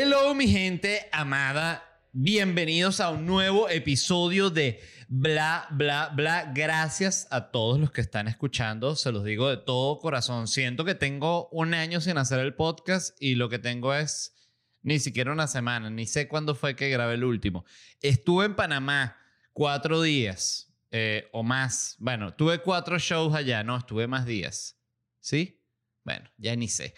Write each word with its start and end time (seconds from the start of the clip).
Hello 0.00 0.32
mi 0.32 0.46
gente 0.46 1.08
amada, 1.10 1.82
bienvenidos 2.12 3.00
a 3.00 3.10
un 3.10 3.26
nuevo 3.26 3.68
episodio 3.68 4.48
de 4.48 4.80
Bla, 5.08 5.66
Bla, 5.72 6.12
Bla. 6.14 6.52
Gracias 6.54 7.26
a 7.32 7.50
todos 7.50 7.80
los 7.80 7.90
que 7.90 8.00
están 8.00 8.28
escuchando, 8.28 8.94
se 8.94 9.10
los 9.10 9.24
digo 9.24 9.48
de 9.48 9.56
todo 9.56 9.98
corazón. 9.98 10.46
Siento 10.46 10.84
que 10.84 10.94
tengo 10.94 11.48
un 11.48 11.74
año 11.74 12.00
sin 12.00 12.16
hacer 12.16 12.38
el 12.38 12.54
podcast 12.54 13.20
y 13.20 13.34
lo 13.34 13.48
que 13.48 13.58
tengo 13.58 13.92
es 13.92 14.36
ni 14.82 15.00
siquiera 15.00 15.32
una 15.32 15.48
semana, 15.48 15.90
ni 15.90 16.06
sé 16.06 16.28
cuándo 16.28 16.54
fue 16.54 16.76
que 16.76 16.90
grabé 16.90 17.14
el 17.14 17.24
último. 17.24 17.64
Estuve 18.00 18.44
en 18.44 18.54
Panamá 18.54 19.16
cuatro 19.52 20.00
días 20.00 20.72
eh, 20.92 21.28
o 21.32 21.42
más. 21.42 21.96
Bueno, 21.98 22.34
tuve 22.34 22.60
cuatro 22.60 23.00
shows 23.00 23.34
allá, 23.34 23.64
no, 23.64 23.76
estuve 23.76 24.06
más 24.06 24.26
días. 24.26 24.78
¿Sí? 25.18 25.60
Bueno, 26.04 26.30
ya 26.36 26.54
ni 26.54 26.68
sé. 26.68 26.94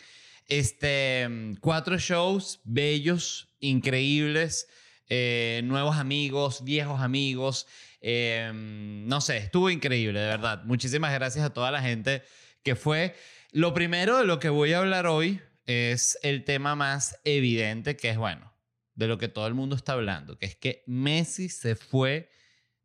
Este, 0.50 1.28
cuatro 1.60 1.96
shows 1.96 2.60
bellos, 2.64 3.54
increíbles, 3.60 4.66
eh, 5.08 5.60
nuevos 5.62 5.96
amigos, 5.96 6.64
viejos 6.64 7.00
amigos. 7.00 7.68
eh, 8.00 8.50
no 8.52 9.20
sé, 9.20 9.36
estuvo 9.36 9.70
increíble, 9.70 10.18
de 10.18 10.26
verdad. 10.26 10.64
Muchísimas 10.64 11.12
gracias 11.12 11.44
a 11.44 11.52
toda 11.52 11.70
la 11.70 11.80
gente 11.80 12.24
que 12.64 12.74
fue. 12.74 13.14
Lo 13.52 13.74
primero 13.74 14.18
de 14.18 14.24
lo 14.24 14.40
que 14.40 14.48
voy 14.48 14.72
a 14.72 14.78
hablar 14.78 15.06
hoy 15.06 15.40
es 15.66 16.18
el 16.22 16.42
tema 16.42 16.74
más 16.74 17.20
evidente, 17.22 17.96
que 17.96 18.10
es, 18.10 18.18
bueno, 18.18 18.52
de 18.96 19.06
lo 19.06 19.18
que 19.18 19.28
todo 19.28 19.46
el 19.46 19.54
mundo 19.54 19.76
está 19.76 19.92
hablando, 19.92 20.36
que 20.36 20.46
es 20.46 20.56
que 20.56 20.82
Messi 20.88 21.48
se 21.48 21.76
fue 21.76 22.28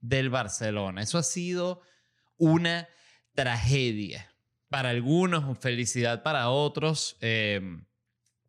del 0.01 0.29
Barcelona. 0.29 1.01
Eso 1.01 1.17
ha 1.17 1.23
sido 1.23 1.81
una 2.37 2.87
tragedia 3.33 4.34
para 4.69 4.89
algunos, 4.89 5.57
felicidad 5.59 6.23
para 6.23 6.49
otros. 6.49 7.17
Eh, 7.21 7.61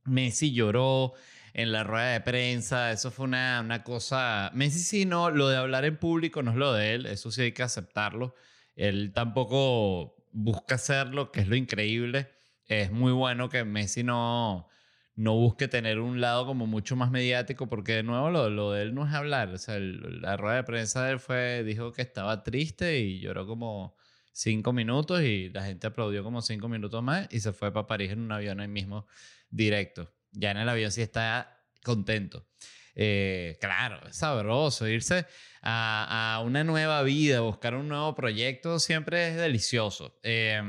Messi 0.04 0.52
lloró 0.52 1.14
en 1.54 1.72
la 1.72 1.84
rueda 1.84 2.12
de 2.12 2.20
prensa, 2.20 2.92
eso 2.92 3.10
fue 3.10 3.24
una, 3.24 3.60
una 3.64 3.82
cosa... 3.82 4.50
Messi 4.54 4.80
sí, 4.80 5.04
no, 5.06 5.30
lo 5.30 5.48
de 5.48 5.56
hablar 5.56 5.84
en 5.84 5.96
público 5.96 6.42
no 6.42 6.50
es 6.50 6.56
lo 6.56 6.72
de 6.72 6.94
él, 6.94 7.06
eso 7.06 7.30
sí 7.30 7.42
hay 7.42 7.52
que 7.52 7.62
aceptarlo. 7.62 8.34
Él 8.74 9.12
tampoco 9.14 10.16
busca 10.32 10.74
hacerlo, 10.74 11.32
que 11.32 11.40
es 11.40 11.48
lo 11.48 11.56
increíble. 11.56 12.30
Es 12.66 12.92
muy 12.92 13.12
bueno 13.12 13.48
que 13.48 13.64
Messi 13.64 14.02
no, 14.04 14.68
no 15.14 15.34
busque 15.34 15.66
tener 15.66 15.98
un 15.98 16.20
lado 16.20 16.46
como 16.46 16.66
mucho 16.66 16.94
más 16.94 17.10
mediático, 17.10 17.68
porque 17.68 17.94
de 17.94 18.02
nuevo 18.02 18.30
lo, 18.30 18.50
lo 18.50 18.72
de 18.72 18.82
él 18.82 18.94
no 18.94 19.06
es 19.06 19.14
hablar. 19.14 19.48
O 19.48 19.58
sea, 19.58 19.78
la 19.78 20.36
rueda 20.36 20.56
de 20.56 20.64
prensa 20.64 21.04
de 21.04 21.12
él 21.12 21.20
fue, 21.20 21.64
dijo 21.64 21.92
que 21.92 22.02
estaba 22.02 22.42
triste 22.42 22.98
y 22.98 23.20
lloró 23.20 23.46
como 23.46 23.96
cinco 24.36 24.74
minutos 24.74 25.22
y 25.22 25.48
la 25.48 25.64
gente 25.64 25.86
aplaudió 25.86 26.22
como 26.22 26.42
cinco 26.42 26.68
minutos 26.68 27.02
más 27.02 27.26
y 27.30 27.40
se 27.40 27.54
fue 27.54 27.72
para 27.72 27.86
París 27.86 28.12
en 28.12 28.20
un 28.20 28.30
avión 28.30 28.60
ahí 28.60 28.68
mismo 28.68 29.06
directo. 29.48 30.12
Ya 30.32 30.50
en 30.50 30.58
el 30.58 30.68
avión 30.68 30.92
sí 30.92 31.00
está 31.00 31.64
contento. 31.82 32.46
Eh, 32.94 33.56
claro, 33.62 34.06
es 34.06 34.16
sabroso 34.16 34.86
irse 34.86 35.24
a, 35.62 36.34
a 36.34 36.40
una 36.40 36.64
nueva 36.64 37.02
vida, 37.02 37.40
buscar 37.40 37.74
un 37.74 37.88
nuevo 37.88 38.14
proyecto, 38.14 38.78
siempre 38.78 39.28
es 39.28 39.36
delicioso. 39.36 40.18
Eh, 40.22 40.60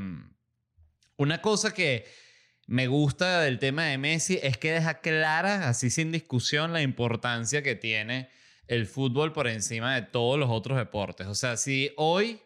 una 1.17 1.41
cosa 1.41 1.73
que 1.73 2.05
me 2.67 2.87
gusta 2.87 3.41
del 3.41 3.59
tema 3.59 3.83
de 3.85 3.97
Messi 3.97 4.39
es 4.41 4.57
que 4.57 4.71
deja 4.71 5.02
clara, 5.02 5.67
así 5.67 5.89
sin 5.89 6.13
discusión, 6.13 6.71
la 6.71 6.81
importancia 6.81 7.61
que 7.61 7.75
tiene 7.75 8.29
el 8.67 8.87
fútbol 8.87 9.33
por 9.33 9.47
encima 9.47 9.93
de 9.95 10.03
todos 10.03 10.39
los 10.39 10.49
otros 10.49 10.77
deportes. 10.77 11.27
O 11.27 11.35
sea, 11.35 11.57
si 11.57 11.91
hoy 11.97 12.41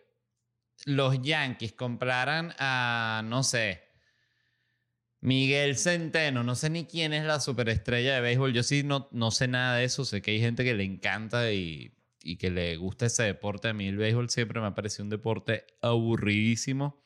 los 0.86 1.22
Yankees 1.22 1.74
compraran 1.74 2.54
a, 2.60 3.22
no 3.26 3.44
sé, 3.44 3.84
Miguel 5.22 5.78
Centeno, 5.78 6.44
no 6.44 6.56
sé 6.56 6.70
ni 6.70 6.86
quién 6.86 7.14
es 7.14 7.24
la 7.24 7.40
superestrella 7.40 8.16
de 8.16 8.22
béisbol, 8.22 8.54
yo 8.54 8.64
sí 8.64 8.84
no, 8.84 9.08
no 9.12 9.30
sé 9.32 9.48
nada 9.48 9.78
de 9.78 9.84
eso, 9.84 10.04
sé 10.04 10.22
que 10.22 10.32
hay 10.32 10.40
gente 10.40 10.64
que 10.64 10.74
le 10.74 10.84
encanta 10.84 11.52
y, 11.52 11.94
y 12.24 12.38
que 12.38 12.50
le 12.50 12.76
gusta 12.78 13.06
ese 13.06 13.24
deporte, 13.24 13.70
a 13.70 13.74
mí 13.74 13.88
el 13.88 13.98
béisbol 13.98 14.30
siempre 14.30 14.60
me 14.60 14.68
ha 14.68 14.76
parecido 14.76 15.04
un 15.04 15.10
deporte 15.10 15.66
aburridísimo. 15.82 17.04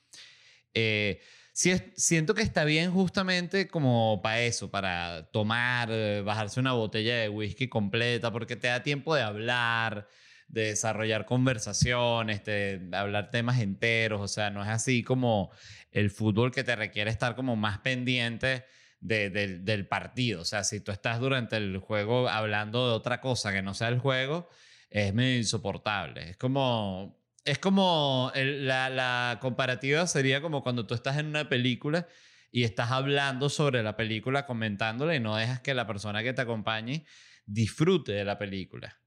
Eh, 0.73 1.21
siento 1.53 2.33
que 2.33 2.41
está 2.41 2.65
bien 2.65 2.91
justamente 2.91 3.67
como 3.67 4.21
para 4.21 4.41
eso, 4.41 4.69
para 4.69 5.29
tomar, 5.31 5.89
eh, 5.91 6.21
bajarse 6.21 6.59
una 6.59 6.73
botella 6.73 7.15
de 7.17 7.29
whisky 7.29 7.69
completa, 7.69 8.31
porque 8.31 8.55
te 8.57 8.67
da 8.67 8.83
tiempo 8.83 9.15
de 9.15 9.21
hablar, 9.21 10.07
de 10.47 10.67
desarrollar 10.67 11.25
conversaciones, 11.25 12.43
de 12.45 12.89
hablar 12.93 13.29
temas 13.31 13.59
enteros, 13.59 14.21
o 14.21 14.27
sea, 14.27 14.49
no 14.51 14.61
es 14.63 14.69
así 14.69 15.03
como 15.03 15.51
el 15.91 16.09
fútbol 16.11 16.51
que 16.51 16.63
te 16.63 16.75
requiere 16.75 17.09
estar 17.11 17.35
como 17.35 17.55
más 17.55 17.79
pendiente 17.79 18.65
de- 18.99 19.29
del- 19.29 19.87
partido, 19.87 20.41
o 20.41 20.45
sea, 20.45 20.63
si 20.63 20.79
tú 20.79 20.91
estás 20.91 21.19
durante 21.19 21.57
el 21.57 21.77
juego 21.77 22.27
hablando 22.29 22.87
de 22.89 22.93
otra 22.95 23.21
cosa 23.21 23.51
que 23.51 23.61
no 23.61 23.73
sea 23.73 23.89
el 23.89 23.99
juego, 23.99 24.49
es 24.89 25.13
medio 25.13 25.37
insoportable, 25.37 26.29
es 26.31 26.37
como... 26.37 27.23
Es 27.47 27.59
como 27.59 28.31
la, 28.33 28.89
la 28.89 29.37
comparativa 29.39 30.07
sería 30.07 30.41
como 30.41 30.63
cuando 30.63 30.87
tú 30.87 30.95
estás 30.95 31.17
en 31.19 31.27
una 31.27 31.47
película 31.47 32.07
y 32.51 32.63
estás 32.63 32.89
hablando 32.89 33.49
sobre 33.49 33.83
la 33.83 33.95
película, 33.95 34.47
comentándola 34.47 35.15
y 35.15 35.19
no 35.19 35.35
dejas 35.35 35.59
que 35.59 35.75
la 35.75 35.85
persona 35.85 36.23
que 36.23 36.33
te 36.33 36.41
acompañe 36.41 37.05
disfrute 37.45 38.13
de 38.13 38.25
la 38.25 38.39
película. 38.39 38.99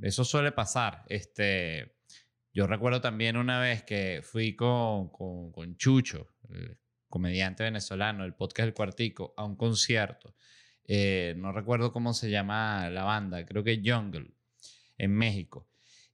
Eso 0.00 0.24
suele 0.24 0.52
pasar. 0.52 1.04
Este, 1.08 1.96
yo 2.52 2.66
recuerdo 2.66 3.00
también 3.00 3.36
una 3.36 3.60
vez 3.60 3.82
que 3.82 4.20
fui 4.22 4.54
con, 4.54 5.08
con, 5.10 5.52
con 5.52 5.76
Chucho, 5.76 6.34
el 6.50 6.78
comediante 7.08 7.64
venezolano, 7.64 8.24
el 8.24 8.34
podcast 8.34 8.68
El 8.68 8.74
Cuartico, 8.74 9.34
a 9.36 9.44
un 9.44 9.56
concierto. 9.56 10.34
Eh, 10.84 11.34
no 11.36 11.52
recuerdo 11.52 11.92
cómo 11.92 12.14
se 12.14 12.30
llama 12.30 12.88
la 12.90 13.04
banda, 13.04 13.44
creo 13.44 13.64
que 13.64 13.82
Jungle, 13.84 14.30
en 14.98 15.12
México. 15.12 15.68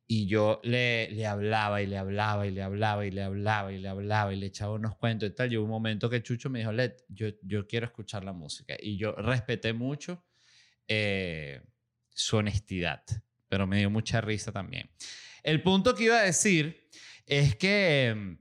Y 0.06 0.26
yo 0.26 0.60
le, 0.62 1.10
le 1.10 1.26
hablaba 1.26 1.81
y 1.81 1.87
le 1.87 1.97
hablaba 1.97 2.47
y 2.47 2.50
le 2.50 2.62
hablaba 2.62 3.06
y 3.06 3.10
le 3.10 3.22
hablaba 3.22 3.72
y 3.72 3.78
le 3.78 3.88
hablaba 3.88 4.34
y 4.34 4.37
le 4.37 4.47
echaba 4.47 4.75
unos 4.75 4.97
cuentos 4.97 5.28
y 5.28 5.32
tal. 5.34 5.53
Y 5.53 5.56
hubo 5.56 5.64
un 5.64 5.70
momento 5.70 6.10
que 6.10 6.22
Chucho 6.22 6.50
me 6.50 6.59
dijo, 6.59 6.72
Led, 6.72 6.93
yo, 7.09 7.28
yo 7.43 7.66
quiero 7.66 7.87
escuchar 7.87 8.25
la 8.25 8.32
música. 8.32 8.76
Y 8.78 8.97
yo 8.99 9.12
respeté 9.12 9.72
mucho 9.72 10.25
eh, 10.87 11.62
su 12.10 12.37
honestidad, 12.37 13.03
pero 13.53 13.67
me 13.67 13.77
dio 13.77 13.91
mucha 13.91 14.23
risa 14.23 14.51
también. 14.51 14.89
El 15.43 15.63
punto 15.63 15.95
que 15.95 16.05
iba 16.05 16.17
a 16.17 16.23
decir 16.23 16.89
es 17.27 17.55
que, 17.55 18.39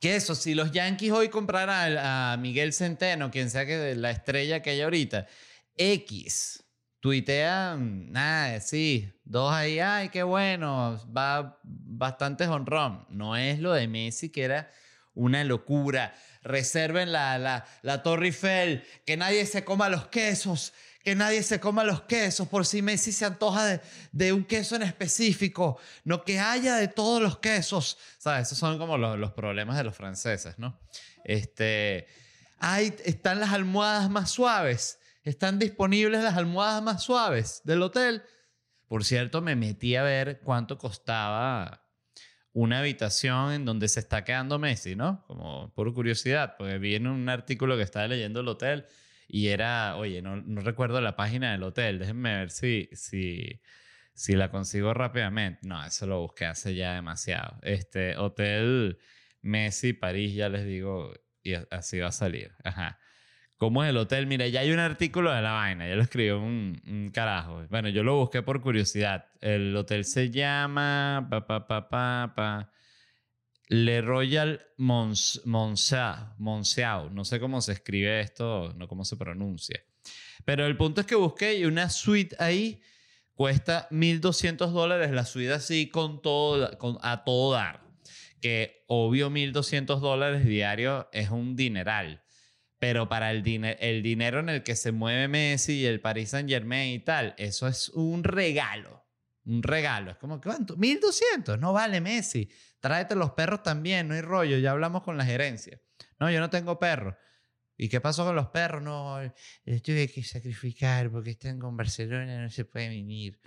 que 0.00 0.16
eso, 0.16 0.34
si 0.34 0.56
los 0.56 0.72
Yankees 0.72 1.12
hoy 1.12 1.28
compraran 1.28 1.96
a, 1.96 2.36
Miguel 2.36 2.72
Centeno, 2.72 3.30
quien 3.30 3.48
sea 3.48 3.64
que 3.64 3.94
la 3.94 4.10
estrella 4.10 4.60
que 4.60 4.70
hay 4.70 4.80
ahorita, 4.80 5.28
X, 5.76 6.64
tuitean, 6.98 8.10
nada, 8.10 8.60
sí, 8.60 9.08
dos 9.22 9.52
ahí, 9.52 9.78
ay, 9.78 10.08
qué 10.08 10.24
bueno, 10.24 11.00
va 11.16 11.60
bastante 11.62 12.44
honrón. 12.48 13.06
No 13.10 13.36
es 13.36 13.60
lo 13.60 13.72
de 13.72 13.86
Messi, 13.86 14.30
que 14.30 14.42
era 14.42 14.72
una 15.14 15.44
locura. 15.44 16.12
Reserven 16.42 17.12
la, 17.12 17.38
la, 17.38 17.64
la 17.82 18.02
Torre 18.02 18.26
Eiffel, 18.26 18.82
que 19.06 19.16
nadie 19.16 19.46
se 19.46 19.62
coma 19.62 19.88
los 19.88 20.08
quesos, 20.08 20.72
que 21.08 21.14
nadie 21.14 21.42
se 21.42 21.58
coma 21.58 21.84
los 21.84 22.02
quesos 22.02 22.48
por 22.48 22.66
si 22.66 22.82
Messi 22.82 23.12
se 23.12 23.24
antoja 23.24 23.64
de, 23.64 23.80
de 24.12 24.30
un 24.34 24.44
queso 24.44 24.76
en 24.76 24.82
específico, 24.82 25.78
no 26.04 26.22
que 26.22 26.38
haya 26.38 26.76
de 26.76 26.88
todos 26.88 27.22
los 27.22 27.38
quesos. 27.38 27.96
¿Sabes? 28.18 28.48
Esos 28.48 28.58
son 28.58 28.76
como 28.76 28.98
los, 28.98 29.18
los 29.18 29.32
problemas 29.32 29.78
de 29.78 29.84
los 29.84 29.96
franceses, 29.96 30.58
¿no? 30.58 30.78
Este, 31.24 32.08
ay, 32.58 32.94
están 33.06 33.40
las 33.40 33.54
almohadas 33.54 34.10
más 34.10 34.30
suaves, 34.30 35.00
están 35.22 35.58
disponibles 35.58 36.22
las 36.22 36.36
almohadas 36.36 36.82
más 36.82 37.02
suaves 37.02 37.62
del 37.64 37.80
hotel. 37.80 38.22
Por 38.86 39.02
cierto, 39.02 39.40
me 39.40 39.56
metí 39.56 39.96
a 39.96 40.02
ver 40.02 40.40
cuánto 40.44 40.76
costaba 40.76 41.88
una 42.52 42.80
habitación 42.80 43.52
en 43.52 43.64
donde 43.64 43.88
se 43.88 44.00
está 44.00 44.24
quedando 44.24 44.58
Messi, 44.58 44.94
¿no? 44.94 45.24
Como 45.26 45.72
por 45.72 45.90
curiosidad, 45.94 46.56
porque 46.58 46.76
vi 46.76 46.96
en 46.96 47.06
un 47.06 47.30
artículo 47.30 47.78
que 47.78 47.82
estaba 47.82 48.06
leyendo 48.08 48.40
el 48.40 48.48
hotel 48.48 48.84
y 49.28 49.48
era, 49.48 49.96
oye, 49.96 50.22
no, 50.22 50.36
no 50.36 50.62
recuerdo 50.62 51.00
la 51.02 51.14
página 51.14 51.52
del 51.52 51.62
hotel, 51.62 51.98
déjenme 51.98 52.34
ver 52.38 52.50
si, 52.50 52.88
si, 52.92 53.60
si 54.14 54.34
la 54.34 54.50
consigo 54.50 54.94
rápidamente. 54.94 55.60
No, 55.62 55.84
eso 55.84 56.06
lo 56.06 56.20
busqué 56.22 56.46
hace 56.46 56.74
ya 56.74 56.94
demasiado. 56.94 57.58
Este, 57.62 58.16
Hotel 58.16 58.98
Messi, 59.42 59.92
París, 59.92 60.34
ya 60.34 60.48
les 60.48 60.64
digo, 60.64 61.12
y 61.42 61.54
así 61.70 61.98
va 62.00 62.08
a 62.08 62.12
salir. 62.12 62.52
Ajá. 62.64 62.98
¿Cómo 63.58 63.82
es 63.84 63.90
el 63.90 63.96
hotel? 63.96 64.26
Mira, 64.26 64.46
ya 64.46 64.60
hay 64.60 64.70
un 64.70 64.78
artículo 64.78 65.32
de 65.32 65.42
la 65.42 65.52
vaina, 65.52 65.86
ya 65.88 65.96
lo 65.96 66.02
escribió 66.02 66.40
un, 66.40 66.80
un 66.86 67.10
carajo. 67.10 67.66
Bueno, 67.68 67.88
yo 67.88 68.04
lo 68.04 68.16
busqué 68.16 68.40
por 68.42 68.60
curiosidad. 68.62 69.26
El 69.40 69.76
hotel 69.76 70.04
se 70.04 70.30
llama 70.30 71.26
pa, 71.28 71.46
pa, 71.46 71.66
pa, 71.66 71.88
pa, 71.88 72.32
pa, 72.36 72.72
Le 73.68 74.00
Royal 74.00 74.66
Monceau. 74.76 75.50
No 77.10 77.24
sé 77.24 77.38
cómo 77.38 77.60
se 77.60 77.72
escribe 77.72 78.20
esto, 78.20 78.72
no 78.76 78.88
cómo 78.88 79.04
se 79.04 79.16
pronuncia. 79.16 79.80
Pero 80.44 80.66
el 80.66 80.76
punto 80.76 81.02
es 81.02 81.06
que 81.06 81.14
busqué 81.14 81.58
y 81.58 81.66
una 81.66 81.90
suite 81.90 82.34
ahí 82.38 82.80
cuesta 83.34 83.86
1.200 83.90 84.70
dólares 84.70 85.10
la 85.10 85.26
suite 85.26 85.52
así 85.52 85.88
con 85.88 86.22
todo, 86.22 86.76
con, 86.78 86.98
a 87.02 87.24
todo 87.24 87.52
dar. 87.52 87.82
Que 88.40 88.84
obvio 88.86 89.30
1.200 89.30 90.00
dólares 90.00 90.46
diarios 90.46 91.06
es 91.12 91.28
un 91.30 91.54
dineral. 91.54 92.22
Pero 92.78 93.08
para 93.08 93.32
el, 93.32 93.42
el 93.80 94.02
dinero 94.02 94.40
en 94.40 94.48
el 94.48 94.62
que 94.62 94.76
se 94.76 94.92
mueve 94.92 95.28
Messi 95.28 95.80
y 95.80 95.86
el 95.86 96.00
Paris 96.00 96.30
Saint 96.30 96.48
Germain 96.48 96.94
y 96.94 97.00
tal, 97.00 97.34
eso 97.36 97.66
es 97.66 97.90
un 97.90 98.24
regalo. 98.24 99.07
Un 99.48 99.62
regalo. 99.62 100.10
Es 100.10 100.16
como, 100.18 100.40
¿cuánto? 100.40 100.76
1200. 100.76 101.58
No 101.58 101.72
vale 101.72 102.00
Messi. 102.00 102.48
Tráete 102.80 103.14
los 103.14 103.32
perros 103.32 103.62
también, 103.62 104.06
no 104.06 104.14
hay 104.14 104.20
rollo. 104.20 104.58
Ya 104.58 104.72
hablamos 104.72 105.02
con 105.02 105.16
la 105.16 105.24
gerencia. 105.24 105.80
No, 106.20 106.30
yo 106.30 106.38
no 106.38 106.50
tengo 106.50 106.78
perros. 106.78 107.14
¿Y 107.76 107.88
qué 107.88 108.00
pasó 108.00 108.24
con 108.24 108.36
los 108.36 108.48
perros? 108.48 108.82
No, 108.82 109.18
les 109.64 109.82
tuve 109.82 110.08
que 110.08 110.22
sacrificar 110.22 111.10
porque 111.10 111.30
están 111.30 111.58
con 111.58 111.76
Barcelona, 111.76 112.42
no 112.42 112.50
se 112.50 112.64
puede 112.64 112.88
venir. 112.88 113.40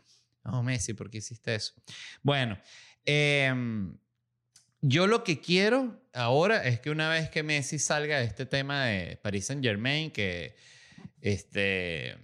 No, 0.43 0.63
Messi, 0.63 0.93
¿por 0.93 1.11
qué 1.11 1.19
hiciste 1.19 1.53
eso? 1.53 1.73
Bueno, 2.23 2.57
eh, 3.05 3.53
yo 4.81 5.05
lo 5.05 5.23
que 5.23 5.39
quiero 5.39 6.01
ahora 6.13 6.65
es 6.65 6.79
que 6.79 6.89
una 6.89 7.09
vez 7.09 7.29
que 7.29 7.43
Messi 7.43 7.77
salga 7.77 8.17
de 8.17 8.25
este 8.25 8.47
tema 8.47 8.85
de 8.85 9.17
Paris 9.17 9.45
Saint 9.45 9.63
Germain, 9.63 10.09
que 10.09 10.55
este, 11.21 12.17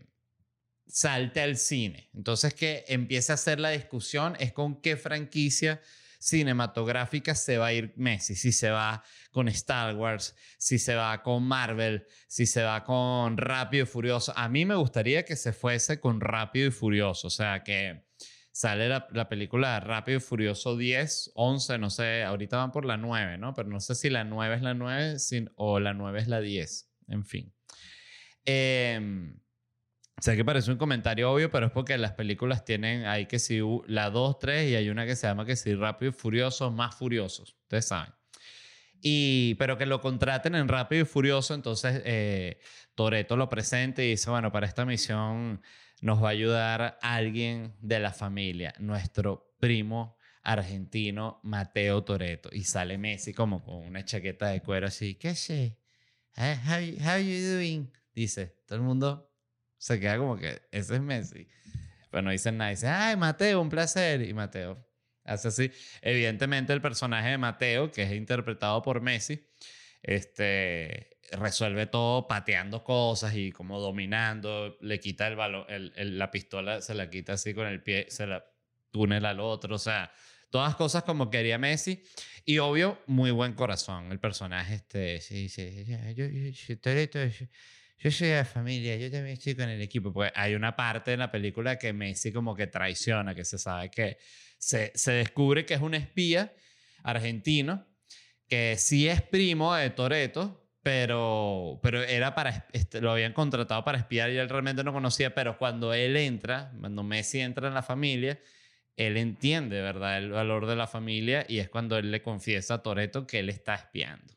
salte 0.88 1.42
al 1.42 1.57
cine. 1.57 2.10
Entonces 2.13 2.54
que 2.54 2.86
empiece 2.88 3.31
a 3.31 3.36
hacer 3.36 3.60
la 3.60 3.69
discusión 3.69 4.36
es 4.39 4.54
con 4.54 4.81
qué 4.81 4.98
franquicia 4.98 5.81
cinematográfica 6.19 7.36
se 7.36 7.57
va 7.57 7.68
a 7.68 7.74
ir 7.74 7.94
Messi. 7.95 8.36
Si 8.36 8.51
se 8.51 8.69
va 8.69 9.04
con 9.31 9.48
Star 9.50 9.95
Wars, 9.95 10.36
si 10.57 10.80
se 10.80 10.95
va 10.95 11.22
con 11.22 11.44
Marvel, 11.44 12.06
si 12.28 12.45
se 12.45 12.63
va 12.63 12.84
con 12.84 13.38
Rápido 13.38 13.84
y 13.84 13.88
Furioso. 13.88 14.34
A 14.36 14.50
mí 14.50 14.66
me 14.66 14.75
gustaría 14.75 15.24
que 15.24 15.36
se 15.36 15.54
fuese 15.54 16.00
con 16.00 16.22
Rápido 16.22 16.68
y 16.68 16.72
Furioso. 16.72 17.28
O 17.28 17.31
sea, 17.31 17.63
que 17.63 18.06
sale 18.51 18.90
la, 18.90 19.30
película 19.30 19.80
Rápido 19.80 20.18
y 20.18 20.22
Furioso 20.22 20.75
10, 20.75 21.31
11, 21.36 21.78
no 21.78 21.90
sé, 21.90 22.24
ahorita 22.24 22.57
van 22.57 22.72
por 22.72 22.86
la 22.86 22.98
9, 22.98 23.38
¿no? 23.38 23.54
Pero 23.54 23.69
no 23.69 23.80
sé 23.80 23.94
si 23.94 24.10
la 24.10 24.24
9 24.24 24.56
es 24.56 24.62
la 24.62 24.74
9 24.74 25.18
o 25.56 25.80
la 25.80 25.94
9 25.94 26.19
es 26.19 26.28
la 26.28 26.42
10, 26.42 26.90
en 27.10 27.25
fin. 27.25 27.54
Eh, 28.45 29.36
sé 30.19 30.36
que 30.36 30.44
parece 30.44 30.72
un 30.72 30.78
comentario 30.78 31.31
obvio, 31.31 31.52
pero 31.52 31.68
es 31.68 31.72
porque 31.72 31.98
las 31.98 32.14
películas 32.14 32.66
tienen, 32.66 33.06
hay 33.06 33.28
que 33.28 33.40
si 33.40 33.60
la 33.88 34.10
2, 34.10 34.40
3 34.40 34.72
y 34.72 34.75
hay 34.75 34.90
una 34.90 35.06
que 35.06 35.16
se 35.16 35.28
llama 35.28 35.46
que 35.46 35.56
si 35.56 35.75
Rápido 35.75 36.10
y 36.12 36.14
Furioso, 36.14 36.72
más 36.72 36.96
Furiosos, 36.96 37.56
ustedes 37.62 37.86
saben. 37.88 38.14
Y, 39.00 39.56
pero 39.56 39.78
que 39.78 39.86
lo 39.86 40.02
contraten 40.02 40.56
en 40.56 40.68
Rápido 40.68 41.04
y 41.04 41.06
Furioso, 41.06 41.54
entonces 41.54 42.02
eh, 42.04 42.60
Toreto 42.96 43.38
lo 43.38 43.48
presente 43.48 44.06
y 44.06 44.12
dice, 44.12 44.30
bueno, 44.30 44.52
para 44.52 44.66
esta 44.66 44.86
misión 44.86 45.62
nos 46.02 46.24
va 46.24 46.30
a 46.30 46.31
ayudar 46.31 46.98
alguien 47.02 47.75
de 47.80 48.00
la 48.00 48.12
familia, 48.12 48.74
nuestro 48.80 49.56
primo 49.60 50.18
argentino 50.42 51.40
Mateo 51.44 52.04
Toreto. 52.04 52.50
Y 52.52 52.64
sale 52.64 52.98
Messi 52.98 53.34
como 53.34 53.64
con 53.64 53.75
una 53.75 54.04
chaqueta 54.04 54.48
de 54.48 54.62
cuero 54.62 54.88
así, 54.88 55.16
¿qué 55.16 55.36
sé? 55.36 55.78
Eh, 56.38 56.58
how, 56.66 57.08
how 57.08 57.19
you 57.19 57.54
doing? 57.54 57.92
Dice, 58.14 58.56
todo 58.66 58.78
el 58.78 58.84
mundo 58.84 59.30
se 59.77 60.00
queda 60.00 60.18
como 60.18 60.38
que 60.38 60.62
ese 60.71 60.95
es 60.95 61.01
Messi. 61.01 61.47
Pero 62.09 62.24
no 62.24 62.31
dicen 62.31 62.57
nada, 62.57 62.71
dice, 62.71 62.88
ay 62.88 63.15
Mateo, 63.15 63.62
un 63.62 63.69
placer. 63.69 64.21
Y 64.21 64.33
Mateo 64.33 64.85
hace 65.24 65.50
así. 65.50 65.71
Evidentemente 66.01 66.74
el 66.74 66.81
personaje 66.81 67.29
de 67.29 67.38
Mateo, 67.38 67.91
que 67.91 68.03
es 68.03 68.12
interpretado 68.13 68.81
por 68.81 69.01
Messi, 69.01 69.45
este, 70.01 71.18
resuelve 71.31 71.85
todo 71.88 72.27
pateando 72.27 72.83
cosas 72.83 73.35
y 73.35 73.51
como 73.51 73.79
dominando, 73.79 74.77
le 74.81 75.00
quita 75.00 75.27
el 75.27 75.35
balón, 75.35 75.65
el, 75.69 76.18
la 76.18 76.31
pistola 76.31 76.81
se 76.81 76.94
la 76.94 77.09
quita 77.09 77.33
así 77.33 77.53
con 77.53 77.68
el 77.68 77.83
pie, 77.83 78.07
se 78.09 78.25
la 78.27 78.45
túnela 78.91 79.31
al 79.31 79.39
otro, 79.39 79.75
o 79.75 79.80
sea, 79.80 80.12
todas 80.50 80.75
cosas 80.75 81.03
como 81.03 81.30
quería 81.30 81.57
Messi 81.57 82.03
y 82.45 82.59
obvio, 82.59 83.01
muy 83.07 83.31
buen 83.31 83.53
corazón 83.53 84.12
el 84.12 84.19
personaje 84.19 84.75
este, 84.75 85.19
sí, 85.19 85.50
sí, 85.50 85.85
yo, 86.15 86.25
yo, 86.25 87.47
soy 87.99 88.27
de 88.27 88.45
familia, 88.45 88.95
yo 88.95 89.11
también 89.11 89.33
estoy 89.33 89.55
con 89.55 89.69
el 89.69 89.81
equipo, 89.81 90.13
porque 90.13 90.31
hay 90.35 90.55
una 90.55 90.75
parte 90.75 91.13
en 91.13 91.19
la 91.19 91.31
película 91.31 91.77
que 91.77 91.94
Messi 91.94 92.31
como 92.31 92.55
que 92.55 92.67
traiciona, 92.67 93.33
que 93.33 93.44
se 93.44 93.57
sabe 93.57 93.89
que 93.89 94.17
se, 94.57 94.91
se 94.95 95.11
descubre 95.11 95.65
que 95.65 95.73
es 95.73 95.81
un 95.81 95.94
espía 95.94 96.53
argentino 97.03 97.85
que 98.47 98.75
sí 98.77 99.07
es 99.07 99.21
primo 99.21 99.75
de 99.75 99.89
Toreto, 99.89 100.69
pero, 100.81 101.79
pero 101.83 102.01
era 102.01 102.33
para, 102.33 102.67
este, 102.71 103.01
lo 103.01 103.11
habían 103.11 103.33
contratado 103.33 103.83
para 103.83 103.97
espiar 103.97 104.29
y 104.31 104.38
él 104.38 104.47
realmente 104.47 104.83
no 104.83 104.94
conocía, 104.94 105.35
pero 105.35 105.57
cuando 105.57 105.94
él 105.94 106.15
entra, 106.15 106.71
cuando 106.79 107.03
Messi 107.03 107.41
entra 107.41 107.67
en 107.67 107.73
la 107.73 107.83
familia, 107.83 108.39
él 108.95 109.17
entiende, 109.17 109.81
¿verdad?, 109.81 110.17
el 110.17 110.31
valor 110.31 110.65
de 110.65 110.75
la 110.75 110.88
familia 110.88 111.45
y 111.47 111.59
es 111.59 111.69
cuando 111.69 111.97
él 111.97 112.09
le 112.09 112.21
confiesa 112.21 112.75
a 112.75 112.83
Toreto 112.83 113.27
que 113.27 113.39
él 113.39 113.49
está 113.49 113.75
espiando. 113.75 114.37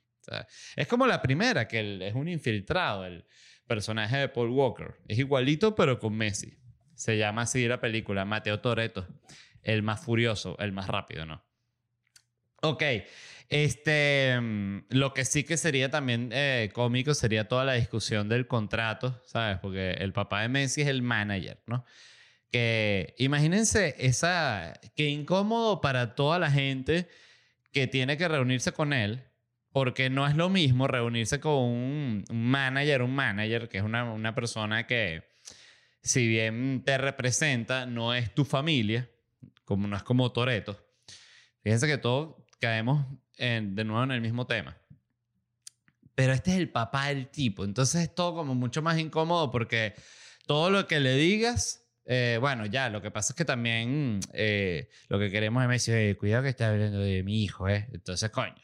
Es 0.77 0.87
como 0.87 1.07
la 1.07 1.21
primera, 1.23 1.67
que 1.67 2.07
es 2.07 2.15
un 2.15 2.29
infiltrado, 2.29 3.05
el 3.05 3.25
personaje 3.67 4.17
de 4.17 4.29
Paul 4.29 4.51
Walker. 4.51 4.97
Es 5.07 5.19
igualito, 5.19 5.75
pero 5.75 5.99
con 5.99 6.15
Messi. 6.15 6.59
Se 6.95 7.17
llama 7.17 7.43
así 7.43 7.67
la 7.67 7.81
película, 7.81 8.25
Mateo 8.25 8.61
Toreto, 8.61 9.07
el 9.63 9.83
más 9.83 10.01
furioso, 10.01 10.59
el 10.59 10.73
más 10.73 10.89
rápido, 10.89 11.25
¿no? 11.25 11.43
Ok, 12.63 12.83
este, 13.49 14.39
mm, 14.41 14.87
lo 14.91 15.13
que 15.15 15.25
sí 15.25 15.45
que 15.45 15.57
sería 15.57 15.91
también 15.91 16.31
eh, 16.33 16.71
cómico 16.73 17.15
sería 17.15 17.49
toda 17.49 17.65
la 17.65 17.75
discusión 17.75 18.29
del 18.29 18.47
contrato, 18.47 19.21
¿sabes? 19.27 19.59
Porque 19.59 19.93
el 19.93 20.13
papá 20.13 20.43
de 20.43 20.49
Messi 20.49 20.83
es 20.83 20.89
el 20.89 21.03
manager, 21.03 21.63
¿no? 21.67 21.85
Que 22.53 23.15
imagínense 23.19 23.97
esa, 23.99 24.75
qué 24.95 25.09
incómodo 25.09 25.81
para 25.81 26.15
toda 26.15 26.39
la 26.39 26.51
gente 26.51 27.09
que 27.73 27.87
tiene 27.87 28.17
que 28.17 28.29
reunirse 28.29 28.73
con 28.73 28.93
él, 28.93 29.25
porque 29.73 30.11
no 30.11 30.27
es 30.27 30.37
lo 30.37 30.49
mismo 30.49 30.87
reunirse 30.87 31.41
con 31.41 31.53
un, 31.53 32.25
manager, 32.31 33.03
un 33.03 33.15
manager, 33.15 33.69
que 33.69 33.79
es 33.79 33.85
una, 33.85 34.35
persona 34.35 34.87
que, 34.87 35.23
si 36.03 36.27
bien 36.27 36.83
te 36.85 36.99
representa, 36.99 37.87
no 37.87 38.15
es 38.15 38.35
tu 38.35 38.45
familia, 38.45 39.09
como 39.65 39.87
no 39.87 39.97
es 39.97 40.03
como 40.03 40.33
Toreto. 40.33 40.79
Fíjense 41.63 41.87
que 41.87 41.99
todos 41.99 42.37
caemos 42.61 43.07
de 43.39 43.85
nuevo 43.85 44.03
en 44.03 44.11
el 44.11 44.21
mismo 44.21 44.47
tema. 44.47 44.77
Pero 46.15 46.33
este 46.33 46.51
es 46.51 46.59
el 46.59 46.69
papá 46.69 47.07
del 47.07 47.29
tipo, 47.29 47.65
entonces 47.65 48.03
es 48.03 48.15
todo 48.15 48.35
como 48.35 48.55
mucho 48.55 48.83
más 48.83 48.99
incómodo 48.99 49.51
porque 49.51 49.95
todo 50.47 50.69
lo 50.69 50.87
que 50.87 51.01
le 51.01 51.15
digas, 51.15 51.80
eh, 52.13 52.39
bueno, 52.41 52.67
ya, 52.67 52.89
lo 52.89 53.01
que 53.01 53.13
pasa 53.13 53.33
es 53.33 53.37
que 53.37 53.45
también 53.45 54.19
eh, 54.33 54.89
lo 55.09 55.17
que 55.21 55.31
queremos 55.31 55.63
es 55.63 55.69
Messi, 55.69 56.17
cuidado 56.17 56.43
que 56.43 56.49
está 56.49 56.71
hablando 56.71 56.99
de 56.99 57.23
mi 57.23 57.45
hijo, 57.45 57.69
¿eh? 57.69 57.87
Entonces, 57.93 58.29
coño, 58.31 58.61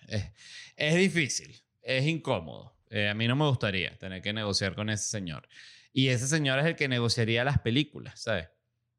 es, 0.77 0.95
difícil, 0.97 1.55
es 1.81 2.05
incómodo. 2.07 2.77
Eh, 2.91 3.09
a 3.09 3.15
mí 3.15 3.29
no 3.29 3.37
me 3.37 3.47
gustaría 3.47 3.97
tener 3.99 4.21
que 4.21 4.33
negociar 4.33 4.75
con 4.75 4.91
ese 4.91 5.05
señor. 5.05 5.49
Y 5.93 6.09
ese 6.09 6.27
señor 6.27 6.59
es 6.59 6.67
el 6.67 6.75
que 6.75 6.89
negociaría 6.89 7.45
las 7.45 7.61
películas, 7.61 8.21
¿sabes? 8.21 8.49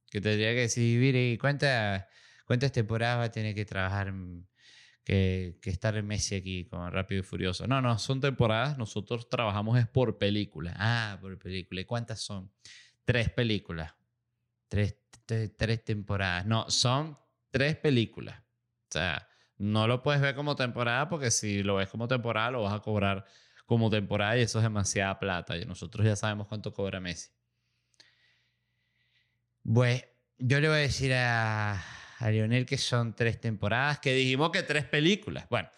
Que 0.09 0.21
tendría 0.21 0.53
que 0.53 0.61
decir, 0.61 0.97
mire, 0.97 1.37
¿cuántas, 1.37 2.05
cuántas 2.45 2.71
temporadas 2.71 3.19
va 3.19 3.23
a 3.25 3.31
tener 3.31 3.53
que 3.53 3.65
trabajar 3.65 4.13
que, 5.03 5.59
estar 5.63 5.97
en 5.97 6.07
Messi 6.07 6.35
aquí 6.35 6.63
con 6.69 6.89
Rápido 6.89 7.19
y 7.19 7.23
Furioso. 7.23 7.67
No, 7.67 7.81
no, 7.81 7.99
son 7.99 8.21
temporadas. 8.21 8.77
Nosotros 8.77 9.27
trabajamos 9.27 9.77
es 9.77 9.87
por 9.87 10.17
película. 10.17 10.73
Ah, 10.77 11.17
por 11.19 11.37
película. 11.37 11.81
¿Y 11.81 11.85
cuántas 11.85 12.21
son? 12.21 12.49
Tres 13.03 13.29
películas. 13.29 13.93
Tres, 14.67 14.97
tres, 15.25 15.83
temporadas. 15.83 16.45
No, 16.45 16.69
son 16.69 17.17
tres 17.51 17.75
películas. 17.75 18.39
O 18.39 18.91
sea, 18.91 19.27
no 19.57 19.87
lo 19.87 20.01
puedes 20.03 20.21
ver 20.21 20.35
como 20.35 20.55
temporada 20.55 21.09
porque 21.09 21.31
si 21.31 21.63
lo 21.63 21.75
ves 21.75 21.89
como 21.89 22.07
temporada 22.07 22.51
lo 22.51 22.63
vas 22.63 22.73
a 22.73 22.79
cobrar 22.79 23.25
como 23.65 23.89
temporada 23.89 24.37
y 24.37 24.41
eso 24.41 24.59
es 24.59 24.63
demasiada 24.63 25.19
plata. 25.19 25.57
Y 25.57 25.65
nosotros 25.65 26.05
ya 26.05 26.15
sabemos 26.15 26.47
cuánto 26.47 26.73
cobra 26.73 26.99
Messi. 26.99 27.29
Pues 29.63 30.05
yo 30.37 30.59
le 30.59 30.67
voy 30.69 30.77
a 30.77 30.81
decir 30.81 31.13
a, 31.13 31.83
a 32.19 32.31
Lionel 32.31 32.65
que 32.65 32.77
son 32.77 33.15
tres 33.15 33.41
temporadas, 33.41 33.99
que 33.99 34.13
dijimos 34.13 34.51
que 34.51 34.63
tres 34.63 34.85
películas. 34.85 35.47
Bueno, 35.49 35.69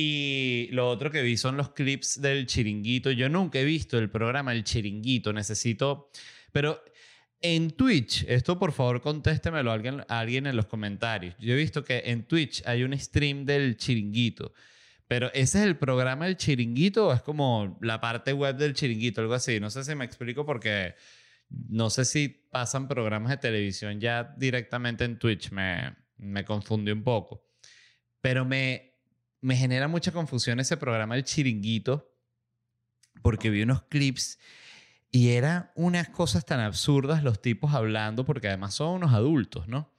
y 0.00 0.68
lo 0.70 0.88
otro 0.88 1.10
que 1.10 1.22
vi 1.22 1.36
son 1.36 1.56
los 1.56 1.70
clips 1.70 2.20
del 2.20 2.46
chiringuito. 2.46 3.10
Yo 3.10 3.28
nunca 3.28 3.58
he 3.58 3.64
visto 3.64 3.98
el 3.98 4.08
programa 4.08 4.52
El 4.52 4.62
chiringuito, 4.62 5.32
necesito... 5.32 6.10
Pero 6.52 6.80
en 7.40 7.70
Twitch, 7.70 8.24
esto 8.28 8.58
por 8.58 8.72
favor 8.72 9.00
contéstemelo 9.00 9.70
a 9.70 9.74
alguien, 9.74 10.04
alguien 10.08 10.46
en 10.46 10.56
los 10.56 10.66
comentarios. 10.66 11.36
Yo 11.38 11.54
he 11.54 11.56
visto 11.56 11.84
que 11.84 12.02
en 12.06 12.24
Twitch 12.24 12.62
hay 12.66 12.82
un 12.82 12.98
stream 12.98 13.44
del 13.44 13.76
chiringuito. 13.76 14.52
Pero 15.06 15.28
ese 15.32 15.58
es 15.58 15.64
el 15.64 15.76
programa 15.76 16.26
del 16.26 16.36
chiringuito 16.36 17.08
o 17.08 17.12
es 17.14 17.22
como 17.22 17.78
la 17.80 18.00
parte 18.00 18.32
web 18.32 18.56
del 18.56 18.74
chiringuito, 18.74 19.22
algo 19.22 19.34
así. 19.34 19.58
No 19.58 19.70
sé 19.70 19.82
si 19.84 19.94
me 19.94 20.04
explico 20.04 20.44
porque 20.44 20.94
no 21.48 21.88
sé 21.88 22.04
si 22.04 22.28
pasan 22.28 22.88
programas 22.88 23.30
de 23.30 23.38
televisión 23.38 24.00
ya 24.00 24.34
directamente 24.36 25.04
en 25.04 25.18
Twitch, 25.18 25.50
me, 25.50 25.96
me 26.18 26.44
confunde 26.44 26.92
un 26.92 27.02
poco. 27.02 27.46
Pero 28.20 28.44
me, 28.44 28.98
me 29.40 29.56
genera 29.56 29.88
mucha 29.88 30.12
confusión 30.12 30.60
ese 30.60 30.76
programa 30.76 31.16
El 31.16 31.24
Chiringuito, 31.24 32.14
porque 33.22 33.48
vi 33.48 33.62
unos 33.62 33.82
clips 33.84 34.38
y 35.10 35.30
eran 35.30 35.70
unas 35.74 36.08
cosas 36.08 36.44
tan 36.44 36.60
absurdas 36.60 37.22
los 37.22 37.40
tipos 37.40 37.74
hablando, 37.74 38.24
porque 38.24 38.48
además 38.48 38.74
son 38.74 38.96
unos 38.96 39.12
adultos, 39.12 39.68
¿no? 39.68 39.92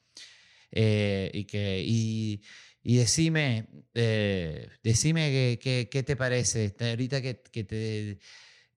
Eh, 0.72 1.32
y 1.34 1.46
que, 1.46 1.84
y, 1.86 2.44
y 2.84 2.98
decime, 2.98 3.68
eh, 3.96 4.70
decime 4.84 5.58
qué 5.62 6.04
te 6.06 6.16
parece, 6.16 6.76
ahorita 6.80 7.22
que, 7.22 7.42
que 7.42 7.64
te 7.64 8.20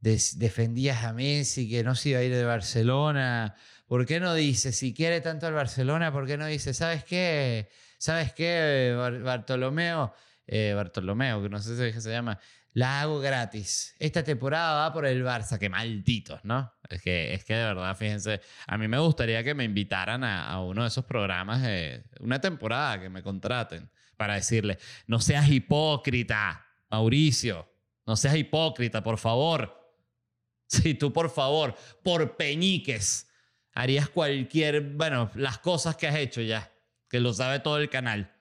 defendías 0.03 1.05
a 1.05 1.13
Messi, 1.13 1.69
que 1.69 1.85
no 1.85 1.95
se 1.95 2.11
iba 2.11 2.19
a 2.19 2.25
ir 2.25 2.35
de 2.35 2.45
Barcelona. 2.45 3.55
¿Por 3.87 4.05
qué 4.05 4.19
no 4.19 4.35
dice, 4.35 4.73
si 4.73 4.93
quiere 4.95 5.21
tanto 5.21 5.47
al 5.47 5.55
Barcelona, 5.55 6.13
por 6.13 6.27
qué 6.27 6.37
no 6.37 6.47
dice, 6.47 6.75
¿sabes 6.75 7.05
qué? 7.05 7.69
¿Sabes 7.99 8.33
qué, 8.33 8.97
Bartolomeo? 9.23 10.13
Eh, 10.47 10.73
Bartolomeo, 10.75 11.43
que 11.43 11.49
no 11.49 11.61
sé 11.61 11.93
si 11.93 12.01
se 12.01 12.11
llama 12.11 12.39
la 12.75 13.03
hago 13.03 13.21
gratis. 13.21 13.95
Esta 13.99 14.25
temporada 14.25 14.75
va 14.75 14.93
por 14.93 15.05
el 15.07 15.23
Barça, 15.23 15.59
que 15.59 15.69
malditos, 15.69 16.45
¿no? 16.45 16.73
Es 16.89 17.03
que, 17.03 17.35
es 17.35 17.45
que 17.45 17.55
de 17.55 17.65
verdad, 17.65 17.97
fíjense, 17.97 18.41
a 18.67 18.79
mí 18.79 18.89
me 18.89 18.99
gustaría 18.99 19.45
que 19.45 19.55
me 19.55 19.65
invitaran 19.65 20.25
a, 20.25 20.61
uno 20.63 20.83
de 20.83 20.89
esos 20.89 21.05
programas, 21.05 21.63
una 22.21 22.41
temporada, 22.41 23.01
que 23.01 23.11
me 23.11 23.23
contraten, 23.23 23.91
para 24.17 24.35
decirle, 24.35 24.79
no 25.07 25.21
seas 25.21 25.49
hipócrita, 25.49 26.65
Mauricio, 26.91 27.69
no 28.07 28.17
seas 28.17 28.37
hipócrita, 28.37 29.03
por 29.03 29.19
favor. 29.19 29.79
Si 30.67 30.95
tú, 30.95 31.13
por 31.13 31.29
favor, 31.29 31.75
por 32.03 32.37
peñiques, 32.37 33.29
harías 33.75 34.09
cualquier, 34.09 34.81
bueno, 34.81 35.31
las 35.35 35.59
cosas 35.59 35.97
que 35.97 36.09
has 36.09 36.17
hecho 36.17 36.41
ya, 36.41 36.73
que 37.11 37.21
lo 37.21 37.35
sabe 37.35 37.61
todo 37.61 37.77
el 37.77 37.91
canal. 37.91 38.32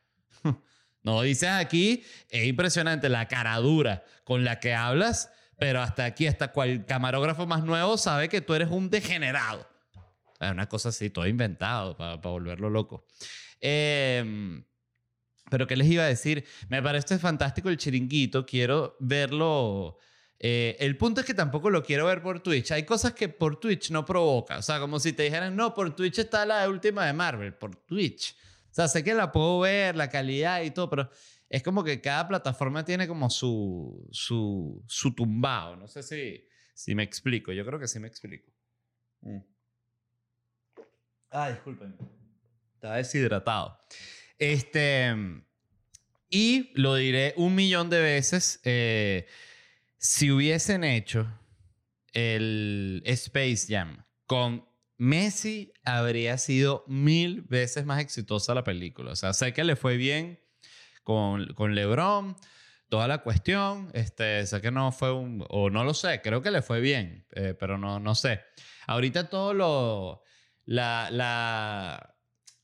No 1.03 1.21
dices 1.21 1.49
aquí, 1.49 2.03
es 2.29 2.45
impresionante 2.45 3.09
la 3.09 3.27
cara 3.27 3.57
dura 3.57 4.03
con 4.23 4.43
la 4.43 4.59
que 4.59 4.73
hablas, 4.73 5.31
pero 5.57 5.81
hasta 5.81 6.05
aquí, 6.05 6.27
hasta 6.27 6.51
cual 6.51 6.85
camarógrafo 6.85 7.47
más 7.47 7.63
nuevo 7.63 7.97
sabe 7.97 8.29
que 8.29 8.41
tú 8.41 8.53
eres 8.53 8.69
un 8.69 8.89
degenerado. 8.89 9.67
Una 10.39 10.67
cosa 10.67 10.89
así, 10.89 11.09
todo 11.09 11.27
inventado 11.27 11.95
para 11.95 12.15
volverlo 12.15 12.69
loco. 12.69 13.05
Em, 13.59 14.63
pero 15.49 15.67
¿qué 15.67 15.75
les 15.75 15.87
iba 15.87 16.03
a 16.03 16.07
decir? 16.07 16.45
Me 16.69 16.81
parece 16.81 17.19
fantástico 17.19 17.69
el 17.69 17.77
chiringuito, 17.77 18.45
quiero 18.45 18.95
verlo. 18.99 19.99
Eh, 20.39 20.75
el 20.79 20.97
punto 20.97 21.21
es 21.21 21.27
que 21.27 21.35
tampoco 21.35 21.69
lo 21.69 21.83
quiero 21.83 22.07
ver 22.07 22.23
por 22.23 22.39
Twitch. 22.39 22.71
Hay 22.71 22.83
cosas 22.83 23.13
que 23.13 23.29
por 23.29 23.59
Twitch 23.59 23.91
no 23.91 24.03
provoca. 24.03 24.57
O 24.57 24.61
sea, 24.63 24.79
como 24.79 24.99
si 24.99 25.13
te 25.13 25.23
dijeran, 25.23 25.55
no, 25.55 25.75
por 25.75 25.95
Twitch 25.95 26.19
está 26.19 26.45
la 26.45 26.67
última 26.67 27.05
de 27.05 27.13
Marvel, 27.13 27.53
por 27.53 27.75
Twitch. 27.75 28.35
O 28.71 28.73
sea, 28.73 28.87
sé 28.87 29.03
que 29.03 29.13
la 29.13 29.31
puedo 29.31 29.59
ver, 29.59 29.95
la 29.95 30.09
calidad 30.09 30.61
y 30.63 30.71
todo, 30.71 30.89
pero 30.89 31.09
es 31.49 31.61
como 31.61 31.83
que 31.83 31.99
cada 31.99 32.27
plataforma 32.29 32.85
tiene 32.85 33.07
como 33.07 33.29
su, 33.29 34.07
su, 34.11 34.81
su 34.87 35.13
tumbado. 35.13 35.75
No 35.75 35.87
sé 35.89 36.01
si, 36.01 36.47
si 36.73 36.95
me 36.95 37.03
explico. 37.03 37.51
Yo 37.51 37.65
creo 37.65 37.77
que 37.77 37.89
sí 37.89 37.99
me 37.99 38.07
explico. 38.07 38.49
Mm. 39.21 39.39
Ah, 41.31 41.49
disculpen. 41.49 41.97
Estaba 42.75 42.95
deshidratado. 42.95 43.77
Este. 44.37 45.13
Y 46.29 46.71
lo 46.79 46.95
diré 46.95 47.33
un 47.35 47.53
millón 47.53 47.89
de 47.89 47.99
veces. 47.99 48.61
Eh, 48.63 49.27
si 49.97 50.31
hubiesen 50.31 50.85
hecho 50.85 51.27
el 52.13 53.03
Space 53.05 53.65
Jam 53.67 54.05
con 54.25 54.65
Messi 55.01 55.73
habría 55.83 56.37
sido 56.37 56.83
mil 56.85 57.41
veces 57.41 57.87
más 57.87 57.99
exitosa 58.01 58.53
la 58.53 58.63
película. 58.63 59.13
O 59.13 59.15
sea, 59.15 59.33
sé 59.33 59.51
que 59.51 59.63
le 59.63 59.75
fue 59.75 59.97
bien 59.97 60.39
con, 61.03 61.55
con 61.55 61.73
LeBron, 61.73 62.37
toda 62.87 63.07
la 63.07 63.23
cuestión. 63.23 63.89
Este, 63.95 64.45
sé 64.45 64.61
que 64.61 64.69
no 64.69 64.91
fue 64.91 65.11
un. 65.11 65.43
O 65.49 65.71
no 65.71 65.83
lo 65.83 65.95
sé, 65.95 66.21
creo 66.21 66.43
que 66.43 66.51
le 66.51 66.61
fue 66.61 66.81
bien, 66.81 67.25
eh, 67.31 67.55
pero 67.59 67.79
no, 67.79 67.99
no 67.99 68.13
sé. 68.13 68.41
Ahorita 68.85 69.27
todo 69.27 69.55
lo. 69.55 70.21
La, 70.65 71.09
la, 71.09 72.15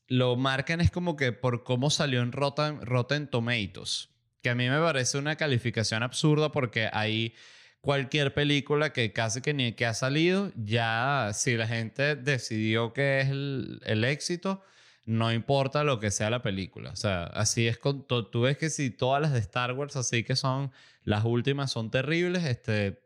lo 0.06 0.36
marcan 0.36 0.80
es 0.80 0.92
como 0.92 1.16
que 1.16 1.32
por 1.32 1.64
cómo 1.64 1.90
salió 1.90 2.22
en 2.22 2.30
Rotten, 2.30 2.86
Rotten 2.86 3.26
Tomatoes. 3.26 4.10
Que 4.42 4.50
a 4.50 4.54
mí 4.54 4.68
me 4.68 4.78
parece 4.78 5.18
una 5.18 5.34
calificación 5.34 6.04
absurda 6.04 6.52
porque 6.52 6.88
ahí 6.92 7.34
cualquier 7.88 8.34
película 8.34 8.92
que 8.92 9.14
casi 9.14 9.40
que 9.40 9.54
ni 9.54 9.72
que 9.72 9.86
ha 9.86 9.94
salido, 9.94 10.52
ya 10.56 11.30
si 11.32 11.56
la 11.56 11.66
gente 11.66 12.16
decidió 12.16 12.92
que 12.92 13.20
es 13.22 13.30
el, 13.30 14.04
éxito, 14.04 14.62
no 15.06 15.32
importa 15.32 15.84
lo 15.84 15.98
que 15.98 16.10
sea 16.10 16.28
la 16.28 16.42
película. 16.42 16.90
O 16.90 16.96
sea, 16.96 17.24
así 17.24 17.66
es 17.66 17.78
con 17.78 18.06
tú 18.06 18.42
ves 18.42 18.58
que 18.58 18.68
si 18.68 18.90
todas 18.90 19.22
las 19.22 19.32
de 19.32 19.38
Star 19.38 19.72
Wars, 19.72 19.96
así 19.96 20.22
que 20.22 20.36
son 20.36 20.70
las 21.02 21.24
últimas, 21.24 21.70
son 21.72 21.90
terribles, 21.90 22.44
este, 22.44 23.00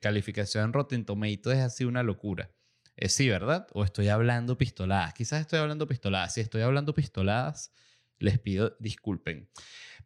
calificación 0.00 0.64
en 0.64 0.72
Rotten 0.72 1.04
Tomatoes 1.04 1.58
es 1.58 1.62
así 1.62 1.84
una 1.84 2.02
locura. 2.02 2.50
Eh, 2.96 3.08
sí, 3.08 3.28
¿verdad? 3.28 3.68
O 3.74 3.84
estoy 3.84 4.08
hablando 4.08 4.58
pistoladas. 4.58 5.14
Quizás 5.14 5.40
estoy 5.40 5.60
hablando 5.60 5.86
pistoladas. 5.86 6.34
Si 6.34 6.40
estoy 6.40 6.62
hablando 6.62 6.94
pistoladas, 6.94 7.70
les 8.18 8.40
pido 8.40 8.74
disculpen. 8.80 9.48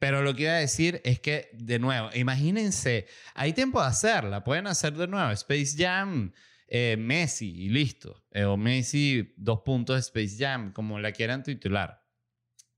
Pero 0.01 0.23
lo 0.23 0.35
que 0.35 0.45
iba 0.45 0.53
a 0.53 0.61
decir 0.61 1.03
es 1.05 1.21
que, 1.21 1.51
de 1.53 1.79
nuevo, 1.79 2.09
imagínense, 2.15 3.07
hay 3.35 3.53
tiempo 3.53 3.83
de 3.83 3.87
hacerla, 3.87 4.43
pueden 4.43 4.67
hacer 4.67 4.95
de 4.95 5.07
nuevo 5.07 5.31
Space 5.31 5.77
Jam, 5.77 6.33
eh, 6.67 6.97
Messi 6.99 7.51
y 7.51 7.69
listo. 7.69 8.25
Eh, 8.31 8.45
o 8.45 8.57
Messi, 8.57 9.35
dos 9.37 9.61
puntos 9.63 9.99
Space 9.99 10.37
Jam, 10.39 10.73
como 10.73 10.99
la 10.99 11.13
quieran 11.13 11.43
titular. 11.43 12.03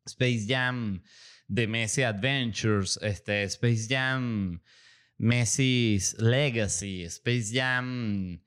Space 0.04 0.46
Jam 0.48 1.00
de 1.46 1.68
Messi 1.68 2.02
Adventures, 2.02 2.98
este, 3.02 3.44
Space 3.44 3.86
Jam 3.88 4.60
Messi's 5.16 6.16
Legacy, 6.18 7.04
Space 7.04 7.52
Jam 7.52 8.42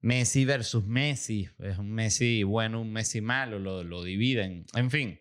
Messi 0.00 0.46
versus 0.46 0.86
Messi, 0.86 1.50
es 1.58 1.76
un 1.76 1.92
Messi 1.92 2.44
bueno, 2.44 2.80
un 2.80 2.90
Messi 2.92 3.20
malo, 3.20 3.58
lo, 3.58 3.84
lo 3.84 4.02
dividen, 4.02 4.64
en 4.74 4.90
fin. 4.90 5.20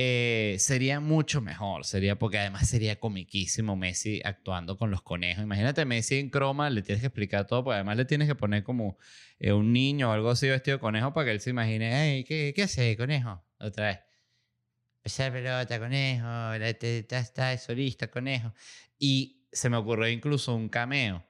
Eh, 0.00 0.54
sería 0.60 1.00
mucho 1.00 1.40
mejor, 1.40 1.84
sería 1.84 2.16
porque 2.16 2.38
además 2.38 2.68
sería 2.68 3.00
comiquísimo 3.00 3.74
Messi 3.74 4.20
actuando 4.24 4.78
con 4.78 4.92
los 4.92 5.02
conejos. 5.02 5.42
Imagínate 5.42 5.84
Messi 5.84 6.20
en 6.20 6.30
croma, 6.30 6.70
le 6.70 6.82
tienes 6.82 7.00
que 7.00 7.08
explicar 7.08 7.48
todo, 7.48 7.64
porque 7.64 7.74
además 7.74 7.96
le 7.96 8.04
tienes 8.04 8.28
que 8.28 8.36
poner 8.36 8.62
como 8.62 8.96
eh, 9.40 9.52
un 9.52 9.72
niño 9.72 10.08
o 10.10 10.12
algo 10.12 10.30
así 10.30 10.46
vestido 10.48 10.76
de 10.76 10.80
conejo 10.80 11.12
para 11.12 11.24
que 11.24 11.32
él 11.32 11.40
se 11.40 11.50
imagine, 11.50 12.24
¿qué, 12.28 12.52
qué 12.54 12.62
hace, 12.62 12.96
conejo? 12.96 13.42
Otra 13.58 13.86
vez. 13.86 13.98
Esa 15.02 15.32
pelota, 15.32 15.80
conejo, 15.80 16.52
está, 16.52 17.18
está 17.18 17.58
solista, 17.58 18.08
conejo. 18.08 18.54
Y 19.00 19.48
se 19.50 19.68
me 19.68 19.78
ocurrió 19.78 20.06
incluso 20.08 20.54
un 20.54 20.68
cameo 20.68 21.26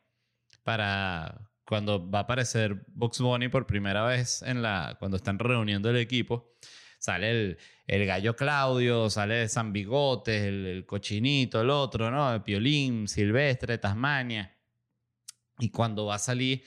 para 0.62 1.50
cuando 1.64 2.10
va 2.10 2.18
a 2.18 2.22
aparecer 2.22 2.84
Box 2.88 3.20
Bunny 3.20 3.48
por 3.48 3.66
primera 3.66 4.04
vez 4.04 4.42
en 4.42 4.60
la, 4.60 4.96
cuando 4.98 5.16
están 5.16 5.38
reuniendo 5.38 5.88
el 5.88 5.96
equipo 5.96 6.52
sale 6.98 7.30
el, 7.30 7.58
el 7.86 8.06
gallo 8.06 8.36
Claudio, 8.36 9.08
sale 9.08 9.48
San 9.48 9.72
Bigotes, 9.72 10.42
el, 10.42 10.84
cochinito, 10.86 11.60
el 11.60 11.70
otro, 11.70 12.10
¿no? 12.10 12.34
El 12.34 12.42
Piolín, 12.42 13.08
Silvestre, 13.08 13.78
Tasmania. 13.78 14.54
Y 15.58 15.70
cuando 15.70 16.06
va 16.06 16.16
a 16.16 16.18
salir 16.18 16.62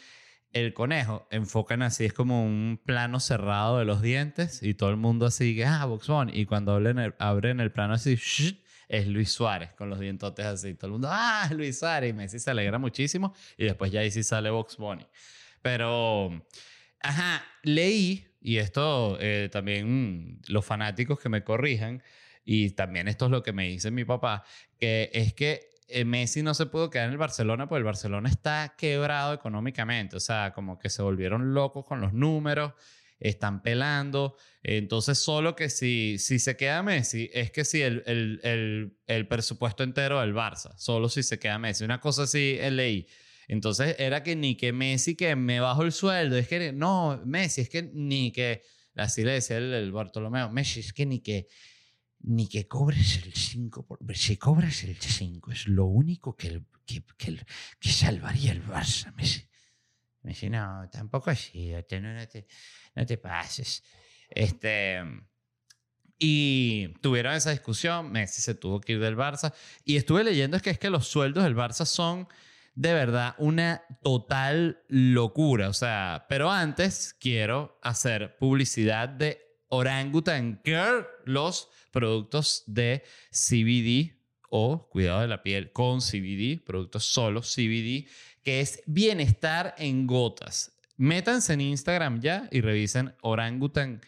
el 0.51 0.73
conejo, 0.73 1.27
enfocan 1.31 1.81
así, 1.81 2.05
es 2.05 2.13
como 2.13 2.43
un 2.43 2.81
plano 2.83 3.19
cerrado 3.19 3.79
de 3.79 3.85
los 3.85 4.01
dientes 4.01 4.63
y 4.63 4.73
todo 4.73 4.89
el 4.89 4.97
mundo 4.97 5.25
así, 5.25 5.61
ah, 5.63 5.85
Box 5.85 6.07
Y 6.33 6.45
cuando 6.45 6.73
abren 6.73 6.99
el, 6.99 7.15
abren 7.19 7.59
el 7.59 7.71
plano 7.71 7.93
así, 7.93 8.17
es 8.89 9.07
Luis 9.07 9.31
Suárez 9.31 9.71
con 9.73 9.89
los 9.89 9.99
dientotes 9.99 10.45
así. 10.45 10.73
Todo 10.73 10.87
el 10.87 10.91
mundo, 10.93 11.07
ah, 11.09 11.49
Luis 11.55 11.79
Suárez. 11.79 12.09
Y 12.09 12.13
Messi 12.13 12.39
se 12.39 12.51
alegra 12.51 12.77
muchísimo. 12.77 13.33
Y 13.57 13.65
después 13.65 13.91
ya 13.91 14.01
ahí 14.01 14.11
sí 14.11 14.23
sale 14.23 14.49
Box 14.49 14.75
Bunny. 14.75 15.07
Pero, 15.61 16.45
ajá, 16.99 17.45
leí 17.63 18.30
y 18.41 18.57
esto 18.57 19.17
eh, 19.19 19.49
también 19.51 20.41
los 20.47 20.65
fanáticos 20.65 21.19
que 21.19 21.29
me 21.29 21.43
corrijan, 21.43 22.01
y 22.43 22.71
también 22.71 23.07
esto 23.07 23.25
es 23.25 23.31
lo 23.31 23.43
que 23.43 23.53
me 23.53 23.67
dice 23.67 23.91
mi 23.91 24.03
papá, 24.03 24.43
que 24.79 25.11
es 25.13 25.33
que 25.33 25.69
eh, 25.87 26.05
Messi 26.05 26.41
no 26.41 26.53
se 26.53 26.65
pudo 26.65 26.89
quedar 26.89 27.05
en 27.05 27.11
el 27.11 27.17
Barcelona 27.17 27.67
porque 27.67 27.79
el 27.79 27.83
Barcelona 27.83 28.29
está 28.29 28.75
quebrado 28.77 29.33
económicamente, 29.33 30.15
o 30.15 30.19
sea, 30.19 30.51
como 30.53 30.79
que 30.79 30.89
se 30.89 31.01
volvieron 31.01 31.53
locos 31.53 31.85
con 31.85 32.01
los 32.01 32.13
números, 32.13 32.73
están 33.19 33.61
pelando, 33.61 34.35
entonces 34.63 35.19
solo 35.19 35.55
que 35.55 35.69
si, 35.69 36.17
si 36.17 36.39
se 36.39 36.57
queda 36.57 36.81
Messi, 36.81 37.29
es 37.33 37.51
que 37.51 37.63
si 37.63 37.83
el, 37.83 38.01
el, 38.07 38.39
el, 38.43 38.97
el 39.05 39.27
presupuesto 39.27 39.83
entero 39.83 40.19
del 40.21 40.33
Barça, 40.33 40.75
solo 40.77 41.07
si 41.07 41.21
se 41.21 41.37
queda 41.37 41.59
Messi, 41.59 41.83
una 41.83 41.99
cosa 41.99 42.23
así 42.23 42.57
leí. 42.71 43.07
Entonces 43.51 43.97
era 43.99 44.23
que 44.23 44.37
ni 44.37 44.55
que 44.55 44.71
Messi 44.71 45.13
que 45.17 45.35
me 45.35 45.59
bajo 45.59 45.83
el 45.83 45.91
sueldo, 45.91 46.37
es 46.37 46.47
que 46.47 46.71
no, 46.71 47.21
Messi, 47.25 47.59
es 47.59 47.69
que 47.69 47.83
ni 47.83 48.31
que, 48.31 48.61
así 48.95 49.25
le 49.25 49.33
decía 49.33 49.57
el, 49.57 49.91
Bartolomeo, 49.91 50.49
Messi, 50.49 50.79
es 50.79 50.93
que 50.93 51.05
ni 51.05 51.19
que, 51.19 51.47
ni 52.21 52.47
que 52.47 52.65
cobres 52.69 53.17
el 53.21 53.33
5, 53.33 53.99
si 54.13 54.37
cobras 54.37 54.85
el 54.85 54.95
5 54.95 55.51
es 55.51 55.67
lo 55.67 55.87
único 55.87 56.33
que, 56.33 56.61
que, 56.85 57.03
que, 57.17 57.91
salvaría 57.91 58.53
el 58.53 58.63
Barça, 58.65 59.13
Messi. 59.15 59.45
Messi, 60.21 60.49
no, 60.49 60.89
tampoco 60.89 61.29
así, 61.29 61.71
no, 61.71 61.83
te, 61.83 62.47
no 62.95 63.05
te 63.05 63.17
pases. 63.17 63.83
Este, 64.29 65.01
y 66.17 66.87
tuvieron 67.01 67.33
esa 67.33 67.51
discusión, 67.51 68.13
Messi 68.13 68.41
se 68.41 68.55
tuvo 68.55 68.79
que 68.79 68.93
ir 68.93 69.01
del 69.01 69.17
Barça. 69.17 69.53
Y 69.83 69.97
estuve 69.97 70.23
leyendo 70.23 70.55
es 70.55 70.63
que 70.63 70.69
es 70.69 70.79
que 70.79 70.89
los 70.89 71.09
sueldos 71.09 71.43
del 71.43 71.57
Barça 71.57 71.85
son 71.85 72.29
de 72.73 72.93
verdad 72.93 73.35
una 73.37 73.83
total 74.01 74.83
locura. 74.87 75.69
O 75.69 75.73
sea, 75.73 76.25
pero 76.29 76.49
antes 76.49 77.13
quiero 77.19 77.79
hacer 77.81 78.37
publicidad 78.37 79.09
de 79.09 79.41
Orangutan 79.67 80.61
Care, 80.63 81.05
los 81.25 81.69
productos 81.91 82.63
de 82.67 83.03
CBD 83.31 84.19
o 84.49 84.89
cuidado 84.89 85.21
de 85.21 85.27
la 85.27 85.43
piel 85.43 85.71
con 85.71 85.99
CBD, 85.99 86.61
productos 86.63 87.05
solo 87.05 87.41
CBD, 87.41 88.07
que 88.43 88.59
es 88.59 88.83
bienestar 88.85 89.73
en 89.77 90.05
gotas. 90.07 90.77
Métanse 90.97 91.53
en 91.53 91.61
Instagram 91.61 92.19
ya 92.19 92.49
y 92.51 92.61
revisen 92.61 93.15
Orangutan 93.21 94.01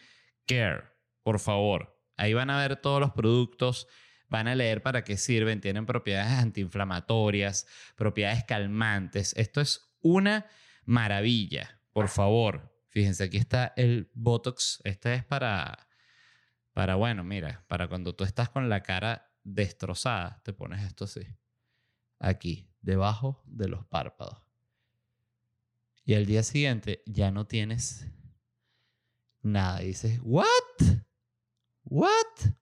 Care, 0.46 0.84
por 1.22 1.40
favor. 1.40 1.98
Ahí 2.16 2.34
van 2.34 2.50
a 2.50 2.58
ver 2.58 2.76
todos 2.76 3.00
los 3.00 3.12
productos, 3.12 3.88
van 4.28 4.48
a 4.48 4.54
leer 4.54 4.82
para 4.82 5.04
qué 5.04 5.16
sirven, 5.16 5.60
tienen 5.60 5.86
propiedades 5.86 6.32
antiinflamatorias, 6.32 7.66
propiedades 7.96 8.44
calmantes. 8.44 9.34
Esto 9.36 9.60
es 9.60 9.92
una 10.00 10.46
maravilla, 10.84 11.80
por 11.92 12.08
favor. 12.08 12.74
Fíjense, 12.88 13.24
aquí 13.24 13.38
está 13.38 13.72
el 13.76 14.10
Botox. 14.14 14.80
Este 14.84 15.14
es 15.14 15.24
para, 15.24 15.88
para, 16.72 16.94
bueno, 16.94 17.24
mira, 17.24 17.64
para 17.68 17.88
cuando 17.88 18.14
tú 18.14 18.24
estás 18.24 18.48
con 18.48 18.68
la 18.68 18.82
cara 18.82 19.32
destrozada, 19.42 20.40
te 20.44 20.52
pones 20.52 20.84
esto 20.84 21.04
así. 21.04 21.26
Aquí, 22.18 22.70
debajo 22.80 23.42
de 23.46 23.68
los 23.68 23.84
párpados. 23.86 24.40
Y 26.04 26.14
al 26.14 26.26
día 26.26 26.42
siguiente 26.42 27.02
ya 27.06 27.30
no 27.30 27.46
tienes 27.46 28.06
nada. 29.42 29.82
Y 29.82 29.88
dices, 29.88 30.20
¿what? 30.22 30.46
¿What? 31.84 32.54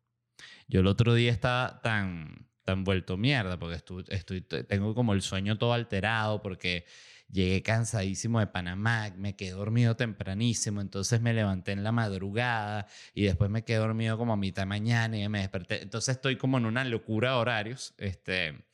Yo 0.73 0.81
el 0.81 0.87
otro 0.87 1.13
día 1.13 1.31
estaba 1.31 1.83
tan, 1.83 2.49
tan 2.65 2.83
vuelto 2.83 3.19
mierda 3.19 3.59
porque 3.59 3.77
estoy, 4.09 4.41
tengo 4.41 4.95
como 4.95 5.13
el 5.13 5.21
sueño 5.21 5.59
todo 5.59 5.75
alterado 5.75 6.41
porque 6.41 6.87
llegué 7.29 7.63
cansadísimo 7.63 8.41
de 8.41 8.47
Panamá, 8.47 9.13
me 9.19 9.37
quedé 9.37 9.51
dormido 9.51 9.97
tempranísimo, 9.97 10.81
entonces 10.81 11.21
me 11.21 11.35
levanté 11.35 11.73
en 11.73 11.85
la 11.85 11.93
madrugada 11.93 12.87
y 13.13 13.25
después 13.25 13.51
me 13.51 13.65
quedé 13.65 13.77
dormido 13.77 14.17
como 14.17 14.33
a 14.33 14.39
mitad 14.39 14.63
de 14.63 14.67
mañana 14.67 15.19
y 15.19 15.29
me 15.29 15.41
desperté. 15.41 15.83
Entonces 15.83 16.17
estoy 16.17 16.37
como 16.37 16.57
en 16.57 16.65
una 16.65 16.87
locura 16.87 17.33
de 17.33 17.37
horarios. 17.37 17.95
Este, 17.99 18.65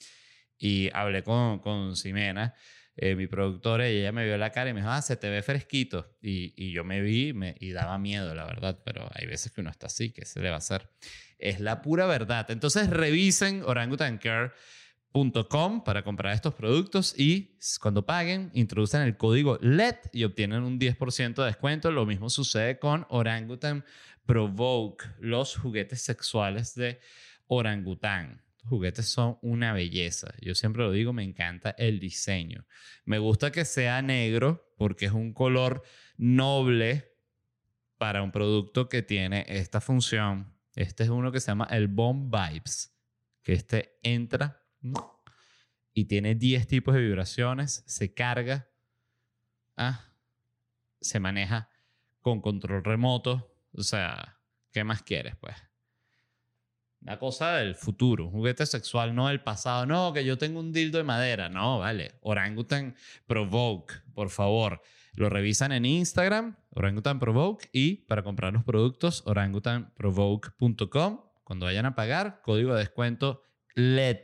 y 0.56 0.90
hablé 0.94 1.24
con, 1.24 1.58
con 1.58 1.96
Ximena 1.96 2.54
eh, 3.00 3.16
mi 3.16 3.26
productora, 3.26 3.88
y 3.88 3.98
ella 3.98 4.10
me 4.10 4.24
vio 4.24 4.36
la 4.38 4.50
cara 4.50 4.70
y 4.70 4.72
me 4.72 4.80
dijo, 4.80 4.90
ah, 4.90 5.02
se 5.02 5.16
te 5.16 5.30
ve 5.30 5.42
fresquito. 5.42 6.16
Y, 6.20 6.52
y 6.56 6.72
yo 6.72 6.82
me 6.82 7.00
vi 7.00 7.32
y 7.60 7.70
daba 7.70 7.96
miedo, 7.98 8.34
la 8.36 8.44
verdad, 8.44 8.80
pero 8.84 9.08
hay 9.14 9.26
veces 9.26 9.50
que 9.50 9.60
uno 9.60 9.70
está 9.70 9.86
así, 9.86 10.10
¿qué 10.12 10.24
se 10.24 10.40
le 10.40 10.48
va 10.48 10.56
a 10.56 10.58
hacer? 10.58 10.88
Es 11.38 11.60
la 11.60 11.82
pura 11.82 12.06
verdad. 12.06 12.50
Entonces 12.50 12.90
revisen 12.90 13.62
orangutancare.com 13.62 15.84
para 15.84 16.02
comprar 16.02 16.34
estos 16.34 16.54
productos 16.54 17.14
y 17.16 17.56
cuando 17.80 18.04
paguen, 18.04 18.50
introducen 18.54 19.02
el 19.02 19.16
código 19.16 19.58
LED 19.60 19.96
y 20.12 20.24
obtienen 20.24 20.62
un 20.62 20.78
10% 20.78 21.34
de 21.34 21.44
descuento. 21.44 21.90
Lo 21.90 22.06
mismo 22.06 22.30
sucede 22.30 22.78
con 22.78 23.06
Orangutan 23.08 23.84
Provoke, 24.26 25.04
los 25.20 25.56
juguetes 25.56 26.02
sexuales 26.02 26.74
de 26.74 27.00
orangután 27.46 28.42
juguetes 28.68 29.08
son 29.08 29.38
una 29.42 29.72
belleza. 29.72 30.32
Yo 30.40 30.54
siempre 30.54 30.82
lo 30.82 30.92
digo, 30.92 31.12
me 31.12 31.24
encanta 31.24 31.74
el 31.78 31.98
diseño. 31.98 32.66
Me 33.04 33.18
gusta 33.18 33.50
que 33.50 33.64
sea 33.64 34.02
negro 34.02 34.72
porque 34.76 35.06
es 35.06 35.12
un 35.12 35.32
color 35.32 35.82
noble 36.16 37.12
para 37.96 38.22
un 38.22 38.30
producto 38.30 38.88
que 38.88 39.02
tiene 39.02 39.44
esta 39.48 39.80
función. 39.80 40.52
Este 40.78 41.02
es 41.02 41.08
uno 41.08 41.32
que 41.32 41.40
se 41.40 41.48
llama 41.48 41.66
el 41.72 41.88
Bomb 41.88 42.32
Vibes, 42.32 42.96
que 43.42 43.52
este 43.52 43.98
entra 44.04 44.62
y 45.92 46.04
tiene 46.04 46.36
10 46.36 46.68
tipos 46.68 46.94
de 46.94 47.00
vibraciones, 47.00 47.82
se 47.84 48.14
carga, 48.14 48.68
ah, 49.76 50.04
se 51.00 51.18
maneja 51.18 51.68
con 52.20 52.40
control 52.40 52.84
remoto, 52.84 53.56
o 53.72 53.82
sea, 53.82 54.38
¿qué 54.70 54.84
más 54.84 55.02
quieres 55.02 55.34
pues? 55.40 55.56
Una 57.00 57.18
cosa 57.18 57.56
del 57.56 57.74
futuro, 57.74 58.26
un 58.26 58.30
juguete 58.30 58.64
sexual, 58.64 59.16
no 59.16 59.26
del 59.26 59.40
pasado. 59.42 59.84
No, 59.84 60.12
que 60.12 60.24
yo 60.24 60.38
tengo 60.38 60.60
un 60.60 60.72
dildo 60.72 60.98
de 60.98 61.04
madera. 61.04 61.48
No, 61.48 61.78
vale. 61.78 62.16
Orangutan 62.22 62.96
Provoke, 63.24 63.94
por 64.14 64.30
favor. 64.30 64.82
Lo 65.18 65.28
revisan 65.28 65.72
en 65.72 65.84
Instagram, 65.84 66.54
Orangutan 66.70 67.18
Provoke, 67.18 67.68
y 67.72 68.06
para 68.06 68.22
comprar 68.22 68.52
los 68.52 68.62
productos, 68.62 69.24
orangutanprovoke.com. 69.26 71.24
Cuando 71.42 71.66
vayan 71.66 71.86
a 71.86 71.96
pagar, 71.96 72.40
código 72.40 72.72
de 72.74 72.78
descuento 72.78 73.42
LED. 73.74 74.20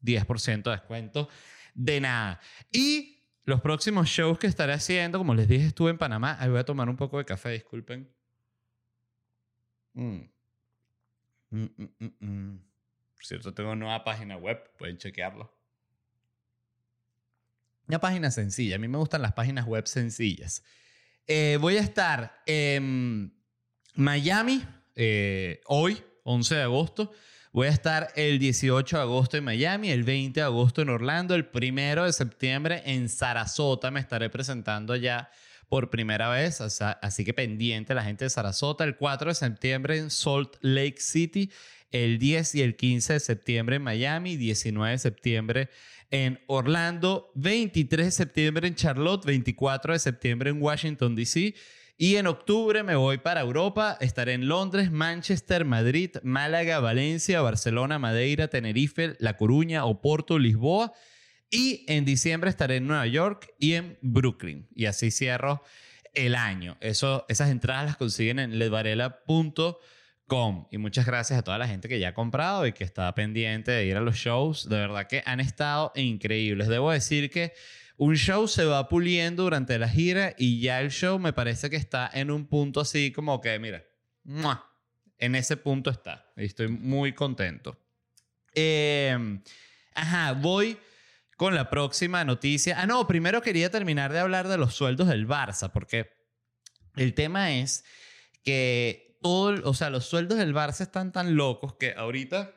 10% 0.00 0.62
de 0.62 0.70
descuento 0.70 1.28
de 1.74 2.00
nada. 2.00 2.38
Y 2.70 3.24
los 3.42 3.60
próximos 3.60 4.06
shows 4.06 4.38
que 4.38 4.46
estaré 4.46 4.72
haciendo, 4.72 5.18
como 5.18 5.34
les 5.34 5.48
dije, 5.48 5.66
estuve 5.66 5.90
en 5.90 5.98
Panamá. 5.98 6.36
Ahí 6.38 6.48
voy 6.48 6.60
a 6.60 6.64
tomar 6.64 6.88
un 6.88 6.96
poco 6.96 7.18
de 7.18 7.24
café, 7.24 7.50
disculpen. 7.50 8.08
Mm. 9.94 10.20
Mm, 11.50 11.66
mm, 12.20 12.58
Por 13.16 13.24
cierto, 13.24 13.52
tengo 13.52 13.74
nueva 13.74 14.04
página 14.04 14.36
web, 14.36 14.62
pueden 14.78 14.96
chequearlo. 14.96 15.57
Una 17.88 18.00
página 18.00 18.30
sencilla, 18.30 18.76
a 18.76 18.78
mí 18.78 18.86
me 18.86 18.98
gustan 18.98 19.22
las 19.22 19.32
páginas 19.32 19.64
web 19.64 19.86
sencillas. 19.86 20.62
Eh, 21.26 21.56
voy 21.58 21.78
a 21.78 21.80
estar 21.80 22.42
en 22.44 23.34
Miami 23.94 24.62
eh, 24.94 25.62
hoy, 25.64 26.02
11 26.24 26.54
de 26.54 26.62
agosto. 26.62 27.12
Voy 27.50 27.66
a 27.66 27.70
estar 27.70 28.08
el 28.14 28.38
18 28.38 28.94
de 28.94 29.02
agosto 29.02 29.38
en 29.38 29.44
Miami, 29.44 29.90
el 29.90 30.04
20 30.04 30.38
de 30.38 30.44
agosto 30.44 30.82
en 30.82 30.90
Orlando, 30.90 31.34
el 31.34 31.48
1 31.50 32.04
de 32.04 32.12
septiembre 32.12 32.82
en 32.84 33.08
Sarasota. 33.08 33.90
Me 33.90 34.00
estaré 34.00 34.28
presentando 34.28 34.92
allá 34.92 35.30
por 35.68 35.90
primera 35.90 36.28
vez, 36.30 36.60
así 36.60 37.24
que 37.24 37.34
pendiente 37.34 37.94
la 37.94 38.04
gente 38.04 38.24
de 38.24 38.30
Sarasota, 38.30 38.84
el 38.84 38.96
4 38.96 39.30
de 39.30 39.34
septiembre 39.34 39.98
en 39.98 40.10
Salt 40.10 40.56
Lake 40.60 41.00
City, 41.00 41.50
el 41.90 42.18
10 42.18 42.54
y 42.56 42.62
el 42.62 42.76
15 42.76 43.14
de 43.14 43.20
septiembre 43.20 43.76
en 43.76 43.82
Miami, 43.82 44.36
19 44.36 44.92
de 44.92 44.98
septiembre 44.98 45.68
en 46.10 46.40
Orlando, 46.46 47.30
23 47.34 48.06
de 48.06 48.10
septiembre 48.10 48.68
en 48.68 48.74
Charlotte, 48.74 49.24
24 49.26 49.92
de 49.92 49.98
septiembre 49.98 50.50
en 50.50 50.62
Washington, 50.62 51.14
D.C. 51.14 51.54
Y 51.98 52.16
en 52.16 52.28
octubre 52.28 52.82
me 52.82 52.94
voy 52.94 53.18
para 53.18 53.40
Europa, 53.40 53.98
estaré 54.00 54.34
en 54.34 54.48
Londres, 54.48 54.90
Manchester, 54.90 55.64
Madrid, 55.64 56.10
Málaga, 56.22 56.80
Valencia, 56.80 57.40
Barcelona, 57.42 57.98
Madeira, 57.98 58.48
Tenerife, 58.48 59.16
La 59.18 59.36
Coruña, 59.36 59.84
Oporto, 59.84 60.38
Lisboa 60.38 60.92
y 61.50 61.84
en 61.88 62.04
diciembre 62.04 62.50
estaré 62.50 62.76
en 62.76 62.86
Nueva 62.86 63.06
York 63.06 63.54
y 63.58 63.74
en 63.74 63.98
Brooklyn. 64.02 64.68
Y 64.74 64.86
así 64.86 65.10
cierro 65.10 65.62
el 66.14 66.34
año. 66.34 66.76
Eso, 66.80 67.24
esas 67.28 67.50
entradas 67.50 67.86
las 67.86 67.96
consiguen 67.96 68.38
en 68.38 68.58
ledvarela.com. 68.58 70.66
Y 70.70 70.78
muchas 70.78 71.06
gracias 71.06 71.38
a 71.38 71.42
toda 71.42 71.58
la 71.58 71.68
gente 71.68 71.88
que 71.88 71.98
ya 71.98 72.08
ha 72.08 72.14
comprado 72.14 72.66
y 72.66 72.72
que 72.72 72.84
está 72.84 73.14
pendiente 73.14 73.70
de 73.70 73.86
ir 73.86 73.96
a 73.96 74.00
los 74.00 74.16
shows. 74.16 74.68
De 74.68 74.76
verdad 74.76 75.06
que 75.06 75.22
han 75.24 75.40
estado 75.40 75.92
increíbles. 75.94 76.68
Debo 76.68 76.90
decir 76.90 77.30
que 77.30 77.54
un 77.96 78.14
show 78.14 78.46
se 78.46 78.64
va 78.64 78.88
puliendo 78.88 79.44
durante 79.44 79.78
la 79.78 79.88
gira 79.88 80.34
y 80.36 80.60
ya 80.60 80.80
el 80.80 80.90
show 80.90 81.18
me 81.18 81.32
parece 81.32 81.70
que 81.70 81.76
está 81.76 82.10
en 82.12 82.30
un 82.30 82.46
punto 82.46 82.80
así 82.80 83.10
como 83.10 83.40
que, 83.40 83.58
mira, 83.58 83.84
en 85.18 85.34
ese 85.34 85.56
punto 85.56 85.88
está. 85.88 86.30
Y 86.36 86.44
estoy 86.44 86.68
muy 86.68 87.14
contento. 87.14 87.78
Eh, 88.54 89.40
ajá, 89.94 90.32
voy 90.32 90.78
con 91.38 91.54
la 91.54 91.70
próxima 91.70 92.24
noticia. 92.24 92.80
Ah, 92.80 92.86
no, 92.86 93.06
primero 93.06 93.42
quería 93.42 93.70
terminar 93.70 94.12
de 94.12 94.18
hablar 94.18 94.48
de 94.48 94.58
los 94.58 94.74
sueldos 94.74 95.06
del 95.06 95.28
Barça, 95.28 95.70
porque 95.70 96.10
el 96.96 97.14
tema 97.14 97.52
es 97.52 97.84
que 98.42 99.16
todo, 99.22 99.70
o 99.70 99.72
sea, 99.72 99.88
los 99.88 100.04
sueldos 100.04 100.38
del 100.38 100.52
Barça 100.52 100.80
están 100.80 101.12
tan 101.12 101.36
locos 101.36 101.76
que 101.76 101.94
ahorita 101.96 102.52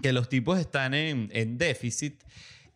que 0.00 0.12
los 0.12 0.28
tipos 0.28 0.60
están 0.60 0.94
en, 0.94 1.28
en 1.32 1.58
déficit 1.58 2.22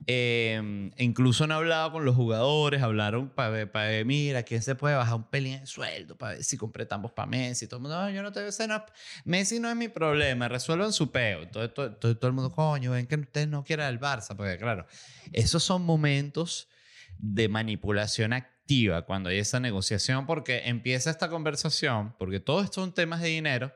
eh, 0.06 0.90
incluso 0.98 1.44
han 1.44 1.52
hablado 1.52 1.92
con 1.92 2.04
los 2.04 2.14
jugadores, 2.14 2.82
hablaron 2.82 3.30
para 3.30 3.50
ver, 3.50 3.70
para 3.70 3.88
ver, 3.88 4.04
mira, 4.04 4.42
¿quién 4.42 4.62
se 4.62 4.74
puede 4.74 4.94
bajar 4.94 5.14
un 5.14 5.24
pelín 5.24 5.60
de 5.60 5.66
sueldo 5.66 6.16
para 6.16 6.34
ver 6.34 6.44
si 6.44 6.56
completamos 6.56 7.12
para 7.12 7.26
Messi? 7.26 7.66
Todo 7.66 7.78
el 7.78 7.82
mundo, 7.82 8.00
no, 8.00 8.10
yo 8.10 8.22
no 8.22 8.30
te 8.30 8.40
voy 8.40 8.50
a 8.70 8.86
Messi 9.24 9.58
no 9.58 9.68
es 9.68 9.76
mi 9.76 9.88
problema, 9.88 10.48
resuelvan 10.48 10.92
su 10.92 11.10
peo. 11.10 11.48
Todo, 11.48 11.70
todo, 11.70 11.96
todo, 11.96 12.28
el 12.28 12.34
mundo, 12.34 12.52
coño, 12.52 12.92
ven 12.92 13.06
que 13.06 13.16
ustedes 13.16 13.48
no 13.48 13.64
quieran 13.64 13.92
el 13.92 13.98
Barça, 13.98 14.36
porque 14.36 14.58
claro, 14.58 14.86
esos 15.32 15.64
son 15.64 15.82
momentos 15.82 16.68
de 17.18 17.48
manipulación 17.48 18.32
activa 18.32 19.02
cuando 19.06 19.30
hay 19.30 19.38
esa 19.38 19.58
negociación, 19.58 20.26
porque 20.26 20.62
empieza 20.66 21.10
esta 21.10 21.28
conversación, 21.28 22.14
porque 22.18 22.38
todos 22.38 22.68
son 22.72 22.92
temas 22.92 23.22
de 23.22 23.28
dinero. 23.28 23.72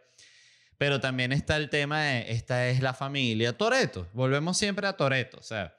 Pero 0.78 0.98
también 0.98 1.30
está 1.32 1.58
el 1.58 1.68
tema 1.68 2.00
de, 2.00 2.32
esta 2.32 2.68
es 2.68 2.80
la 2.80 2.94
familia. 2.94 3.54
Toreto, 3.54 4.08
volvemos 4.14 4.56
siempre 4.56 4.86
a 4.86 4.94
Toreto. 4.94 5.36
O 5.38 5.42
sea, 5.42 5.76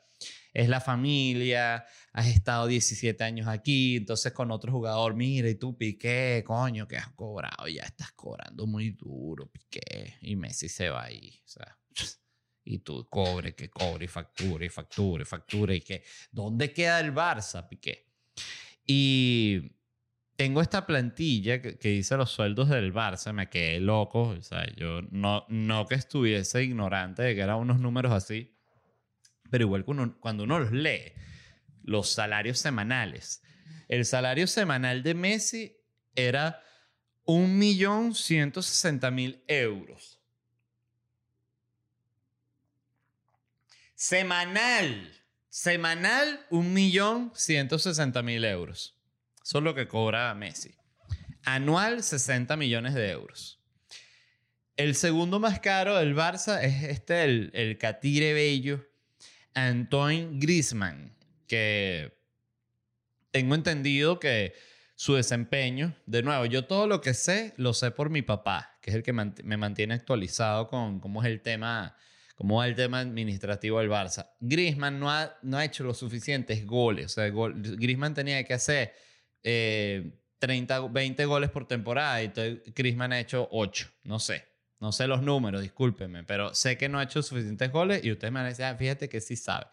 es 0.53 0.67
la 0.69 0.81
familia, 0.81 1.85
has 2.13 2.27
estado 2.27 2.67
17 2.67 3.23
años 3.23 3.47
aquí, 3.47 3.97
entonces 3.97 4.33
con 4.33 4.51
otro 4.51 4.71
jugador, 4.71 5.15
mira, 5.15 5.49
y 5.49 5.55
tú 5.55 5.77
Piqué, 5.77 6.43
coño, 6.45 6.87
que 6.87 6.97
has 6.97 7.09
cobrado, 7.13 7.67
ya 7.67 7.83
estás 7.83 8.11
cobrando 8.11 8.67
muy 8.67 8.91
duro, 8.91 9.49
Piqué, 9.49 10.17
y 10.21 10.35
Messi 10.35 10.67
se 10.67 10.89
va 10.89 11.03
ahí, 11.03 11.41
o 11.45 11.47
sea, 11.47 11.77
y 12.65 12.79
tú 12.79 13.07
cobre, 13.09 13.55
que 13.55 13.69
cobre, 13.69 14.05
y 14.05 14.07
factura, 14.07 14.65
y 14.65 14.69
factura, 14.69 15.23
y 15.23 15.25
factura, 15.25 15.75
y 15.75 15.81
que, 15.81 16.03
¿dónde 16.31 16.73
queda 16.73 16.99
el 16.99 17.13
Barça, 17.13 17.67
Piqué? 17.67 18.07
Y 18.85 19.77
tengo 20.35 20.61
esta 20.61 20.85
plantilla 20.85 21.61
que, 21.61 21.77
dice 21.77 22.17
los 22.17 22.31
sueldos 22.31 22.67
del 22.67 22.93
Barça, 22.93 23.31
me 23.31 23.49
quedé 23.49 23.79
loco, 23.79 24.29
o 24.29 24.41
sea, 24.41 24.65
yo 24.75 25.01
no, 25.11 25.45
no 25.47 25.85
que 25.85 25.95
estuviese 25.95 26.63
ignorante 26.63 27.21
de 27.21 27.35
que 27.35 27.41
eran 27.41 27.57
unos 27.57 27.79
números 27.79 28.11
así, 28.11 28.53
pero 29.51 29.65
igual 29.65 29.85
cuando 30.19 30.45
uno 30.45 30.57
los 30.57 30.71
lee, 30.71 31.13
los 31.83 32.09
salarios 32.09 32.57
semanales, 32.57 33.43
el 33.87 34.03
salario 34.05 34.47
semanal 34.47 35.03
de 35.03 35.13
Messi 35.13 35.77
era 36.15 36.63
1.160.000 37.25 39.43
euros. 39.47 40.19
Semanal. 43.93 45.21
Semanal, 45.49 46.47
1.160.000 46.49 48.45
euros. 48.45 48.97
Eso 49.43 49.57
es 49.57 49.63
lo 49.65 49.75
que 49.75 49.89
cobra 49.89 50.33
Messi. 50.33 50.73
Anual, 51.43 52.01
60 52.01 52.55
millones 52.55 52.93
de 52.93 53.11
euros. 53.11 53.61
El 54.77 54.95
segundo 54.95 55.41
más 55.41 55.59
caro 55.59 55.97
del 55.97 56.15
Barça 56.15 56.63
es 56.63 56.83
este, 56.83 57.25
el, 57.25 57.51
el 57.53 57.77
Catire 57.77 58.31
Bello, 58.33 58.90
Antoine 59.53 60.39
Griezmann, 60.39 61.15
que 61.47 62.13
tengo 63.31 63.55
entendido 63.55 64.19
que 64.19 64.53
su 64.95 65.15
desempeño, 65.15 65.95
de 66.05 66.21
nuevo, 66.21 66.45
yo 66.45 66.65
todo 66.65 66.85
lo 66.85 67.01
que 67.01 67.13
sé 67.13 67.53
lo 67.57 67.73
sé 67.73 67.91
por 67.91 68.09
mi 68.09 68.21
papá, 68.21 68.77
que 68.81 68.91
es 68.91 68.95
el 68.95 69.03
que 69.03 69.13
me 69.13 69.57
mantiene 69.57 69.95
actualizado 69.95 70.67
con 70.67 70.99
cómo 70.99 71.23
es 71.23 71.27
el 71.27 71.41
tema, 71.41 71.95
cómo 72.35 72.63
es 72.63 72.69
el 72.69 72.75
tema 72.75 72.99
administrativo 72.99 73.79
del 73.79 73.89
Barça. 73.89 74.29
Griezmann 74.39 74.99
no 74.99 75.09
ha, 75.09 75.37
no 75.41 75.57
ha 75.57 75.65
hecho 75.65 75.83
los 75.83 75.97
suficientes 75.97 76.65
goles, 76.65 77.05
o 77.07 77.09
sea, 77.09 77.29
Griezmann 77.29 78.13
tenía 78.13 78.43
que 78.43 78.53
hacer 78.53 78.93
30, 79.41 80.77
eh, 80.77 80.89
20 80.91 81.25
goles 81.25 81.49
por 81.49 81.67
temporada 81.67 82.21
y 82.21 82.31
Griezmann 82.75 83.13
ha 83.13 83.19
hecho 83.19 83.47
8, 83.51 83.89
no 84.03 84.19
sé. 84.19 84.50
No 84.81 84.91
sé 84.91 85.05
los 85.05 85.21
números, 85.21 85.61
discúlpenme, 85.61 86.23
pero 86.23 86.55
sé 86.55 86.75
que 86.75 86.89
no 86.89 86.97
ha 86.97 87.03
hecho 87.03 87.21
suficientes 87.21 87.71
goles 87.71 88.03
y 88.03 88.11
ustedes 88.11 88.33
me 88.33 88.39
van 88.39 88.47
a 88.47 88.49
decir, 88.49 88.65
ah, 88.65 88.75
fíjate 88.75 89.07
que 89.07 89.21
sí 89.21 89.35
sabe. 89.35 89.67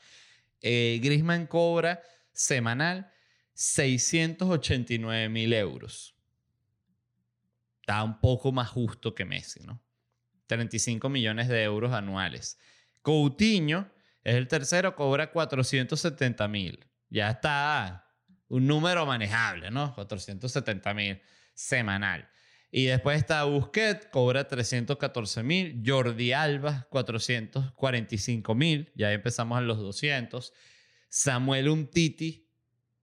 Eh, 0.61 1.01
Griezmann 1.03 1.47
cobra 1.47 2.03
semanal 2.31 3.11
689 3.55 5.31
mil 5.31 5.53
euros. 5.55 6.15
Está 7.81 8.05
un 8.05 8.21
poco 8.21 8.53
más 8.53 8.69
justo 8.69 9.15
que 9.15 9.25
Messi, 9.25 9.65
¿no? 9.65 9.81
35 10.47 11.09
millones 11.09 11.49
de 11.49 11.63
euros 11.63 11.95
anuales. 11.95 12.59
Coutinho 13.01 13.91
es 14.25 14.35
el 14.35 14.47
tercero, 14.47 14.95
cobra 14.95 15.33
470 15.33 16.47
mil. 16.49 16.87
Ya 17.09 17.31
está 17.31 18.13
un 18.49 18.67
número 18.67 19.07
manejable, 19.07 19.71
¿no? 19.71 19.95
470 19.95 20.93
mil 20.93 21.23
semanal. 21.55 22.29
Y 22.71 22.85
después 22.85 23.19
está 23.19 23.45
Busquets, 23.45 24.07
cobra 24.07 24.47
314 24.47 25.43
mil. 25.43 25.83
Jordi 25.85 26.33
Alba, 26.33 26.87
445 26.91 28.55
mil. 28.55 28.93
Ya 28.95 29.13
empezamos 29.13 29.59
en 29.59 29.67
los 29.67 29.79
200. 29.79 30.53
Samuel 31.09 31.69
Umtiti, 31.69 32.47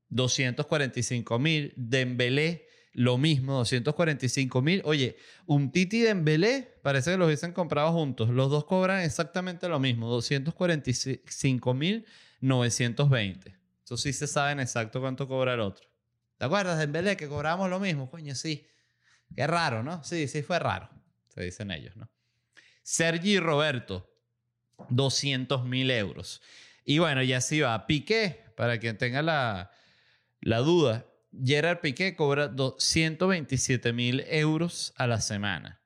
245 0.10 1.39
mil. 1.39 1.73
Dembélé, 1.75 2.67
lo 2.93 3.17
mismo, 3.17 3.56
245 3.56 4.62
mil. 4.62 4.82
Oye, 4.86 5.17
un 5.47 5.71
Titi 5.71 5.97
y 5.97 6.01
Dembélé 6.01 6.78
parece 6.84 7.12
que 7.12 7.17
los 7.17 7.25
hubiesen 7.25 7.51
comprado 7.51 7.91
juntos. 7.91 8.30
Los 8.30 8.51
dos 8.51 8.65
cobran 8.65 9.01
exactamente 9.01 9.67
lo 9.67 9.80
mismo, 9.80 10.10
245 10.10 11.73
mil 11.73 12.06
920. 12.39 13.56
Eso 13.84 13.97
sí 13.97 14.13
se 14.13 14.28
saben 14.28 14.60
exacto 14.60 15.01
cuánto 15.01 15.28
cobra 15.28 15.56
el 15.56 15.60
otro. 15.60 15.88
¿Te 16.38 16.45
acuerdas 16.45 16.78
de 16.78 16.82
Dembélé 16.82 17.17
que 17.17 17.28
cobramos 17.28 17.69
lo 17.69 17.80
mismo? 17.80 18.10
Coño, 18.10 18.36
sí. 18.36 18.65
Qué 19.33 19.47
raro, 19.47 19.83
¿no? 19.83 20.03
Sí, 20.03 20.27
sí 20.27 20.41
fue 20.41 20.59
raro. 20.59 20.89
Se 21.29 21.41
dicen 21.41 21.71
ellos, 21.71 21.95
¿no? 21.95 22.09
Sergi 22.83 23.39
Roberto, 23.39 24.13
200 24.89 25.65
mil 25.65 25.89
euros. 25.91 26.41
Y 26.83 26.99
bueno, 26.99 27.23
ya 27.23 27.41
sí 27.41 27.61
va. 27.61 27.88
Piqué, 27.88 28.45
para 28.55 28.79
quien 28.79 28.97
tenga 28.97 29.21
la, 29.21 29.71
la 30.41 30.59
duda, 30.59 31.05
Gerard 31.43 31.79
Piqué 31.79 32.15
cobra 32.15 32.53
127 32.77 33.91
mil 33.93 34.23
euros 34.27 34.93
a 34.95 35.07
la 35.07 35.19
semana. 35.19 35.81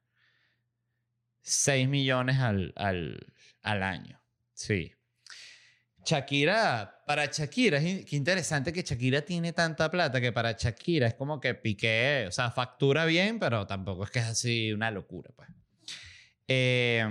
6 1.41 1.87
millones 1.87 2.37
al, 2.37 2.73
al, 2.75 3.33
al, 3.63 3.83
año. 3.83 4.21
Sí. 4.53 4.93
Shakira, 6.05 6.98
para 7.09 7.25
Shakira, 7.25 7.79
es 7.79 8.05
qué 8.05 8.15
interesante 8.17 8.71
que 8.71 8.83
Shakira 8.83 9.23
tiene 9.23 9.51
tanta 9.51 9.89
plata 9.89 10.21
que 10.21 10.31
para 10.31 10.51
Shakira 10.51 11.07
es 11.07 11.15
como 11.15 11.39
que 11.39 11.55
Piqué, 11.55 12.25
o 12.27 12.31
sea, 12.31 12.51
factura 12.51 13.05
bien, 13.05 13.39
pero 13.39 13.65
tampoco 13.65 14.03
es 14.03 14.11
que 14.11 14.19
es 14.19 14.25
así 14.25 14.71
una 14.71 14.91
locura, 14.91 15.31
pues. 15.35 15.49
Eh, 16.47 17.03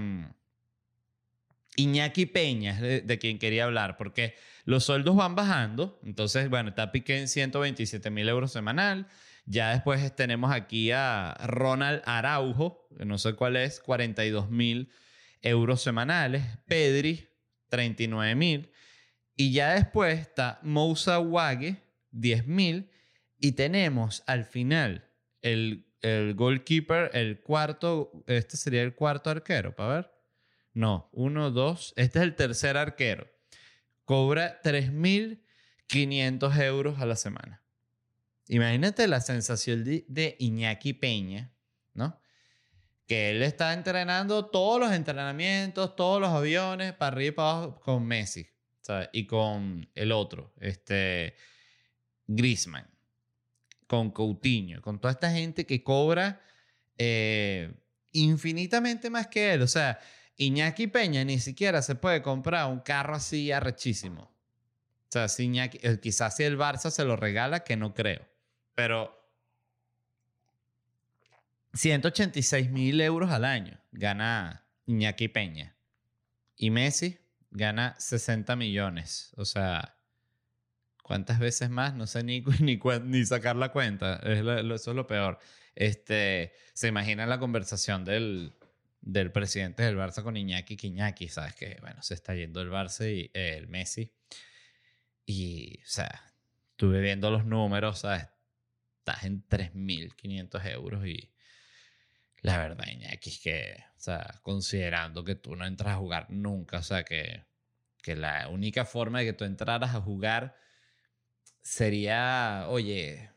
Iñaki 1.74 2.26
Peña 2.26 2.80
de, 2.80 3.18
quien 3.18 3.40
quería 3.40 3.64
hablar, 3.64 3.96
porque 3.96 4.36
los 4.64 4.84
sueldos 4.84 5.16
van 5.16 5.34
bajando. 5.34 5.98
Entonces, 6.04 6.48
bueno, 6.48 6.68
está 6.68 6.92
Piqué 6.92 7.18
en 7.18 7.26
127 7.26 8.08
mil 8.10 8.28
euros 8.28 8.52
semanal. 8.52 9.08
Ya 9.46 9.72
después 9.72 10.14
tenemos 10.14 10.52
aquí 10.52 10.92
a 10.92 11.36
Ronald 11.44 12.02
Araujo, 12.04 12.86
no 13.04 13.18
sé 13.18 13.32
cuál 13.32 13.56
es, 13.56 13.80
42 13.80 14.48
mil 14.48 14.92
euros 15.42 15.82
semanales. 15.82 16.44
Pedri, 16.68 17.30
39 17.68 18.36
mil. 18.36 18.70
Y 19.38 19.52
ya 19.52 19.74
después 19.74 20.18
está 20.18 20.58
Moussa 20.62 21.20
Wague, 21.20 21.80
10 22.10 22.48
mil. 22.48 22.90
Y 23.38 23.52
tenemos 23.52 24.24
al 24.26 24.44
final 24.44 25.08
el, 25.42 25.86
el 26.02 26.34
goalkeeper, 26.34 27.12
el 27.14 27.40
cuarto, 27.40 28.24
este 28.26 28.56
sería 28.56 28.82
el 28.82 28.96
cuarto 28.96 29.30
arquero, 29.30 29.76
para 29.76 29.94
ver. 29.94 30.12
No, 30.74 31.08
uno, 31.12 31.52
dos. 31.52 31.94
Este 31.96 32.18
es 32.18 32.24
el 32.24 32.34
tercer 32.34 32.76
arquero. 32.76 33.28
Cobra 34.04 34.60
3.500 34.62 36.60
euros 36.60 36.98
a 36.98 37.06
la 37.06 37.14
semana. 37.14 37.62
Imagínate 38.48 39.06
la 39.06 39.20
sensación 39.20 39.84
de, 39.84 40.36
Iñaki 40.40 40.94
Peña, 40.94 41.52
¿no? 41.94 42.20
Que 43.06 43.30
él 43.30 43.44
está 43.44 43.72
entrenando 43.72 44.46
todos 44.46 44.80
los 44.80 44.90
entrenamientos, 44.90 45.94
todos 45.94 46.20
los 46.20 46.30
aviones, 46.30 46.92
para 46.92 47.12
arriba 47.12 47.28
y 47.28 47.30
para 47.36 47.50
abajo 47.50 47.80
con 47.80 48.04
Messi, 48.04 48.48
Y 49.12 49.26
con 49.26 49.88
el 49.94 50.12
otro, 50.12 50.52
este, 50.60 51.34
Griezmann, 52.26 52.88
con 53.86 54.10
Coutinho, 54.10 54.80
con 54.82 55.00
toda 55.00 55.12
esta 55.12 55.30
gente 55.30 55.66
que 55.66 55.82
cobra 55.82 56.40
eh, 56.96 57.72
infinitamente 58.12 59.10
más 59.10 59.26
que 59.26 59.54
él. 59.54 59.62
O 59.62 59.66
sea, 59.66 59.98
Iñaki 60.36 60.86
Peña 60.86 61.24
ni 61.24 61.38
siquiera 61.38 61.82
se 61.82 61.94
puede 61.94 62.22
comprar 62.22 62.70
un 62.70 62.80
carro 62.80 63.14
así 63.14 63.52
arrechísimo. 63.52 64.22
O 64.22 65.10
sea, 65.10 65.26
Iñaki, 65.38 65.78
eh, 65.82 65.98
quizás 66.00 66.36
si 66.36 66.44
el 66.44 66.58
Barça 66.58 66.90
se 66.90 67.04
lo 67.04 67.16
regala, 67.16 67.64
que 67.64 67.76
no 67.76 67.94
creo. 67.94 68.26
Pero 68.74 69.18
186 71.74 72.70
mil 72.70 73.00
euros 73.00 73.30
al 73.30 73.44
año 73.44 73.80
gana 73.92 74.66
Iñaki 74.86 75.28
Peña. 75.28 75.76
Y 76.56 76.70
Messi 76.70 77.18
gana 77.50 77.94
60 77.98 78.56
millones. 78.56 79.32
O 79.36 79.44
sea, 79.44 79.96
¿cuántas 81.02 81.38
veces 81.38 81.70
más? 81.70 81.94
No 81.94 82.06
sé 82.06 82.22
ni, 82.22 82.40
ni, 82.60 82.80
ni 83.04 83.24
sacar 83.26 83.56
la 83.56 83.72
cuenta. 83.72 84.16
eso 84.16 84.74
es 84.74 84.96
lo 84.96 85.06
peor. 85.06 85.38
Este, 85.74 86.52
se 86.74 86.88
imagina 86.88 87.26
la 87.26 87.38
conversación 87.38 88.04
del, 88.04 88.52
del 89.00 89.32
presidente 89.32 89.84
del 89.84 89.96
Barça 89.96 90.22
con 90.22 90.36
Iñaki 90.36 90.76
Quiñaki, 90.76 91.28
sabes 91.28 91.54
que, 91.54 91.78
bueno, 91.80 92.02
se 92.02 92.14
está 92.14 92.34
yendo 92.34 92.60
el 92.60 92.70
Barça 92.70 93.08
y 93.10 93.30
eh, 93.32 93.54
el 93.56 93.68
Messi. 93.68 94.12
Y, 95.24 95.80
o 95.82 95.86
sea, 95.86 96.32
estuve 96.72 97.00
viendo 97.00 97.30
los 97.30 97.44
números, 97.44 98.00
¿sabes? 98.00 98.26
Estás 98.98 99.24
en 99.24 99.46
3.500 99.46 100.66
euros 100.72 101.06
y 101.06 101.32
la 102.40 102.58
verdad, 102.58 102.86
Iñaki, 102.86 103.30
es 103.30 103.40
que, 103.40 103.84
o 103.98 104.00
sea, 104.00 104.40
considerando 104.42 105.24
que 105.24 105.34
tú 105.34 105.56
no 105.56 105.66
entras 105.66 105.94
a 105.94 105.98
jugar 105.98 106.30
nunca, 106.30 106.78
o 106.78 106.82
sea, 106.82 107.04
que, 107.04 107.44
que 108.02 108.16
la 108.16 108.48
única 108.48 108.84
forma 108.84 109.20
de 109.20 109.26
que 109.26 109.32
tú 109.34 109.44
entraras 109.44 109.94
a 109.94 110.00
jugar 110.00 110.56
sería, 111.62 112.66
oye, 112.68 113.30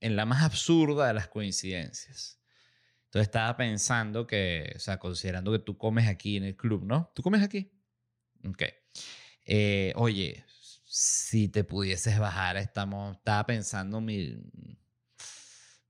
en 0.00 0.16
la 0.16 0.26
más 0.26 0.42
absurda 0.42 1.06
de 1.08 1.14
las 1.14 1.28
coincidencias 1.28 2.34
entonces 3.14 3.28
estaba 3.28 3.56
pensando 3.56 4.26
que, 4.26 4.72
o 4.74 4.80
sea, 4.80 4.98
considerando 4.98 5.52
que 5.52 5.60
tú 5.60 5.78
comes 5.78 6.08
aquí 6.08 6.36
en 6.36 6.42
el 6.42 6.56
club, 6.56 6.84
¿no? 6.84 7.12
¿Tú 7.14 7.22
comes 7.22 7.44
aquí? 7.44 7.70
Ok. 8.44 8.64
Eh, 9.44 9.92
oye, 9.94 10.44
si 10.84 11.46
te 11.48 11.62
pudieses 11.62 12.18
bajar, 12.18 12.56
estamos, 12.56 13.16
estaba 13.16 13.46
pensando 13.46 14.00
mil, 14.00 14.50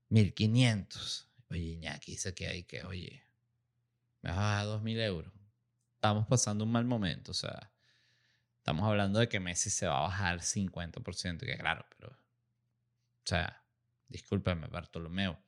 mil 0.09 0.35
quinientos. 0.35 1.27
Oye, 1.49 1.61
Iñaki 1.61 2.11
dice 2.11 2.35
que 2.35 2.45
hay 2.45 2.63
que, 2.65 2.83
oye, 2.83 3.23
me 4.25 4.31
vas 4.31 4.39
a 4.39 4.41
bajar 4.41 4.65
dos 4.65 4.81
mil 4.81 4.99
euros. 4.99 5.31
Estamos 5.95 6.27
pasando 6.27 6.63
un 6.63 6.71
mal 6.71 6.85
momento, 6.85 7.31
o 7.31 7.35
sea, 7.35 7.71
estamos 8.57 8.83
hablando 8.87 9.19
de 9.19 9.29
que 9.29 9.39
Messi 9.39 9.69
se 9.69 9.87
va 9.87 9.99
a 9.99 10.01
bajar 10.01 10.39
50%, 10.39 11.39
que 11.39 11.57
claro, 11.57 11.85
pero, 11.97 12.09
o 12.09 12.17
sea, 13.23 13.65
Discúlpeme, 14.07 14.67
Bartolomeo. 14.67 15.39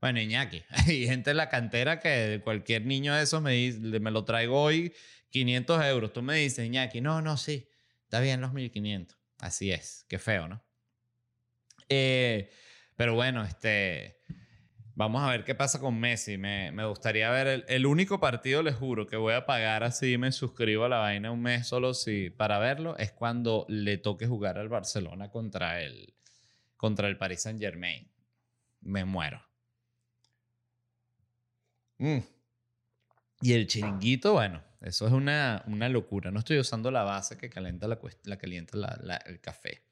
Bueno, 0.00 0.20
Iñaki, 0.20 0.64
hay 0.68 1.06
gente 1.06 1.30
en 1.30 1.36
la 1.36 1.48
cantera 1.48 2.00
que 2.00 2.40
cualquier 2.42 2.86
niño 2.86 3.14
de 3.14 3.22
esos 3.22 3.42
me 3.42 3.52
dice, 3.52 3.78
me 4.00 4.10
lo 4.10 4.24
traigo 4.24 4.60
hoy 4.60 4.92
500 5.30 5.84
euros. 5.84 6.12
Tú 6.12 6.22
me 6.22 6.36
dices, 6.36 6.66
Iñaki, 6.66 7.00
no, 7.00 7.22
no, 7.22 7.36
sí, 7.36 7.68
está 8.04 8.20
bien 8.20 8.40
los 8.40 8.52
1500. 8.52 9.16
Así 9.38 9.70
es, 9.70 10.04
qué 10.08 10.18
feo, 10.18 10.48
¿no? 10.48 10.64
Eh, 11.88 12.50
pero 12.96 13.14
bueno, 13.14 13.44
este, 13.44 14.22
vamos 15.00 15.22
a 15.22 15.30
ver 15.30 15.44
qué 15.44 15.54
pasa 15.54 15.80
con 15.80 15.98
Messi. 15.98 16.36
Me, 16.36 16.70
me 16.72 16.84
gustaría 16.84 17.30
ver 17.30 17.46
el, 17.46 17.64
el, 17.68 17.86
único 17.86 18.20
partido, 18.20 18.62
les 18.62 18.76
juro, 18.76 19.06
que 19.06 19.16
voy 19.16 19.32
a 19.32 19.46
pagar 19.46 19.82
así, 19.82 20.18
me 20.18 20.30
suscribo 20.30 20.84
a 20.84 20.90
la 20.90 20.98
vaina 20.98 21.32
un 21.32 21.40
mes 21.40 21.66
solo 21.66 21.94
si, 21.94 22.28
para 22.28 22.58
verlo, 22.58 22.98
es 22.98 23.10
cuando 23.10 23.64
le 23.68 23.96
toque 23.96 24.26
jugar 24.26 24.58
al 24.58 24.68
Barcelona 24.68 25.30
contra 25.30 25.80
el, 25.80 26.12
contra 26.76 27.08
el 27.08 27.16
Paris 27.16 27.40
Saint 27.40 27.58
Germain. 27.58 28.10
Me 28.82 29.06
muero. 29.06 29.42
Mm. 31.96 32.18
Y 33.40 33.54
el 33.54 33.66
chiringuito, 33.66 34.34
bueno, 34.34 34.62
eso 34.82 35.06
es 35.06 35.12
una, 35.14 35.64
una, 35.66 35.88
locura. 35.88 36.30
No 36.30 36.40
estoy 36.40 36.58
usando 36.58 36.90
la 36.90 37.04
base 37.04 37.38
que 37.38 37.48
calienta, 37.48 37.88
la, 37.88 37.98
la 38.24 38.36
calienta 38.36 38.76
el 39.24 39.40
café. 39.40 39.82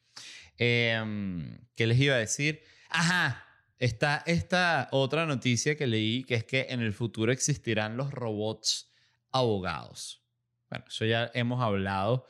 Eh, 0.58 1.58
¿Qué 1.74 1.86
les 1.86 1.98
iba 1.98 2.14
a 2.14 2.18
decir? 2.18 2.62
Ajá, 2.90 3.47
está 3.78 4.22
esta 4.26 4.88
otra 4.90 5.26
noticia 5.26 5.76
que 5.76 5.86
leí, 5.86 6.24
que 6.24 6.34
es 6.34 6.44
que 6.44 6.66
en 6.70 6.80
el 6.80 6.92
futuro 6.92 7.32
existirán 7.32 7.96
los 7.96 8.12
robots 8.12 8.92
abogados. 9.30 10.22
Bueno, 10.70 10.84
eso 10.88 11.04
ya 11.04 11.30
hemos 11.34 11.62
hablado 11.62 12.26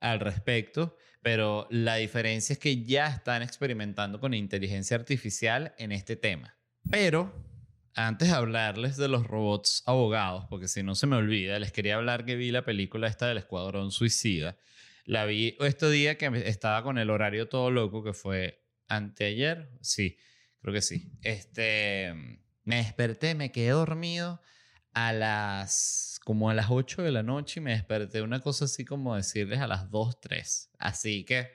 al 0.00 0.20
respecto, 0.20 0.96
pero 1.22 1.66
la 1.70 1.96
diferencia 1.96 2.52
es 2.52 2.58
que 2.58 2.84
ya 2.84 3.08
están 3.08 3.42
experimentando 3.42 4.20
con 4.20 4.34
inteligencia 4.34 4.96
artificial 4.96 5.74
en 5.78 5.92
este 5.92 6.16
tema. 6.16 6.56
Pero 6.90 7.32
antes 7.94 8.28
de 8.28 8.34
hablarles 8.34 8.96
de 8.96 9.08
los 9.08 9.26
robots 9.26 9.82
abogados, 9.86 10.46
porque 10.50 10.68
si 10.68 10.82
no 10.82 10.94
se 10.94 11.06
me 11.06 11.16
olvida, 11.16 11.58
les 11.58 11.72
quería 11.72 11.96
hablar 11.96 12.24
que 12.24 12.36
vi 12.36 12.50
la 12.50 12.64
película 12.64 13.08
esta 13.08 13.26
del 13.26 13.38
Escuadrón 13.38 13.90
Suicida. 13.90 14.56
La 15.06 15.26
vi 15.26 15.56
este 15.60 15.90
día 15.90 16.18
que 16.18 16.26
estaba 16.46 16.82
con 16.82 16.98
el 16.98 17.10
horario 17.10 17.48
todo 17.48 17.70
loco, 17.70 18.02
que 18.02 18.12
fue 18.12 18.64
anteayer. 18.88 19.70
Sí, 19.80 20.16
creo 20.64 20.72
que 20.72 20.80
sí. 20.80 21.12
Este, 21.20 22.14
me 22.64 22.76
desperté, 22.76 23.34
me 23.34 23.52
quedé 23.52 23.68
dormido 23.68 24.40
a 24.94 25.12
las, 25.12 26.18
como 26.24 26.48
a 26.48 26.54
las 26.54 26.68
8 26.70 27.02
de 27.02 27.12
la 27.12 27.22
noche 27.22 27.60
y 27.60 27.62
me 27.62 27.72
desperté 27.72 28.22
una 28.22 28.40
cosa 28.40 28.64
así 28.64 28.82
como 28.86 29.14
decirles 29.14 29.60
a 29.60 29.66
las 29.66 29.90
2, 29.90 30.22
3. 30.22 30.70
Así 30.78 31.24
que, 31.24 31.50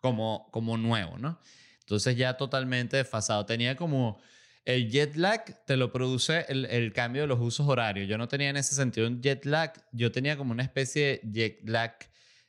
como, 0.00 0.48
como 0.50 0.76
nuevo, 0.76 1.16
¿no? 1.16 1.38
Entonces 1.78 2.16
ya 2.16 2.36
totalmente 2.36 2.96
desfasado. 2.96 3.46
Tenía 3.46 3.76
como 3.76 4.20
el 4.64 4.90
jet 4.90 5.14
lag 5.14 5.64
te 5.64 5.76
lo 5.76 5.92
produce 5.92 6.44
el, 6.48 6.64
el, 6.64 6.92
cambio 6.92 7.22
de 7.22 7.28
los 7.28 7.38
usos 7.38 7.68
horarios. 7.68 8.08
Yo 8.08 8.18
no 8.18 8.26
tenía 8.26 8.50
en 8.50 8.56
ese 8.56 8.74
sentido 8.74 9.06
un 9.06 9.22
jet 9.22 9.44
lag, 9.44 9.74
yo 9.92 10.10
tenía 10.10 10.36
como 10.36 10.50
una 10.50 10.64
especie 10.64 11.20
de 11.22 11.30
jet 11.32 11.68
lag 11.68 11.94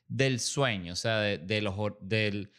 del 0.08 0.40
sueño, 0.40 0.94
o 0.94 0.96
sea, 0.96 1.20
de, 1.20 1.38
de 1.38 1.62
los, 1.62 1.76
del, 2.00 2.50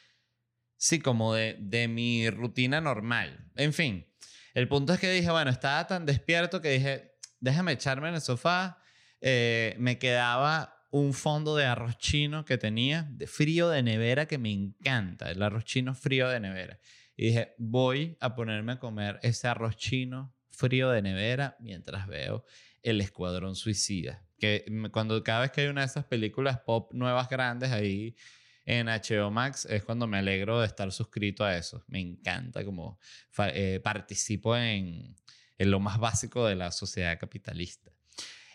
sí, 0.84 1.00
como 1.00 1.34
de, 1.34 1.56
de 1.62 1.88
mi 1.88 2.30
rutina 2.30 2.82
normal. 2.82 3.48
En 3.56 3.72
fin, 3.72 4.06
el 4.54 4.68
punto 4.68 4.94
es 4.94 5.00
que 5.00 5.10
dije, 5.10 5.32
bueno, 5.32 5.50
estaba 5.50 5.88
tan 5.88 6.06
despierto 6.06 6.60
que 6.62 6.72
dije, 6.72 7.16
déjame 7.40 7.72
echarme 7.72 8.10
en 8.10 8.16
el 8.16 8.22
sofá. 8.22 8.80
Eh, 9.22 9.76
me 9.80 9.98
quedaba 9.98 10.76
un 10.92 11.14
fondo 11.14 11.56
de 11.56 11.64
arroz 11.64 11.98
chino 12.00 12.44
que 12.44 12.58
tenía, 12.58 13.08
de 13.12 13.28
frío 13.28 13.70
de 13.70 13.82
nevera, 13.82 14.26
que 14.26 14.38
me 14.38 14.52
encanta, 14.52 15.32
el 15.32 15.42
arroz 15.42 15.64
chino 15.64 15.96
frío 15.96 16.28
de 16.28 16.42
nevera. 16.42 16.78
Y 17.16 17.28
dije, 17.28 17.56
voy 17.58 18.18
a 18.20 18.36
ponerme 18.36 18.74
a 18.74 18.80
comer 18.80 19.20
ese 19.24 19.48
arroz 19.48 19.78
chino 19.78 20.36
frío 20.50 20.90
de 20.90 21.02
nevera 21.02 21.56
mientras 21.62 22.08
veo 22.08 22.44
El 22.82 23.00
Escuadrón 23.00 23.56
Suicida. 23.56 24.26
Que 24.38 24.66
cuando 24.92 25.24
cada 25.24 25.44
vez 25.44 25.52
que 25.52 25.62
hay 25.62 25.68
una 25.68 25.82
de 25.82 25.88
esas 25.88 26.04
películas 26.04 26.60
pop 26.60 26.94
nuevas 26.94 27.30
grandes 27.30 27.72
ahí 27.72 28.18
en 28.66 28.88
HBO 28.88 29.30
Max 29.32 29.66
es 29.66 29.84
cuando 29.84 30.08
me 30.08 30.18
alegro 30.18 30.62
de 30.62 30.68
estar 30.68 30.92
suscrito 30.92 31.44
a 31.44 31.58
eso. 31.58 31.84
Me 31.88 32.00
encanta 32.00 32.64
como 32.64 33.00
eh, 33.38 33.80
participo 33.84 34.56
en, 34.56 35.16
lo 35.58 35.80
más 35.80 36.00
básico 36.00 36.46
de 36.46 36.56
la 36.56 36.72
sociedad 36.72 37.18
capitalista. 37.20 37.92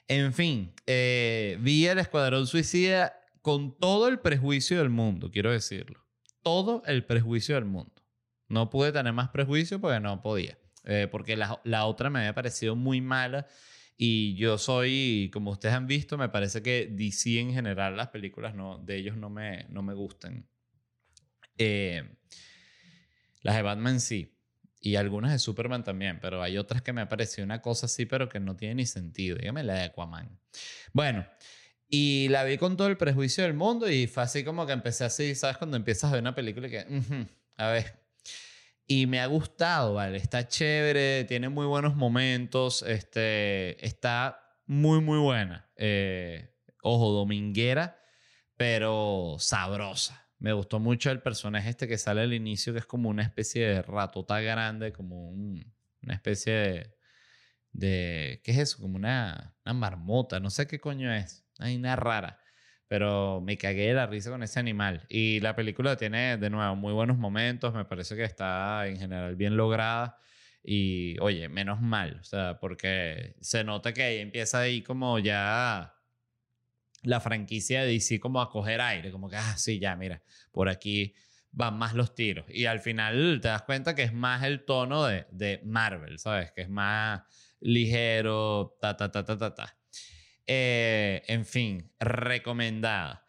En 0.07 0.33
fin, 0.33 0.75
eh, 0.87 1.59
vi 1.61 1.87
El 1.87 1.99
Escuadrón 1.99 2.47
Suicida 2.47 3.14
con 3.42 3.79
todo 3.79 4.09
el 4.09 4.21
prejuicio 4.21 4.79
del 4.79 4.90
mundo, 4.90 5.31
quiero 5.31 5.53
decirlo. 5.53 6.05
Todo 6.42 6.83
el 6.87 7.05
prejuicio 7.05 7.55
del 7.55 7.66
mundo. 7.66 7.92
No 8.49 8.71
pude 8.71 8.92
tener 8.92 9.12
más 9.12 9.29
prejuicio 9.29 9.81
porque 9.81 10.01
no 10.01 10.23
podía. 10.23 10.59
Eh, 10.85 11.07
porque 11.11 11.37
la, 11.37 11.61
la, 11.64 11.85
otra 11.85 12.09
me 12.09 12.21
había 12.21 12.35
parecido 12.35 12.75
muy 12.75 13.03
mala. 13.03 13.47
Y 14.00 14.37
yo 14.37 14.58
soy, 14.58 15.28
como 15.32 15.50
ustedes 15.50 15.74
han 15.74 15.88
visto, 15.88 16.16
me 16.16 16.28
parece 16.28 16.62
que 16.62 16.87
DC 16.88 17.40
en 17.40 17.52
general, 17.52 17.96
las 17.96 18.08
películas 18.08 18.54
no, 18.54 18.78
de 18.78 18.96
ellos 18.96 19.16
no 19.16 19.28
me, 19.28 19.66
no 19.70 19.82
me 19.82 19.92
gustan. 19.92 20.48
Eh, 21.58 22.08
las 23.42 23.56
de 23.56 23.62
Batman 23.62 24.00
sí. 24.00 24.37
Y 24.80 24.94
algunas 24.94 25.32
de 25.32 25.40
Superman 25.40 25.82
también, 25.82 26.20
pero 26.20 26.40
hay 26.40 26.56
otras 26.58 26.80
que 26.80 26.92
me 26.92 27.00
ha 27.00 27.08
parecido 27.08 27.44
una 27.44 27.61
cosa 27.61 27.87
así, 27.87 28.06
pero 28.06 28.28
que 28.28 28.38
no 28.38 28.56
tiene 28.56 28.76
ni 28.76 28.87
sentido. 28.87 29.37
Dígame 29.37 29.64
la 29.64 29.74
de 29.74 29.82
Aquaman. 29.82 30.38
Bueno, 30.92 31.26
y 31.88 32.28
la 32.28 32.44
vi 32.44 32.56
con 32.56 32.76
todo 32.76 32.87
el 32.87 32.96
prejuicio 32.96 33.42
del 33.42 33.54
mundo 33.54 33.90
y 33.90 34.06
fue 34.06 34.22
así 34.22 34.44
como 34.44 34.64
que 34.64 34.74
empecé 34.74 35.04
así, 35.06 35.34
¿sabes? 35.34 35.56
Cuando 35.56 35.76
empiezas 35.76 36.11
a 36.11 36.12
ver 36.12 36.20
una 36.22 36.37
película 36.37 36.68
que, 36.68 36.87
a 37.56 37.68
ver, 37.70 37.98
y 38.90 39.07
me 39.07 39.20
ha 39.20 39.27
gustado, 39.27 39.94
¿vale? 39.94 40.16
Está 40.16 40.48
chévere, 40.48 41.24
tiene 41.24 41.51
muy 41.51 41.66
buenos 41.66 41.94
momentos, 41.94 42.83
este, 42.83 43.85
está 43.87 44.57
muy, 44.66 45.03
muy 45.03 45.18
buena. 45.18 45.70
Eh, 45.77 46.55
ojo, 46.83 47.12
dominguera, 47.12 48.01
pero 48.57 49.37
sabrosa. 49.38 50.27
Me 50.38 50.55
gustó 50.55 50.81
mucho 50.81 51.11
el 51.11 51.20
personaje 51.20 51.68
este 51.68 51.87
que 51.87 51.98
sale 51.98 52.22
al 52.22 52.33
inicio, 52.33 52.72
que 52.72 52.79
es 52.79 52.87
como 52.87 53.11
una 53.11 53.22
especie 53.22 53.68
de 53.68 53.83
ratota 53.83 54.40
grande, 54.40 54.92
como 54.92 55.31
una 55.31 56.14
especie 56.14 56.53
de, 56.55 56.96
de... 57.72 58.40
¿Qué 58.42 58.53
es 58.53 58.59
eso? 58.59 58.79
Como 58.81 58.96
una, 58.96 59.55
una 59.66 59.74
marmota, 59.74 60.40
no 60.40 60.48
sé 60.48 60.66
qué 60.66 60.81
coño 60.81 61.12
es. 61.12 61.44
Hay 61.59 61.77
una 61.77 61.94
rara 61.94 62.40
pero 62.88 63.40
me 63.42 63.59
cagué 63.59 63.88
de 63.88 63.94
la 63.94 64.07
risa 64.07 64.31
con 64.31 64.42
ese 64.42 64.59
animal. 64.59 65.05
Y 65.09 65.40
la 65.40 65.55
película 65.55 65.96
tiene, 65.96 66.38
de 66.38 66.51
nuevo, 66.51 66.74
muy 66.74 66.92
buenos 66.92 67.18
momentos, 67.18 67.74
me 67.74 67.85
parece 67.85 68.16
que 68.16 68.24
está 68.24 68.87
en 68.88 68.98
general 68.98 69.37
bien 69.37 69.57
lograda. 69.57 70.18
Y 70.62 71.16
oye, 71.20 71.48
menos 71.48 71.81
mal, 71.81 72.18
o 72.20 72.24
sea, 72.24 72.59
porque 72.59 73.37
se 73.40 73.62
nota 73.64 73.92
que 73.92 74.03
ahí 74.03 74.18
empieza 74.18 74.61
ahí 74.61 74.83
como 74.83 75.18
ya 75.18 75.94
la 77.03 77.20
franquicia 77.20 77.83
de 77.83 77.92
DC 77.92 78.20
como 78.20 78.40
a 78.40 78.51
coger 78.51 78.81
aire, 78.81 79.12
como 79.12 79.29
que, 79.31 79.37
ah, 79.37 79.57
sí, 79.57 79.79
ya, 79.79 79.94
mira, 79.96 80.22
por 80.53 80.68
aquí 80.68 81.14
van 81.53 81.79
más 81.79 81.94
los 81.94 82.14
tiros. 82.14 82.46
Y 82.48 82.66
al 82.66 82.81
final 82.81 83.40
te 83.42 83.48
das 83.48 83.62
cuenta 83.62 83.94
que 83.94 84.03
es 84.03 84.12
más 84.12 84.42
el 84.44 84.64
tono 84.64 85.05
de, 85.05 85.27
de 85.31 85.61
Marvel, 85.64 86.18
¿sabes? 86.18 86.53
Que 86.53 86.62
es 86.62 86.68
más 86.68 87.22
ligero, 87.61 88.77
ta, 88.81 88.96
ta, 88.96 89.11
ta, 89.11 89.24
ta, 89.24 89.38
ta, 89.38 89.55
ta. 89.55 89.77
Eh, 90.50 91.22
en 91.28 91.44
fin, 91.44 91.92
recomendada. 92.00 93.26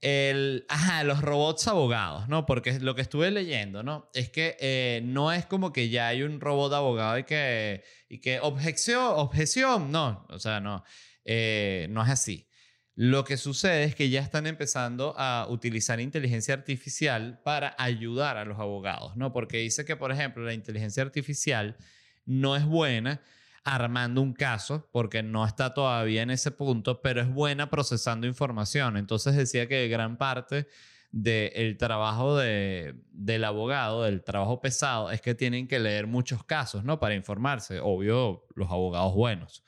El, 0.00 0.64
ajá, 0.68 1.04
los 1.04 1.20
robots 1.20 1.66
abogados, 1.66 2.28
¿no? 2.28 2.46
Porque 2.46 2.78
lo 2.80 2.94
que 2.94 3.02
estuve 3.02 3.30
leyendo, 3.32 3.82
¿no? 3.82 4.10
Es 4.14 4.30
que 4.30 4.56
eh, 4.60 5.00
no 5.04 5.32
es 5.32 5.44
como 5.46 5.72
que 5.72 5.88
ya 5.90 6.08
hay 6.08 6.22
un 6.22 6.40
robot 6.40 6.72
abogado 6.72 7.18
y 7.18 7.24
que, 7.24 7.84
y 8.08 8.20
que 8.20 8.40
objeción, 8.40 9.12
objeción, 9.16 9.92
no, 9.92 10.26
o 10.28 10.38
sea, 10.38 10.60
no, 10.60 10.84
eh, 11.24 11.88
no 11.90 12.02
es 12.02 12.10
así. 12.10 12.48
Lo 12.94 13.24
que 13.24 13.36
sucede 13.36 13.84
es 13.84 13.94
que 13.94 14.10
ya 14.10 14.20
están 14.20 14.46
empezando 14.46 15.14
a 15.16 15.46
utilizar 15.48 15.98
inteligencia 16.00 16.54
artificial 16.54 17.40
para 17.42 17.74
ayudar 17.78 18.36
a 18.36 18.44
los 18.44 18.58
abogados, 18.58 19.16
¿no? 19.16 19.32
Porque 19.32 19.58
dice 19.58 19.84
que, 19.84 19.96
por 19.96 20.12
ejemplo, 20.12 20.44
la 20.44 20.52
inteligencia 20.52 21.02
artificial 21.02 21.76
no 22.24 22.54
es 22.54 22.64
buena 22.64 23.20
armando 23.64 24.20
un 24.20 24.32
caso, 24.32 24.88
porque 24.92 25.22
no 25.22 25.46
está 25.46 25.74
todavía 25.74 26.22
en 26.22 26.30
ese 26.30 26.50
punto, 26.50 27.00
pero 27.00 27.20
es 27.20 27.28
buena 27.28 27.70
procesando 27.70 28.26
información. 28.26 28.96
Entonces 28.96 29.36
decía 29.36 29.68
que 29.68 29.88
gran 29.88 30.16
parte 30.16 30.66
del 31.12 31.76
trabajo 31.76 32.36
de, 32.38 32.94
del 33.12 33.44
abogado, 33.44 34.04
del 34.04 34.24
trabajo 34.24 34.60
pesado, 34.60 35.10
es 35.10 35.20
que 35.20 35.34
tienen 35.34 35.68
que 35.68 35.78
leer 35.78 36.06
muchos 36.06 36.42
casos, 36.44 36.84
¿no? 36.84 36.98
Para 36.98 37.14
informarse. 37.14 37.80
Obvio, 37.80 38.46
los 38.54 38.70
abogados 38.70 39.14
buenos. 39.14 39.62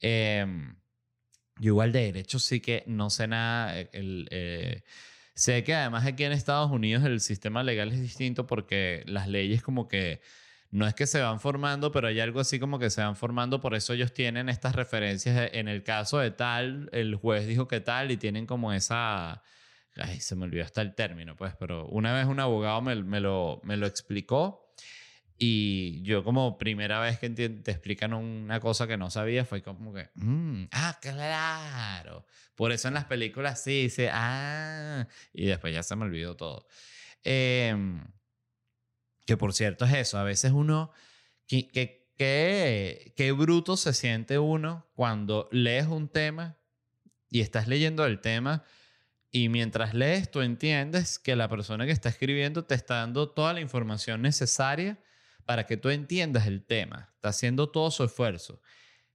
Em, 0.00 0.76
yo 1.58 1.68
igual 1.68 1.92
de 1.92 2.00
derecho 2.02 2.38
sí 2.38 2.60
que 2.60 2.84
no 2.86 3.10
sé 3.10 3.26
nada. 3.26 3.78
El, 3.92 4.28
eh, 4.30 4.82
sé 5.34 5.64
que 5.64 5.74
además 5.74 6.06
aquí 6.06 6.24
en 6.24 6.32
Estados 6.32 6.70
Unidos 6.70 7.04
el 7.04 7.20
sistema 7.20 7.62
legal 7.62 7.90
es 7.92 8.00
distinto 8.00 8.46
porque 8.46 9.02
las 9.06 9.28
leyes 9.28 9.62
como 9.62 9.88
que 9.88 10.20
no 10.72 10.86
es 10.86 10.94
que 10.94 11.06
se 11.06 11.20
van 11.20 11.38
formando, 11.38 11.92
pero 11.92 12.08
hay 12.08 12.18
algo 12.18 12.40
así 12.40 12.58
como 12.58 12.78
que 12.78 12.88
se 12.88 13.02
van 13.02 13.14
formando, 13.14 13.60
por 13.60 13.74
eso 13.74 13.92
ellos 13.92 14.14
tienen 14.14 14.48
estas 14.48 14.74
referencias 14.74 15.50
en 15.52 15.68
el 15.68 15.84
caso 15.84 16.18
de 16.18 16.30
tal, 16.30 16.88
el 16.92 17.14
juez 17.14 17.46
dijo 17.46 17.68
que 17.68 17.80
tal 17.80 18.10
y 18.10 18.16
tienen 18.16 18.46
como 18.46 18.72
esa... 18.72 19.42
se 20.18 20.34
me 20.34 20.44
olvidó 20.44 20.64
hasta 20.64 20.80
el 20.80 20.94
término, 20.94 21.36
pues, 21.36 21.54
pero 21.56 21.86
una 21.88 22.14
vez 22.14 22.24
un 22.24 22.40
abogado 22.40 22.80
me, 22.80 23.20
lo, 23.20 23.60
me 23.64 23.76
lo 23.76 23.86
explicó 23.86 24.74
Y 25.36 26.02
yo 26.04 26.24
como 26.24 26.56
primera 26.56 27.00
vez 27.00 27.18
que 27.18 27.28
te 27.28 27.70
explican 27.70 28.14
una 28.14 28.58
cosa 28.58 28.86
que 28.86 28.96
no 28.96 29.10
sabía 29.10 29.44
fue 29.44 29.62
como 29.62 29.92
que, 29.92 30.08
mm, 30.14 30.68
ah, 30.72 30.98
claro. 31.02 32.24
Por 32.54 32.72
eso 32.72 32.88
en 32.88 32.94
las 32.94 33.04
películas 33.04 33.62
sí, 33.62 33.82
dice, 33.82 34.08
ah, 34.10 35.06
y 35.34 35.46
después 35.46 35.74
ya 35.74 35.82
se 35.82 35.96
me 35.96 36.04
olvidó 36.06 36.34
todo. 36.34 36.66
Em, 37.24 38.02
que 39.26 39.36
por 39.36 39.52
cierto 39.52 39.84
es 39.84 39.94
eso, 39.94 40.18
a 40.18 40.24
veces 40.24 40.52
uno, 40.52 40.90
que, 41.46 41.68
que, 41.68 43.12
qué 43.16 43.32
bruto 43.32 43.76
se 43.76 43.92
siente 43.92 44.38
uno 44.38 44.86
cuando 44.94 45.48
lees 45.50 45.86
un 45.86 46.08
tema 46.08 46.56
y 47.30 47.40
estás 47.40 47.66
leyendo 47.66 48.04
el 48.04 48.20
tema 48.20 48.64
y 49.34 49.48
mientras 49.48 49.94
lees 49.94 50.30
tú 50.30 50.42
entiendes 50.42 51.18
que 51.18 51.34
la 51.36 51.48
persona 51.48 51.86
que 51.86 51.92
está 51.92 52.10
escribiendo 52.10 52.64
te 52.64 52.74
está 52.74 52.96
dando 52.96 53.30
toda 53.30 53.54
la 53.54 53.60
información 53.60 54.20
necesaria 54.20 54.98
para 55.46 55.66
que 55.66 55.78
tú 55.78 55.88
entiendas 55.88 56.46
el 56.46 56.64
tema. 56.64 57.10
Está 57.14 57.30
haciendo 57.30 57.70
todo 57.70 57.90
su 57.90 58.04
esfuerzo. 58.04 58.60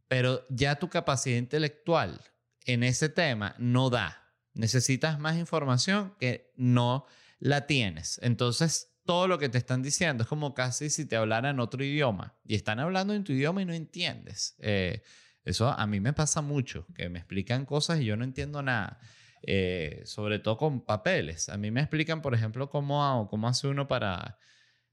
Pero 0.08 0.46
ya 0.50 0.80
tu 0.80 0.90
capacidad 0.90 1.38
intelectual 1.38 2.20
en 2.66 2.84
ese 2.84 3.10
tema 3.10 3.56
no 3.60 3.92
da. 3.92 4.34
Necesitas 4.54 5.20
más 5.20 5.38
información 5.38 6.16
que 6.20 6.52
no 6.56 7.06
la 7.40 7.68
tienes. 7.68 8.20
Entonces, 8.24 8.97
todo 9.08 9.28
lo 9.28 9.40
que 9.40 9.50
te 9.50 9.58
están 9.58 9.82
diciendo 9.82 10.22
es 10.22 10.30
como 10.30 10.54
casi 10.54 10.92
si 10.92 11.06
te 11.08 11.16
hablaran 11.16 11.60
otro 11.60 11.84
idioma. 11.84 12.38
Y 12.46 12.54
están 12.54 12.80
hablando 12.80 13.16
en 13.16 13.24
tu 13.24 13.32
idioma 13.32 13.64
y 13.64 13.66
no 13.66 13.74
entiendes. 13.74 14.56
Eh, 14.60 15.02
eso 15.44 15.70
a 15.70 15.88
mí 15.88 16.00
me 16.00 16.14
pasa 16.14 16.42
mucho, 16.42 16.86
que 16.94 17.10
me 17.10 17.18
explican 17.18 17.66
cosas 17.66 18.00
y 18.00 18.06
yo 18.06 18.16
no 18.16 18.24
entiendo 18.24 18.62
nada. 18.62 19.00
Eh, 19.42 20.04
sobre 20.06 20.38
todo 20.38 20.58
con 20.58 20.86
papeles. 20.86 21.50
A 21.50 21.58
mí 21.58 21.72
me 21.72 21.82
explican, 21.82 22.22
por 22.22 22.36
ejemplo, 22.36 22.70
cómo, 22.70 23.28
cómo 23.30 23.48
hace 23.48 23.68
uno 23.68 23.88
para 23.88 24.38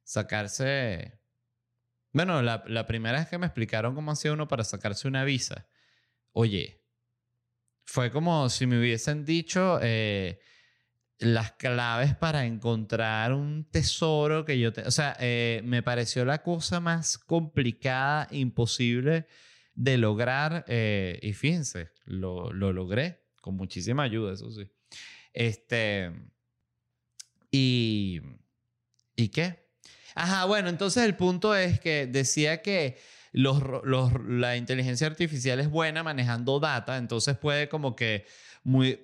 sacarse 0.02 1.18
bueno, 2.14 2.42
la, 2.42 2.86
primera 2.86 3.18
vez 3.18 3.28
que 3.28 3.38
me 3.38 3.46
explicaron 3.46 3.96
cómo 3.96 4.12
hacía 4.12 4.32
uno 4.32 4.46
para 4.46 4.62
sacarse 4.62 5.08
una 5.08 5.24
visa, 5.24 5.66
oye, 6.30 6.80
fue 7.84 8.12
como 8.12 8.48
si 8.50 8.68
me 8.68 8.78
hubiesen 8.78 9.24
dicho 9.24 9.80
eh, 9.82 10.38
las 11.18 11.52
claves 11.52 12.14
para 12.16 12.44
encontrar 12.44 13.32
un 13.32 13.64
tesoro 13.70 14.44
que 14.44 14.58
yo... 14.58 14.72
Te 14.72 14.82
o 14.82 14.90
sea, 14.90 15.16
eh, 15.20 15.60
me 15.64 15.82
pareció 15.82 16.24
la 16.24 16.42
cosa 16.42 16.80
más 16.80 17.18
complicada, 17.18 18.28
imposible 18.30 19.26
de 19.74 19.98
lograr. 19.98 20.64
Eh, 20.68 21.18
y 21.22 21.32
fíjense, 21.32 21.90
lo, 22.04 22.52
lo 22.52 22.72
logré 22.72 23.24
con 23.40 23.56
muchísima 23.56 24.02
ayuda, 24.04 24.32
eso 24.34 24.50
sí. 24.50 24.68
Este... 25.32 26.12
Y... 27.50 28.20
¿Y 29.16 29.28
qué? 29.28 29.68
Ajá, 30.16 30.44
bueno, 30.44 30.68
entonces 30.68 31.04
el 31.04 31.16
punto 31.16 31.54
es 31.54 31.80
que 31.80 32.06
decía 32.06 32.62
que 32.62 32.98
los, 33.32 33.60
la 34.28 34.56
inteligencia 34.56 35.08
artificial 35.08 35.58
es 35.58 35.68
buena 35.68 36.04
manejando 36.04 36.60
data, 36.60 36.96
entonces 36.96 37.36
puede 37.36 37.68
como 37.68 37.96
que 37.96 38.26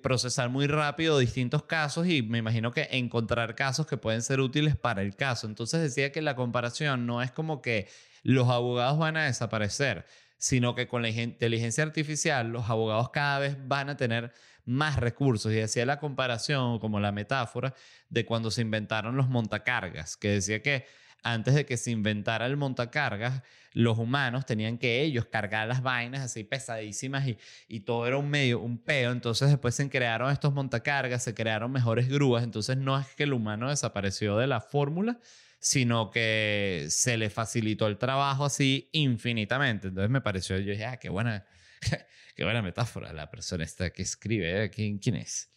procesar 0.01 0.49
muy 0.49 0.67
rápido 0.67 1.19
distintos 1.19 1.63
casos 1.63 2.07
y 2.07 2.23
me 2.23 2.39
imagino 2.39 2.71
que 2.71 2.87
encontrar 2.91 3.55
casos 3.55 3.85
que 3.85 3.97
pueden 3.97 4.21
ser 4.23 4.39
útiles 4.39 4.75
para 4.75 5.01
el 5.01 5.15
caso. 5.15 5.47
Entonces 5.47 5.81
decía 5.81 6.11
que 6.11 6.21
la 6.21 6.35
comparación 6.35 7.05
no 7.05 7.21
es 7.21 7.31
como 7.31 7.61
que 7.61 7.87
los 8.23 8.49
abogados 8.49 8.97
van 8.97 9.17
a 9.17 9.25
desaparecer, 9.25 10.05
sino 10.37 10.73
que 10.73 10.87
con 10.87 11.03
la 11.03 11.09
inteligencia 11.09 11.83
artificial 11.83 12.49
los 12.49 12.69
abogados 12.69 13.09
cada 13.11 13.39
vez 13.39 13.57
van 13.67 13.89
a 13.89 13.97
tener 13.97 14.33
más 14.65 14.97
recursos. 14.97 15.51
Y 15.51 15.55
decía 15.55 15.85
la 15.85 15.99
comparación, 15.99 16.79
como 16.79 16.99
la 16.99 17.11
metáfora, 17.11 17.73
de 18.09 18.25
cuando 18.25 18.49
se 18.51 18.61
inventaron 18.61 19.15
los 19.15 19.29
montacargas, 19.29 20.17
que 20.17 20.29
decía 20.29 20.61
que 20.61 20.85
antes 21.23 21.53
de 21.53 21.65
que 21.65 21.77
se 21.77 21.91
inventara 21.91 22.45
el 22.45 22.57
montacargas, 22.57 23.43
los 23.73 23.97
humanos 23.97 24.45
tenían 24.45 24.77
que 24.77 25.01
ellos 25.01 25.25
cargar 25.25 25.67
las 25.67 25.81
vainas 25.81 26.21
así 26.21 26.43
pesadísimas 26.43 27.27
y, 27.27 27.37
y 27.67 27.81
todo 27.81 28.07
era 28.07 28.17
un 28.17 28.29
medio, 28.29 28.59
un 28.59 28.77
peo. 28.77 29.11
Entonces 29.11 29.49
después 29.49 29.75
se 29.75 29.89
crearon 29.89 30.31
estos 30.31 30.53
montacargas, 30.53 31.23
se 31.23 31.33
crearon 31.33 31.71
mejores 31.71 32.09
grúas. 32.09 32.43
Entonces 32.43 32.77
no 32.77 32.99
es 32.99 33.07
que 33.15 33.23
el 33.23 33.33
humano 33.33 33.69
desapareció 33.69 34.37
de 34.37 34.47
la 34.47 34.61
fórmula, 34.61 35.19
sino 35.59 36.09
que 36.09 36.87
se 36.89 37.17
le 37.17 37.29
facilitó 37.29 37.87
el 37.87 37.97
trabajo 37.97 38.45
así 38.45 38.89
infinitamente. 38.91 39.89
Entonces 39.89 40.09
me 40.09 40.21
pareció, 40.21 40.57
yo 40.57 40.71
dije, 40.71 40.85
ah, 40.85 40.97
qué 40.97 41.09
buena, 41.09 41.45
qué 42.35 42.43
buena 42.43 42.61
metáfora 42.61 43.13
la 43.13 43.29
persona 43.29 43.63
esta 43.63 43.91
que 43.91 44.01
escribe, 44.01 44.63
¿eh? 44.63 44.69
¿Quién, 44.69 44.97
quién 44.97 45.15
es? 45.15 45.51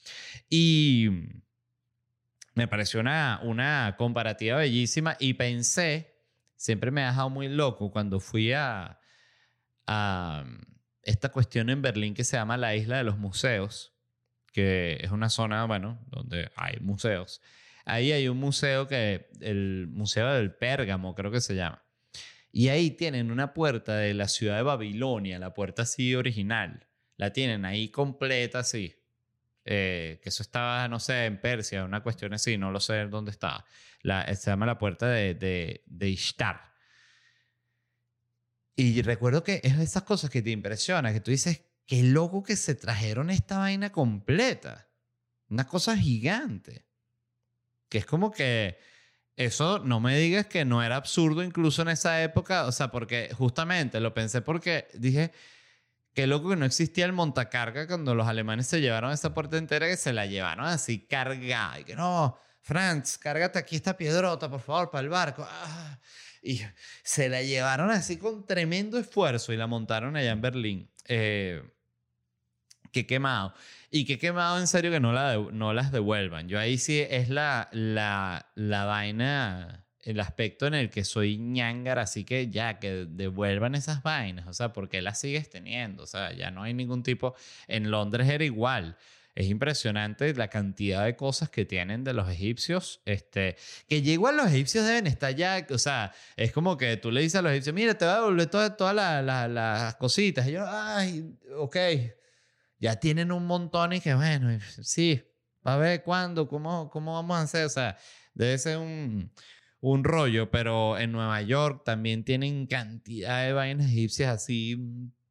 Y 0.49 1.09
me 2.55 2.69
pareció 2.69 3.01
una, 3.01 3.41
una 3.43 3.95
comparativa 3.99 4.59
bellísima 4.59 5.17
y 5.19 5.35
pensé, 5.35 6.17
siempre 6.57 6.91
me 6.91 7.03
ha 7.03 7.09
dejado 7.09 7.31
muy 7.31 7.49
loco 7.49 7.91
cuando 7.91 8.21
fui 8.21 8.53
a, 8.53 8.99
a 9.87 10.45
esta 11.03 11.31
cuestión 11.31 11.71
en 11.71 11.83
Berlín 11.83 12.15
que 12.15 12.25
se 12.25 12.37
llama 12.37 12.57
la 12.57 12.75
Isla 12.75 12.99
de 12.99 13.05
los 13.05 13.19
Museos, 13.19 13.95
que 14.53 14.99
es 15.01 15.11
una 15.11 15.29
zona, 15.29 15.65
bueno, 15.67 16.01
donde 16.07 16.51
hay 16.57 16.79
museos. 16.81 17.43
Ahí 17.85 18.13
hay 18.13 18.29
un 18.29 18.39
museo 18.39 18.89
que, 18.89 19.29
el 19.41 19.89
Museo 19.91 20.33
del 20.33 20.55
Pérgamo, 20.55 21.15
creo 21.15 21.31
que 21.31 21.41
se 21.41 21.55
llama. 21.55 21.83
Y 22.51 22.69
ahí 22.69 22.93
tienen 22.93 23.31
una 23.31 23.53
puerta 23.53 23.97
de 23.97 24.15
la 24.15 24.29
ciudad 24.29 24.57
de 24.57 24.63
Babilonia, 24.63 25.39
la 25.39 25.53
puerta 25.53 25.83
así 25.83 26.15
original. 26.15 26.87
La 27.17 27.33
tienen 27.33 27.65
ahí 27.65 27.89
completa, 27.89 28.61
así. 28.61 28.95
Eh, 29.65 30.21
que 30.23 30.29
eso 30.29 30.43
estaba, 30.43 30.87
no 30.89 31.01
sé, 31.01 31.25
en 31.25 31.41
Persia, 31.41 31.85
una 31.85 32.03
cuestión 32.03 32.35
así, 32.35 32.59
no 32.59 32.71
lo 32.71 32.81
sé 32.81 33.07
dónde 33.07 33.31
está. 33.31 33.65
La, 34.03 34.23
eh, 34.23 34.37
se 34.37 34.51
llama 34.51 34.67
la 34.67 34.79
puerta 34.79 35.09
de, 35.09 35.35
de, 35.35 35.83
de 35.87 36.09
Ishtar. 36.09 36.75
Y 38.77 39.03
recuerdo 39.03 39.45
que 39.45 39.61
es 39.63 39.79
esas 39.79 40.03
cosas 40.03 40.31
que 40.31 40.43
te 40.43 40.51
impresionan, 40.51 41.15
que 41.15 41.21
tú 41.21 41.31
dices, 41.31 41.63
qué 41.87 42.03
loco 42.03 42.43
que 42.43 42.57
se 42.57 42.75
trajeron 42.75 43.31
esta 43.31 43.59
vaina 43.59 43.91
completa. 43.91 44.89
Una 45.49 45.67
cosa 45.67 45.97
gigante. 45.97 46.85
Que 47.89 47.99
es 47.99 48.07
como 48.07 48.33
que 48.33 48.79
eso 49.37 49.79
no 49.81 50.01
me 50.01 50.17
digas 50.19 50.47
que 50.47 50.65
no 50.65 50.83
era 50.83 50.97
absurdo 50.97 51.43
incluso 51.43 51.83
en 51.83 51.89
esa 51.89 52.23
época, 52.23 52.67
o 52.67 52.73
sea, 52.73 52.91
porque 52.91 53.31
justamente 53.35 54.01
lo 54.01 54.15
pensé 54.15 54.43
porque 54.43 54.89
dije, 54.95 55.33
Qué 56.15 56.29
loco 56.29 56.51
que 56.51 56.57
no 56.57 56.65
existía 56.65 57.05
el 57.07 57.13
montacarga 57.13 57.89
cuando 57.89 58.15
los 58.15 58.29
alemanes 58.29 58.69
se 58.69 58.81
llevaron 58.81 59.11
esa 59.11 59.35
puerta 59.35 59.59
entera 59.59 59.89
que 59.89 59.97
se 59.97 60.13
la 60.13 60.27
llevaron 60.27 60.65
así 60.65 61.01
cargada. 61.07 61.81
Y 61.81 61.85
que 61.85 61.97
no, 61.97 62.39
Franz, 62.61 63.19
cárgate 63.19 63.59
aquí 63.59 63.75
esta 63.75 63.97
piedrota, 63.97 64.49
por 64.49 64.61
favor, 64.61 64.91
para 64.91 65.03
el 65.03 65.09
barco. 65.09 65.45
Ah, 65.49 65.99
y 66.41 66.61
se 67.03 67.29
la 67.29 67.43
llevaron 67.43 67.91
así 67.91 68.17
con 68.17 68.47
tremendo 68.47 68.97
esfuerzo 68.99 69.53
y 69.53 69.57
la 69.57 69.67
montaron 69.67 70.17
allá 70.17 70.31
en 70.31 70.41
Berlín. 70.41 70.91
Eh, 71.07 71.63
qué 72.93 73.07
quemado. 73.07 73.53
Y 73.91 74.05
qué 74.05 74.19
quemado 74.19 74.61
en 74.61 74.69
serio 74.69 74.93
que 74.93 75.01
no, 75.01 75.13
la 75.13 75.37
no 75.37 75.73
las 75.73 75.91
devuelvan. 75.91 76.49
Yo 76.49 76.61
ahí 76.61 76.79
sí 76.79 77.01
es 77.01 77.29
la, 77.29 77.69
la, 77.73 78.53
la 78.55 78.85
vaina 78.85 79.84
el 80.05 80.21
aspecto 80.21 80.67
en 80.67 80.75
el 80.75 80.91
que 80.91 81.05
soy 81.05 81.39
ñangar, 81.39 81.99
así 81.99 82.25
que 82.25 82.51
ya, 82.51 82.79
que 82.79 83.07
devuelvan 83.09 83.75
esas 83.75 84.03
vainas, 84.03 84.47
o 84.47 84.53
sea, 84.53 84.73
porque 84.73 85.01
las 85.03 85.19
sigues 85.19 85.49
teniendo, 85.49 86.03
o 86.03 86.07
sea, 86.07 86.33
ya 86.33 86.51
no 86.51 86.63
hay 86.63 86.75
ningún 86.75 87.03
tipo, 87.03 87.35
en 87.67 87.91
Londres 87.91 88.29
era 88.29 88.45
igual. 88.45 88.97
Es 89.35 89.47
impresionante 89.47 90.33
la 90.35 90.47
cantidad 90.47 91.05
de 91.05 91.17
cosas 91.17 91.51
que 91.51 91.65
tienen 91.65 92.05
de 92.05 92.13
los 92.13 92.31
egipcios, 92.31 93.01
este, 93.05 93.57
que 93.89 93.97
igual 93.97 94.37
los 94.37 94.47
egipcios 94.47 94.87
deben 94.87 95.09
estar 95.09 95.35
ya, 95.35 95.67
o 95.71 95.79
sea, 95.79 96.13
es 96.37 96.53
como 96.53 96.77
que 96.77 96.97
tú 96.99 97.11
le 97.11 97.21
dices 97.21 97.41
a 97.41 97.43
los 97.43 97.51
egipcios, 97.51 97.75
mira, 97.75 97.95
te 97.99 98.05
voy 98.05 98.13
a 98.15 98.19
devolver 98.19 98.47
todas 98.47 98.77
toda 98.77 98.93
las 98.93 99.95
cositas, 99.97 100.47
y 100.47 100.53
yo, 100.53 100.65
ay, 100.69 101.35
ok, 101.57 101.77
ya 102.79 103.01
tienen 103.01 103.33
un 103.33 103.47
montón 103.47 103.95
y 103.95 104.01
que 104.01 104.15
bueno, 104.15 104.57
sí, 104.83 105.21
a 105.65 105.77
ver 105.79 106.03
cuándo, 106.05 106.47
cómo, 106.47 106.89
cómo 106.91 107.15
vamos 107.15 107.37
a 107.37 107.41
hacer, 107.41 107.65
o 107.65 107.71
sea, 107.71 107.97
debe 108.35 108.57
ser 108.59 108.79
un 108.79 109.33
un 109.91 110.03
rollo, 110.03 110.51
pero 110.51 110.99
en 110.99 111.13
Nueva 111.13 111.43
York 111.43 111.83
también 111.85 112.25
tienen 112.25 112.67
cantidad 112.67 113.45
de 113.45 113.53
vainas 113.53 113.91
egipcias 113.91 114.35
así, 114.35 114.75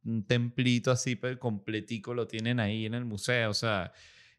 un 0.05 0.27
templito 0.27 0.91
así 0.91 1.15
pero 1.15 1.39
completico 1.39 2.13
lo 2.13 2.27
tienen 2.27 2.59
ahí 2.59 2.85
en 2.85 2.93
el 2.93 3.03
museo, 3.03 3.49
o 3.49 3.53
sea, 3.55 3.91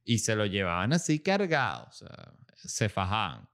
y 0.05 0.19
se 0.19 0.37
lo 0.37 0.47
llevaban 0.47 0.93
así 0.93 1.19
cargado, 1.19 1.89
o 1.89 1.93
sea, 1.93 2.33
se 2.55 2.89
fajaban. 2.89 3.49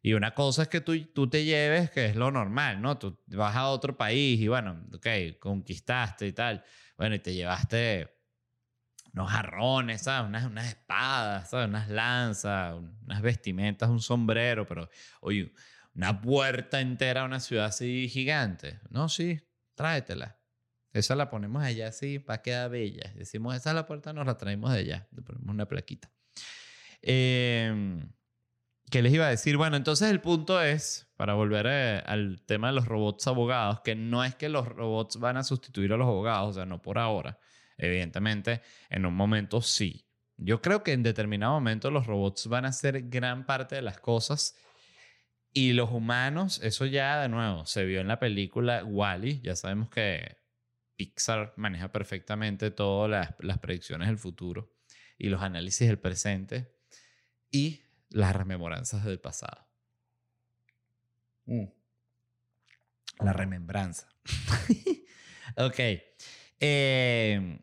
Y 0.00 0.14
una 0.14 0.32
cosa 0.34 0.62
es 0.62 0.68
que 0.68 0.80
tú, 0.80 0.98
tú 1.12 1.28
te 1.28 1.44
lleves, 1.44 1.90
que 1.90 2.06
es 2.06 2.16
lo 2.16 2.30
normal, 2.30 2.80
¿no? 2.80 2.96
Tú 2.96 3.18
vas 3.26 3.54
a 3.54 3.68
otro 3.68 3.94
país 3.98 4.40
y 4.40 4.48
bueno, 4.48 4.82
ok, 4.94 5.38
conquistaste 5.38 6.28
y 6.28 6.32
tal. 6.32 6.64
Bueno, 6.96 7.16
y 7.16 7.18
te 7.18 7.34
llevaste 7.34 8.08
unos 9.12 9.30
jarrones, 9.30 10.00
¿sabes? 10.00 10.26
Unas, 10.30 10.46
unas 10.46 10.66
espadas, 10.66 11.50
¿sabes? 11.50 11.68
Unas 11.68 11.90
lanzas, 11.90 12.76
unas 13.04 13.20
vestimentas, 13.20 13.90
un 13.90 14.00
sombrero, 14.00 14.66
pero 14.66 14.88
oye, 15.20 15.52
una 15.94 16.20
puerta 16.20 16.80
entera 16.80 17.22
a 17.22 17.24
una 17.24 17.40
ciudad 17.40 17.66
así 17.66 18.08
gigante. 18.08 18.80
No, 18.90 19.08
sí, 19.08 19.40
tráetela. 19.74 20.38
Esa 20.92 21.14
la 21.14 21.30
ponemos 21.30 21.62
allá 21.62 21.88
así 21.88 22.18
para 22.18 22.42
que 22.42 22.50
quedar 22.50 22.70
bella. 22.70 23.12
Decimos, 23.14 23.54
esa 23.54 23.70
es 23.70 23.76
la 23.76 23.86
puerta, 23.86 24.12
nos 24.12 24.26
la 24.26 24.36
traemos 24.36 24.72
de 24.72 24.78
allá. 24.78 25.08
Le 25.12 25.22
ponemos 25.22 25.48
una 25.48 25.66
plaquita. 25.66 26.10
Em, 27.02 28.12
¿Qué 28.90 29.02
les 29.02 29.12
iba 29.12 29.26
a 29.26 29.30
decir? 29.30 29.56
Bueno, 29.56 29.76
entonces 29.76 30.10
el 30.10 30.20
punto 30.20 30.60
es, 30.60 31.08
para 31.16 31.34
volver 31.34 31.66
eh, 31.68 32.02
al 32.06 32.42
tema 32.44 32.68
de 32.68 32.74
los 32.74 32.86
robots 32.86 33.26
abogados, 33.28 33.82
que 33.82 33.94
no 33.94 34.24
es 34.24 34.34
que 34.34 34.48
los 34.48 34.66
robots 34.66 35.18
van 35.18 35.36
a 35.36 35.44
sustituir 35.44 35.92
a 35.92 35.96
los 35.96 36.08
abogados, 36.08 36.50
o 36.50 36.52
sea, 36.54 36.66
no 36.66 36.82
por 36.82 36.98
ahora. 36.98 37.38
Evidentemente, 37.78 38.62
en 38.90 39.06
un 39.06 39.14
momento 39.14 39.62
sí. 39.62 40.06
Yo 40.36 40.60
creo 40.60 40.82
que 40.82 40.92
en 40.92 41.02
determinado 41.02 41.52
momento 41.52 41.90
los 41.90 42.06
robots 42.06 42.48
van 42.48 42.64
a 42.64 42.68
hacer 42.68 43.08
gran 43.08 43.46
parte 43.46 43.76
de 43.76 43.82
las 43.82 44.00
cosas 44.00 44.56
y 45.52 45.72
los 45.72 45.90
humanos, 45.90 46.60
eso 46.62 46.86
ya 46.86 47.20
de 47.20 47.28
nuevo 47.28 47.66
se 47.66 47.84
vio 47.84 48.00
en 48.00 48.08
la 48.08 48.18
película 48.18 48.84
Wally. 48.84 49.40
Ya 49.42 49.56
sabemos 49.56 49.90
que 49.90 50.36
Pixar 50.96 51.54
maneja 51.56 51.90
perfectamente 51.90 52.70
todas 52.70 53.10
las, 53.10 53.34
las 53.40 53.58
predicciones 53.58 54.08
del 54.08 54.18
futuro 54.18 54.72
y 55.18 55.28
los 55.28 55.42
análisis 55.42 55.88
del 55.88 55.98
presente 55.98 56.72
y 57.50 57.82
las 58.10 58.34
rememoranzas 58.34 59.04
del 59.04 59.18
pasado. 59.18 59.66
Mm. 61.46 61.66
La 63.20 63.32
remembranza. 63.32 64.08
ok. 65.56 65.78
Eh, 66.60 67.58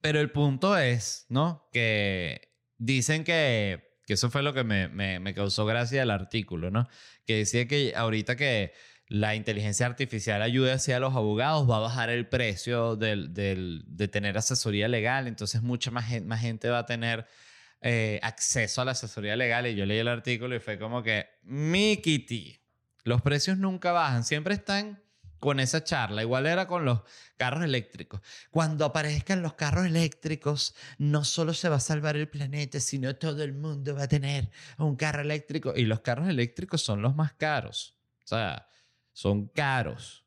pero 0.00 0.20
el 0.20 0.30
punto 0.30 0.76
es, 0.76 1.26
¿no? 1.28 1.68
Que 1.72 2.52
dicen 2.78 3.24
que, 3.24 3.87
que 4.08 4.14
eso 4.14 4.30
fue 4.30 4.42
lo 4.42 4.54
que 4.54 4.64
me, 4.64 4.88
me, 4.88 5.34
causó 5.34 5.66
gracia 5.66 6.02
el 6.02 6.10
artículo, 6.10 6.70
¿no? 6.70 6.88
Que 7.26 7.36
decía 7.36 7.68
que 7.68 7.92
ahorita 7.94 8.36
que 8.36 8.72
la 9.06 9.34
inteligencia 9.34 9.84
artificial 9.84 10.40
ayude 10.40 10.72
hacia 10.72 10.98
los 10.98 11.14
abogados, 11.14 11.68
va 11.68 11.76
a 11.76 11.80
bajar 11.80 12.08
el 12.08 12.26
precio 12.26 12.96
del, 12.96 13.34
del, 13.34 13.84
de 13.86 14.08
tener 14.08 14.38
asesoría 14.38 14.88
legal, 14.88 15.26
entonces 15.26 15.60
mucha 15.60 15.90
más, 15.90 16.06
gente 16.06 16.70
va 16.70 16.78
a 16.78 16.86
tener 16.86 17.26
eh, 17.82 18.18
acceso 18.22 18.80
a 18.80 18.86
la 18.86 18.92
asesoría 18.92 19.36
legal. 19.36 19.66
Y 19.66 19.74
yo 19.74 19.84
leí 19.84 19.98
el 19.98 20.08
artículo 20.08 20.56
y 20.56 20.60
fue 20.60 20.78
como 20.78 21.02
que, 21.02 21.26
Mikiti, 21.42 22.62
los 23.04 23.20
precios 23.20 23.58
nunca 23.58 23.92
bajan, 23.92 24.24
siempre 24.24 24.54
están 24.54 25.02
con 25.38 25.60
esa 25.60 25.84
charla. 25.84 26.22
Igual 26.22 26.46
era 26.46 26.66
con 26.66 26.84
los 26.84 27.00
carros 27.36 27.64
eléctricos. 27.64 28.20
Cuando 28.50 28.84
aparezcan 28.84 29.42
los 29.42 29.54
carros 29.54 29.86
eléctricos, 29.86 30.74
no 30.98 31.24
solo 31.24 31.54
se 31.54 31.68
va 31.68 31.76
a 31.76 31.80
salvar 31.80 32.16
el 32.16 32.28
planeta, 32.28 32.80
sino 32.80 33.16
todo 33.16 33.42
el 33.42 33.54
mundo 33.54 33.94
va 33.94 34.04
a 34.04 34.08
tener 34.08 34.50
un 34.78 34.96
carro 34.96 35.22
eléctrico. 35.22 35.72
Y 35.76 35.84
los 35.84 36.00
carros 36.00 36.28
eléctricos 36.28 36.82
son 36.82 37.02
los 37.02 37.14
más 37.14 37.32
caros. 37.34 37.96
O 38.24 38.26
sea, 38.26 38.68
son 39.12 39.48
caros. 39.48 40.24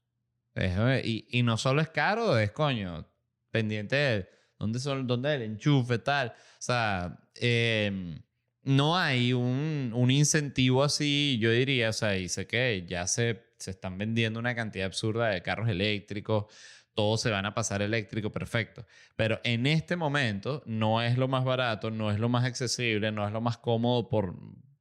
Y, 1.03 1.27
y 1.39 1.43
no 1.43 1.57
solo 1.57 1.81
es 1.81 1.89
caro, 1.89 2.37
es 2.37 2.51
coño, 2.51 3.07
pendiente 3.51 3.95
de 3.95 4.29
dónde, 4.59 4.79
son, 4.79 5.07
dónde 5.07 5.35
el 5.35 5.41
enchufe, 5.43 5.99
tal. 5.99 6.29
O 6.29 6.61
sea, 6.61 7.19
em, 7.35 8.21
no 8.63 8.97
hay 8.97 9.33
un, 9.33 9.91
un 9.95 10.11
incentivo 10.11 10.83
así, 10.83 11.37
yo 11.39 11.51
diría, 11.51 11.89
o 11.89 11.93
sea, 11.93 12.17
y 12.17 12.29
sé 12.29 12.47
que 12.47 12.85
ya 12.87 13.07
se 13.07 13.51
se 13.61 13.71
están 13.71 13.97
vendiendo 13.97 14.39
una 14.39 14.55
cantidad 14.55 14.87
absurda 14.87 15.29
de 15.29 15.41
carros 15.41 15.69
eléctricos, 15.69 16.45
todos 16.93 17.21
se 17.21 17.29
van 17.29 17.45
a 17.45 17.53
pasar 17.53 17.81
eléctrico, 17.81 18.31
perfecto. 18.31 18.85
Pero 19.15 19.39
en 19.43 19.65
este 19.67 19.95
momento 19.95 20.61
no 20.65 21.01
es 21.01 21.17
lo 21.17 21.27
más 21.27 21.45
barato, 21.45 21.91
no 21.91 22.11
es 22.11 22.19
lo 22.19 22.27
más 22.27 22.43
accesible, 22.43 23.11
no 23.11 23.25
es 23.25 23.31
lo 23.31 23.39
más 23.39 23.57
cómodo 23.57 24.09
por, 24.09 24.35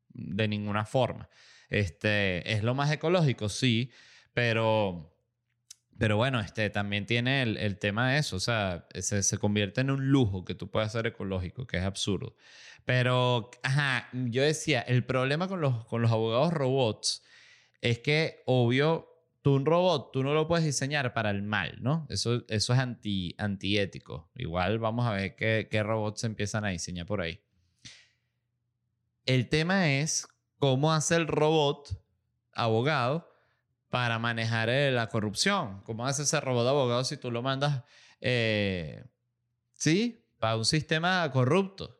de 0.08 0.48
ninguna 0.48 0.84
forma. 0.84 1.28
Este, 1.68 2.52
es 2.52 2.64
lo 2.64 2.74
más 2.74 2.90
ecológico, 2.90 3.48
sí, 3.48 3.92
pero, 4.34 5.14
pero 5.98 6.16
bueno, 6.16 6.40
este, 6.40 6.68
también 6.70 7.06
tiene 7.06 7.42
el, 7.42 7.78
tema 7.78 8.10
de 8.10 8.18
eso, 8.18 8.36
o 8.36 8.40
sea, 8.40 8.88
se, 8.94 9.22
se, 9.22 9.38
convierte 9.38 9.82
en 9.82 9.90
un 9.90 10.10
lujo 10.10 10.44
que 10.44 10.56
tú 10.56 10.68
puedas 10.68 10.90
ser 10.90 11.06
ecológico, 11.06 11.66
que 11.66 11.76
es 11.76 11.84
absurdo. 11.84 12.34
Pero, 12.84 13.50
ajá, 13.62 14.08
yo 14.12 14.42
decía, 14.42 14.80
el 14.80 15.04
problema 15.04 15.48
con 15.48 15.60
los, 15.60 15.84
con 15.86 16.02
los 16.02 16.10
abogados 16.10 16.52
robots 16.52 17.22
es 17.80 17.98
que, 18.00 18.42
obvio, 18.46 19.08
tú 19.42 19.54
un 19.54 19.64
robot, 19.66 20.12
tú 20.12 20.22
no 20.22 20.34
lo 20.34 20.46
puedes 20.46 20.64
diseñar 20.64 21.12
para 21.12 21.30
el 21.30 21.42
mal, 21.42 21.78
¿no? 21.80 22.06
Eso, 22.10 22.44
eso 22.48 22.72
es 22.72 22.78
anti, 22.78 23.34
antiético. 23.38 24.30
Igual 24.34 24.78
vamos 24.78 25.06
a 25.06 25.12
ver 25.12 25.36
qué, 25.36 25.68
qué 25.70 25.82
robots 25.82 26.20
se 26.22 26.26
empiezan 26.26 26.64
a 26.64 26.68
diseñar 26.68 27.06
por 27.06 27.20
ahí. 27.20 27.40
El 29.26 29.48
tema 29.48 29.90
es 29.90 30.26
cómo 30.58 30.92
hace 30.92 31.16
el 31.16 31.26
robot 31.26 32.02
abogado 32.52 33.30
para 33.88 34.18
manejar 34.18 34.68
eh, 34.68 34.90
la 34.90 35.08
corrupción. 35.08 35.82
¿Cómo 35.82 36.06
hace 36.06 36.22
ese 36.22 36.40
robot 36.40 36.66
abogado 36.66 37.04
si 37.04 37.16
tú 37.16 37.30
lo 37.30 37.42
mandas, 37.42 37.82
eh, 38.20 39.04
sí, 39.74 40.24
para 40.38 40.56
un 40.56 40.64
sistema 40.64 41.30
corrupto? 41.32 41.99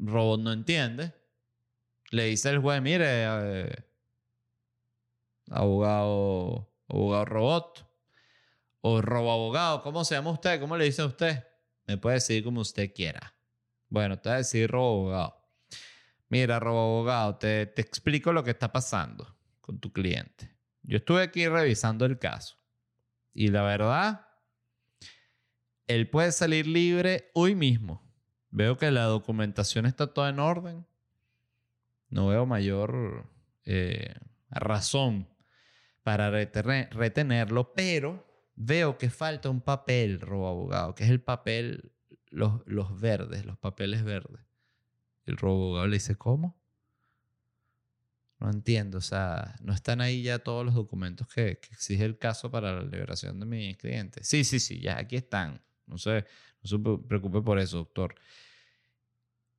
Robot 0.00 0.40
no 0.40 0.52
entiende. 0.52 1.14
Le 2.10 2.24
dice 2.24 2.50
el 2.50 2.58
juez, 2.58 2.82
mire, 2.82 3.04
eh, 3.06 3.84
abogado, 5.50 6.72
abogado 6.88 7.24
robot 7.24 7.86
o 8.80 9.00
robo 9.00 9.32
abogado. 9.32 9.82
¿Cómo 9.82 10.04
se 10.04 10.14
llama 10.14 10.30
usted? 10.30 10.60
¿Cómo 10.60 10.76
le 10.76 10.86
dice 10.86 11.02
a 11.02 11.06
usted? 11.06 11.44
Me 11.86 11.98
puede 11.98 12.14
decir 12.14 12.42
como 12.42 12.60
usted 12.60 12.92
quiera. 12.92 13.34
Bueno, 13.88 14.18
te 14.18 14.28
voy 14.28 14.34
a 14.34 14.38
decir 14.38 14.70
robo 14.70 15.00
abogado. 15.00 15.36
Mira, 16.28 16.58
robo 16.60 16.80
abogado, 16.80 17.36
te, 17.36 17.66
te 17.66 17.82
explico 17.82 18.32
lo 18.32 18.42
que 18.42 18.50
está 18.50 18.72
pasando 18.72 19.36
con 19.60 19.78
tu 19.78 19.92
cliente. 19.92 20.50
Yo 20.82 20.98
estuve 20.98 21.22
aquí 21.22 21.46
revisando 21.46 22.06
el 22.06 22.18
caso 22.18 22.56
y 23.34 23.48
la 23.48 23.62
verdad, 23.62 24.26
él 25.86 26.08
puede 26.08 26.32
salir 26.32 26.66
libre 26.66 27.30
hoy 27.34 27.54
mismo. 27.54 28.09
Veo 28.50 28.76
que 28.76 28.90
la 28.90 29.04
documentación 29.04 29.86
está 29.86 30.08
toda 30.08 30.30
en 30.30 30.40
orden. 30.40 30.86
No 32.08 32.28
veo 32.28 32.46
mayor 32.46 33.30
eh, 33.64 34.14
razón 34.50 35.28
para 36.02 36.30
retenerlo, 36.30 37.72
pero 37.74 38.26
veo 38.56 38.98
que 38.98 39.10
falta 39.10 39.48
un 39.48 39.60
papel, 39.60 40.20
robo 40.20 40.48
abogado, 40.48 40.94
que 40.94 41.04
es 41.04 41.10
el 41.10 41.20
papel, 41.20 41.92
los, 42.30 42.62
los 42.66 43.00
verdes, 43.00 43.44
los 43.44 43.58
papeles 43.58 44.02
verdes. 44.02 44.44
El 45.26 45.36
robo 45.36 45.66
abogado 45.66 45.86
le 45.86 45.96
dice, 45.96 46.16
¿cómo? 46.16 46.60
No 48.40 48.50
entiendo, 48.50 48.98
o 48.98 49.02
sea, 49.02 49.56
no 49.60 49.72
están 49.74 50.00
ahí 50.00 50.22
ya 50.22 50.38
todos 50.38 50.64
los 50.64 50.74
documentos 50.74 51.28
que, 51.28 51.58
que, 51.58 51.68
exige 51.74 52.04
el 52.04 52.18
caso 52.18 52.50
para 52.50 52.72
la 52.72 52.82
liberación 52.82 53.38
de 53.38 53.46
mi 53.46 53.74
cliente. 53.76 54.24
Sí, 54.24 54.44
sí, 54.44 54.58
sí, 54.58 54.80
ya 54.80 54.98
aquí 54.98 55.16
están. 55.16 55.62
No 55.86 55.98
se, 55.98 56.24
no 56.62 56.68
se 56.68 56.78
preocupe 57.08 57.42
por 57.42 57.58
eso, 57.58 57.78
doctor. 57.78 58.14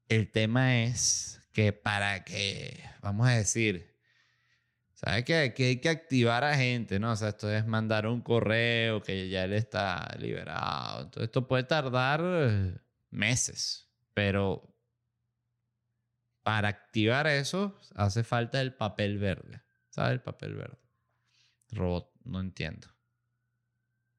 El 0.08 0.32
tema 0.32 0.84
es 0.84 1.42
que 1.54 1.74
para 1.74 2.24
que, 2.24 2.84
vamos 3.02 3.28
a 3.28 3.32
decir, 3.32 3.92
¿Sabes 5.04 5.26
que 5.26 5.36
Aquí 5.36 5.64
hay 5.64 5.78
que 5.78 5.90
activar 5.90 6.44
a 6.44 6.56
gente, 6.56 7.00
¿no? 7.00 7.12
O 7.12 7.16
sea, 7.16 7.30
esto 7.30 7.52
es 7.52 7.66
mandar 7.66 8.06
un 8.06 8.22
correo 8.22 9.02
que 9.02 9.30
ya 9.30 9.46
él 9.46 9.54
está 9.54 10.16
liberado. 10.20 11.02
Entonces, 11.06 11.24
esto 11.24 11.48
puede 11.48 11.64
tardar 11.64 12.22
meses, 13.10 13.90
pero 14.14 14.76
para 16.44 16.68
activar 16.68 17.26
eso 17.26 17.80
hace 17.96 18.24
falta 18.24 18.62
el 18.62 18.76
papel 18.76 19.18
verde. 19.18 19.64
¿Sabes? 19.90 20.14
El 20.14 20.22
papel 20.22 20.54
verde. 20.54 20.78
Robot, 21.72 22.12
no 22.24 22.40
entiendo. 22.40 22.88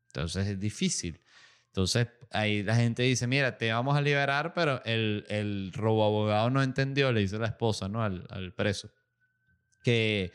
Entonces 0.08 0.48
es 0.48 0.58
difícil. 0.58 1.20
Entonces 1.66 2.08
ahí 2.32 2.62
la 2.62 2.76
gente 2.76 3.02
dice, 3.02 3.26
mira, 3.26 3.58
te 3.58 3.72
vamos 3.72 3.96
a 3.96 4.00
liberar, 4.00 4.52
pero 4.54 4.82
el, 4.84 5.24
el 5.28 5.72
robo 5.72 6.04
abogado 6.04 6.50
no 6.50 6.62
entendió, 6.62 7.12
le 7.12 7.20
dice 7.20 7.38
la 7.38 7.46
esposa, 7.46 7.88
¿no? 7.88 8.02
Al, 8.02 8.26
al 8.30 8.52
preso. 8.54 8.90
Que 9.84 10.32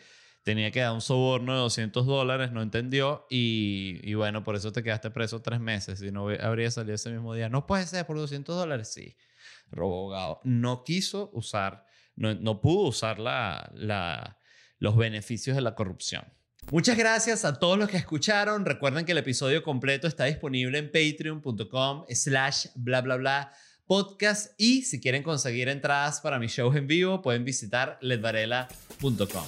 tenía 0.48 0.72
que 0.72 0.80
dar 0.80 0.94
un 0.94 1.02
soborno 1.02 1.54
de 1.54 1.60
200 1.60 2.06
dólares, 2.06 2.54
no 2.54 2.62
entendió 2.62 3.28
y, 3.30 4.00
y, 4.04 4.14
bueno, 4.14 4.46
por 4.46 4.56
eso 4.56 4.72
te 4.72 4.82
quedaste 4.82 5.12
preso 5.12 5.42
tres 5.42 5.60
meses. 5.60 6.00
Si 6.00 6.10
no 6.10 6.30
habría 6.30 6.72
salido 6.72 6.96
ese 6.96 7.12
mismo 7.12 7.34
día. 7.34 7.50
No 7.50 7.68
puede 7.68 7.86
ser 7.86 8.06
por 8.06 8.16
200 8.16 8.56
dólares, 8.56 8.94
sí. 8.94 9.18
Robogado. 9.72 10.40
No 10.46 10.86
quiso 10.86 11.30
usar, 11.34 11.86
no, 12.16 12.34
no 12.36 12.62
pudo 12.62 12.88
usar 12.88 13.20
la, 13.20 13.70
la, 13.74 14.40
los 14.80 14.96
beneficios 14.96 15.56
de 15.56 15.62
la 15.62 15.76
corrupción. 15.76 16.24
Muchas 16.70 16.98
gracias 16.98 17.46
a 17.46 17.60
todos 17.60 17.78
los 17.78 17.90
que 17.90 17.96
escucharon. 17.96 18.66
Recuerden 18.66 19.06
que 19.06 19.14
el 19.14 19.18
episodio 19.20 19.64
completo 19.64 20.06
está 20.06 20.26
disponible 20.26 20.78
en 20.78 20.92
patreon.com 20.92 22.04
slash 22.10 22.68
bla 22.76 23.02
bla 23.02 23.16
bla 23.16 23.54
podcast 23.88 24.52
y 24.58 24.82
si 24.82 25.00
quieren 25.00 25.24
conseguir 25.24 25.70
entradas 25.70 26.20
para 26.20 26.40
mis 26.40 26.52
shows 26.52 26.76
en 26.76 26.88
vivo 26.88 27.22
pueden 27.22 27.46
visitar 27.46 27.98
ledvarela.com. 28.02 29.46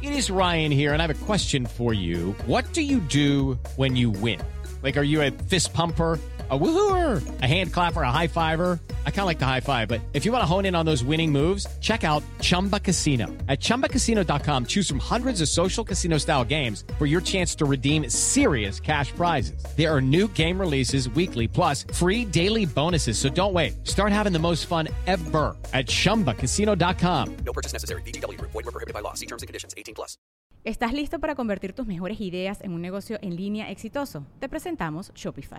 It 0.00 0.14
is 0.14 0.30
Ryan 0.30 0.72
here, 0.72 0.92
and 0.94 1.00
I 1.00 1.06
have 1.06 1.22
a 1.22 1.26
question 1.26 1.64
for 1.64 1.94
you. 1.94 2.34
What 2.46 2.64
do 2.72 2.80
you 2.80 2.98
do 2.98 3.58
when 3.76 3.94
you 3.94 4.10
win? 4.10 4.40
Like, 4.82 4.96
are 4.96 5.04
you 5.04 5.22
a 5.22 5.30
fist 5.48 5.72
pumper? 5.72 6.18
A 6.52 6.58
woohooer, 6.58 7.22
a 7.40 7.46
hand 7.46 7.72
clapper, 7.72 8.02
a 8.02 8.12
high 8.12 8.26
fiver. 8.26 8.78
I 9.06 9.10
kind 9.10 9.20
of 9.20 9.26
like 9.26 9.38
the 9.38 9.46
high 9.46 9.60
five, 9.60 9.88
but 9.88 10.02
if 10.12 10.26
you 10.26 10.32
want 10.32 10.42
to 10.42 10.46
hone 10.46 10.66
in 10.66 10.74
on 10.74 10.84
those 10.84 11.02
winning 11.02 11.32
moves, 11.32 11.66
check 11.80 12.04
out 12.04 12.22
Chumba 12.42 12.78
Casino. 12.78 13.26
At 13.48 13.60
chumbacasino.com, 13.60 14.66
choose 14.66 14.86
from 14.86 14.98
hundreds 14.98 15.40
of 15.40 15.48
social 15.48 15.82
casino 15.82 16.18
style 16.18 16.44
games 16.44 16.84
for 16.98 17.06
your 17.06 17.22
chance 17.22 17.54
to 17.54 17.64
redeem 17.64 18.10
serious 18.10 18.80
cash 18.80 19.12
prizes. 19.12 19.64
There 19.78 19.88
are 19.88 20.02
new 20.02 20.28
game 20.28 20.60
releases 20.60 21.08
weekly, 21.08 21.48
plus 21.48 21.84
free 21.94 22.26
daily 22.26 22.66
bonuses. 22.66 23.16
So 23.16 23.30
don't 23.30 23.54
wait. 23.54 23.88
Start 23.88 24.12
having 24.12 24.34
the 24.34 24.38
most 24.38 24.66
fun 24.66 24.88
ever 25.06 25.56
at 25.72 25.86
chumbacasino.com. 25.86 27.36
No 27.46 27.52
purchase 27.54 27.72
necessary. 27.72 28.02
VGW 28.02 28.36
Group. 28.36 28.50
Void 28.50 28.66
were 28.66 28.72
prohibited 28.72 28.92
by 28.92 29.00
law. 29.00 29.14
See 29.14 29.26
terms 29.26 29.42
and 29.42 29.48
conditions. 29.48 29.72
18 29.78 29.94
plus. 29.94 30.18
¿Estás 30.64 30.92
listo 30.92 31.18
para 31.18 31.34
convertir 31.34 31.72
tus 31.72 31.86
mejores 31.86 32.20
ideas 32.20 32.60
en 32.60 32.72
un 32.72 32.82
negocio 32.82 33.18
en 33.22 33.36
línea 33.36 33.70
exitoso? 33.70 34.26
Te 34.38 34.50
presentamos 34.50 35.12
Shopify. 35.14 35.58